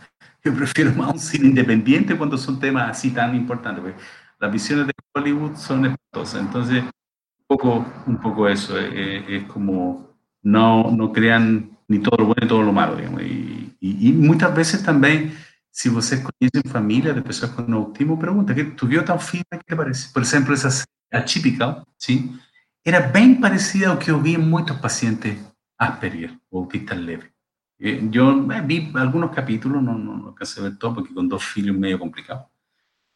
Yo 0.45 0.55
prefiero 0.55 0.95
más 0.95 1.13
un 1.13 1.19
cine 1.19 1.49
independiente 1.49 2.17
cuando 2.17 2.39
son 2.39 2.61
temas 2.61 2.91
así 2.91 3.11
tan 3.11 3.35
importantes. 3.35 3.83
Porque 3.83 3.99
las 4.39 4.53
visiones 4.53 4.87
de 4.87 4.93
Hollywood 5.15 5.57
son 5.57 5.87
espantosas. 5.87 6.41
Entonces, 6.41 6.83
un 6.83 7.47
poco, 7.47 7.87
un 8.07 8.17
poco 8.19 8.49
eso. 8.49 8.79
Es, 8.79 8.85
eh, 8.85 8.91
eh, 8.95 9.37
es 9.37 9.45
como 9.45 10.17
no, 10.43 10.91
no 10.91 11.13
crean 11.13 11.71
ni 11.89 11.99
todo 11.99 12.17
lo 12.19 12.27
bueno 12.27 12.41
ni 12.43 12.49
todo 12.49 12.63
lo 12.63 12.73
malo. 12.73 12.97
Digamos. 12.97 13.23
Y, 13.23 13.77
y, 13.81 14.09
y, 14.09 14.13
muchas 14.13 14.55
veces 14.55 14.83
también, 14.83 15.35
si 15.71 15.89
ustedes 15.89 16.25
conocen 16.25 16.71
familias 16.71 17.15
de 17.15 17.23
personas 17.23 17.57
con 17.57 17.73
autismo, 17.73 18.19
pregunta, 18.19 18.55
¿qué, 18.55 18.65
¿tú 18.65 18.87
vio 18.87 19.05
tan 19.05 19.21
firme? 19.21 19.45
¿Qué 19.51 19.65
te 19.67 19.77
parece? 19.77 20.11
Por 20.13 20.23
ejemplo, 20.23 20.55
esa 20.55 20.85
atípica, 21.11 21.85
¿sí? 21.97 22.39
Era 22.85 23.01
bem 23.01 23.41
parecida 23.41 23.91
ao 23.91 23.99
que 23.99 24.11
eu 24.11 24.21
vi 24.21 24.35
em 24.35 24.65
pacientes 24.81 25.37
Asperger 25.79 26.37
ou 26.51 26.63
autistas 26.63 26.99
leves. 26.99 27.31
Eu 27.79 28.53
eh, 28.53 28.61
vi 28.61 28.93
alguns 28.95 29.35
capítulos, 29.35 29.83
não, 29.83 29.97
não, 29.97 30.17
não 30.19 30.27
alcancei 30.29 30.63
a 30.63 30.69
ver 30.69 30.77
todo, 30.77 30.97
porque 30.97 31.15
com 31.15 31.27
dois 31.27 31.43
filhos 31.43 31.75
meio 31.75 31.99
complicado. 31.99 32.45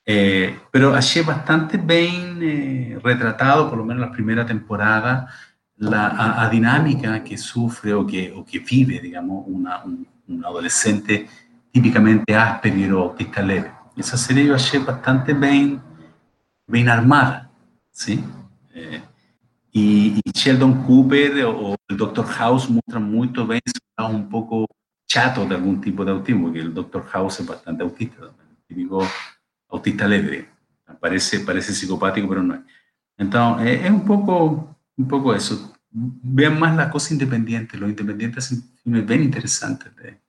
Eh, 0.06 0.54
pero 0.70 0.94
achei 0.94 1.22
bastante 1.22 1.76
bem 1.76 2.38
eh, 2.42 2.98
retratado, 3.04 3.68
por 3.68 3.78
lo 3.78 3.84
menos 3.84 4.00
na 4.00 4.12
primeira 4.12 4.44
temporada, 4.46 5.28
la, 5.78 6.08
a, 6.08 6.44
a, 6.44 6.48
dinámica 6.48 7.20
que 7.20 7.36
sufre 7.36 7.92
ou 7.92 8.06
que, 8.06 8.32
o 8.32 8.44
que 8.44 8.58
vive, 8.58 9.00
digamos, 9.00 9.44
uma, 9.46 9.84
um, 9.84 10.04
um 10.28 10.46
adolescente 10.46 11.26
tipicamente 11.72 12.32
Asperger 12.32 12.94
ou 12.94 13.02
autista 13.02 13.42
leve. 13.42 13.70
Essa 13.96 14.16
série 14.16 14.46
eu 14.46 14.54
achei 14.54 14.80
bastante 14.80 15.34
bem, 15.34 15.80
bem 16.68 16.88
armada, 16.88 17.50
sim? 17.92 18.24
Eh, 18.74 19.02
Y, 19.76 20.20
y, 20.24 20.30
Sheldon 20.30 20.84
Cooper 20.84 21.46
o 21.46 21.74
el 21.88 21.96
Dr. 21.96 22.24
House 22.24 22.70
muestran 22.70 23.10
muy 23.10 23.26
bien 23.26 23.60
un 23.98 24.28
poco 24.28 24.66
chato 25.04 25.44
de 25.44 25.56
algún 25.56 25.80
tipo 25.80 26.04
de 26.04 26.12
autismo, 26.12 26.52
que 26.52 26.60
el 26.60 26.72
Dr. 26.72 27.04
House 27.06 27.40
es 27.40 27.46
bastante 27.46 27.82
autista, 27.82 28.32
típico 28.68 29.04
autista 29.68 30.06
leve. 30.06 30.48
Parece, 31.00 31.40
parece 31.40 31.72
psicopático, 31.72 32.32
no 32.36 32.54
es. 32.54 32.60
Entonces, 33.18 33.84
es, 33.84 33.90
un 33.90 34.04
poco, 34.04 34.76
un 34.96 35.08
poco 35.08 35.34
eso. 35.34 35.74
Vean 35.90 36.60
más 36.60 36.76
las 36.76 36.92
cosas 36.92 37.10
independientes. 37.10 37.78
Los 37.80 37.90
independientes 37.90 38.44
son 38.44 38.62
filmes 38.80 39.04
bien 39.04 39.24
interesantes 39.24 39.94
de, 39.96 40.20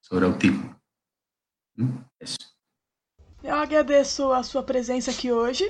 sobre 0.00 0.26
autismo. 0.26 0.80
¿Mm? 1.74 1.88
Eso. 2.20 2.52
Eu 3.42 3.56
agradeço 3.56 4.32
a 4.32 4.44
sua 4.44 4.62
presença 4.62 5.10
aqui 5.10 5.32
hoje. 5.32 5.68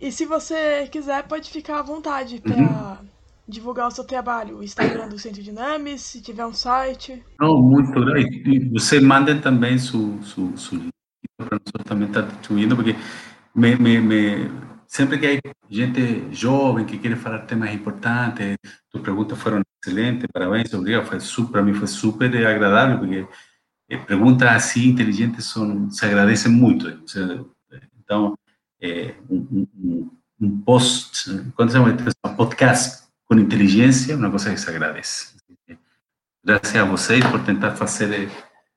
E 0.00 0.10
se 0.12 0.24
você 0.24 0.86
quiser, 0.90 1.22
pode 1.24 1.50
ficar 1.50 1.78
à 1.78 1.82
vontade 1.82 2.40
para 2.40 2.56
uhum. 2.56 3.08
divulgar 3.48 3.88
o 3.88 3.90
seu 3.90 4.04
trabalho, 4.04 4.58
o 4.58 4.64
Instagram 4.64 5.08
do 5.08 5.18
Centro 5.18 5.42
Dinamis, 5.42 6.02
se 6.02 6.20
tiver 6.20 6.44
um 6.44 6.52
site. 6.52 7.22
Não, 7.40 7.62
muito 7.62 7.98
legal. 7.98 8.30
E 8.46 8.68
você 8.70 9.00
manda 9.00 9.34
também 9.40 9.78
seu, 9.78 10.18
seu, 10.22 10.56
seu 10.56 10.78
link 10.78 10.90
para 11.36 11.58
nós 11.58 11.84
também 11.84 12.08
estar 12.08 12.22
tá 12.22 12.28
distribuindo, 12.28 12.76
porque 12.76 12.94
me, 13.54 13.76
me, 13.76 14.00
me, 14.00 14.50
sempre 14.86 15.18
que 15.18 15.26
há 15.26 15.54
gente 15.70 16.32
jovem 16.32 16.84
que 16.84 16.98
quer 16.98 17.16
falar 17.16 17.40
temas 17.40 17.72
importantes, 17.72 18.56
tus 18.90 19.00
perguntas 19.00 19.38
foram 19.38 19.62
excelentes, 19.82 20.26
parabéns, 20.32 20.72
obrigado. 20.72 21.06
Foi 21.06 21.20
super, 21.20 21.52
para 21.52 21.62
mim 21.62 21.74
foi 21.74 21.86
super 21.86 22.46
agradável, 22.46 22.98
porque 22.98 23.26
eh, 23.88 23.98
perguntas 23.98 24.48
assim 24.48 24.88
inteligentes 24.88 25.46
são, 25.46 25.90
se 25.90 26.04
agradecem 26.04 26.52
muito. 26.52 26.88
Então, 27.98 28.36
eh, 28.80 29.16
un, 29.28 29.68
un, 29.82 30.20
un, 30.40 30.64
post, 30.64 31.28
¿cuánto 31.54 31.72
se 31.72 31.78
llama? 31.78 31.96
Un 32.22 32.36
podcast 32.36 33.10
con 33.24 33.38
inteligencia, 33.38 34.16
una 34.16 34.30
cosa 34.30 34.50
que 34.50 34.58
se 34.58 34.70
agradece. 34.70 35.34
Gracias 36.42 36.76
a 36.76 36.84
vocês 36.84 37.24
por 37.24 37.42
tentar 37.42 37.74
hacer 37.80 38.28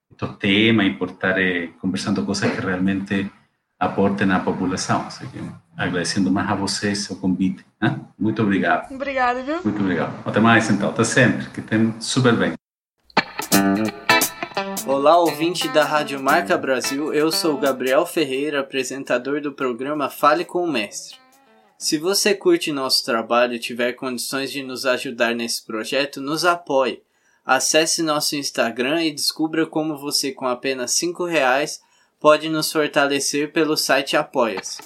estos 0.10 0.40
temas 0.40 0.86
y 0.86 0.92
por 0.92 1.10
estar 1.10 1.38
eh, 1.38 1.74
conversando 1.80 2.26
cosas 2.26 2.52
que 2.52 2.62
realmente 2.62 3.30
aporten 3.78 4.32
a 4.32 4.40
la 4.40 4.46
población. 4.46 5.04
Así 5.06 5.26
que 5.28 5.40
agradeciendo 5.76 6.32
más 6.32 6.50
a 6.50 6.56
vocês 6.56 7.10
o 7.12 7.20
convite. 7.20 7.66
¿eh? 7.82 7.96
Muito 8.18 8.42
obrigado. 8.42 8.94
Obrigado, 8.94 9.44
viu? 9.44 9.62
Muito 9.64 9.82
obrigado. 9.82 10.14
Até 10.26 10.40
mais, 10.40 10.70
então. 10.70 10.90
Até 10.90 11.04
sempre. 11.04 11.46
Que 11.50 11.60
estejam 11.60 11.94
super 12.00 12.34
bem. 12.36 12.54
Olá, 14.88 15.18
ouvinte 15.18 15.68
da 15.68 15.84
Rádio 15.84 16.18
Marca 16.18 16.58
Brasil, 16.58 17.14
eu 17.14 17.30
sou 17.30 17.58
Gabriel 17.58 18.06
Ferreira, 18.06 18.62
apresentador 18.62 19.42
do 19.42 19.52
programa 19.52 20.10
Fale 20.10 20.46
com 20.46 20.64
o 20.64 20.72
Mestre. 20.72 21.18
Se 21.78 21.98
você 21.98 22.34
curte 22.34 22.72
nosso 22.72 23.04
trabalho 23.04 23.54
e 23.54 23.60
tiver 23.60 23.94
condições 23.94 24.50
de 24.50 24.64
nos 24.64 24.86
ajudar 24.86 25.36
nesse 25.36 25.66
projeto, 25.66 26.22
nos 26.22 26.46
apoie. 26.46 27.04
Acesse 27.46 28.02
nosso 28.02 28.38
Instagram 28.38 29.04
e 29.04 29.12
descubra 29.12 29.66
como 29.66 29.98
você, 29.98 30.32
com 30.32 30.48
apenas 30.48 30.98
R$ 31.02 31.12
reais, 31.30 31.82
pode 32.18 32.48
nos 32.48 32.72
fortalecer 32.72 33.52
pelo 33.52 33.76
site 33.76 34.16
Apoia-se. 34.16 34.80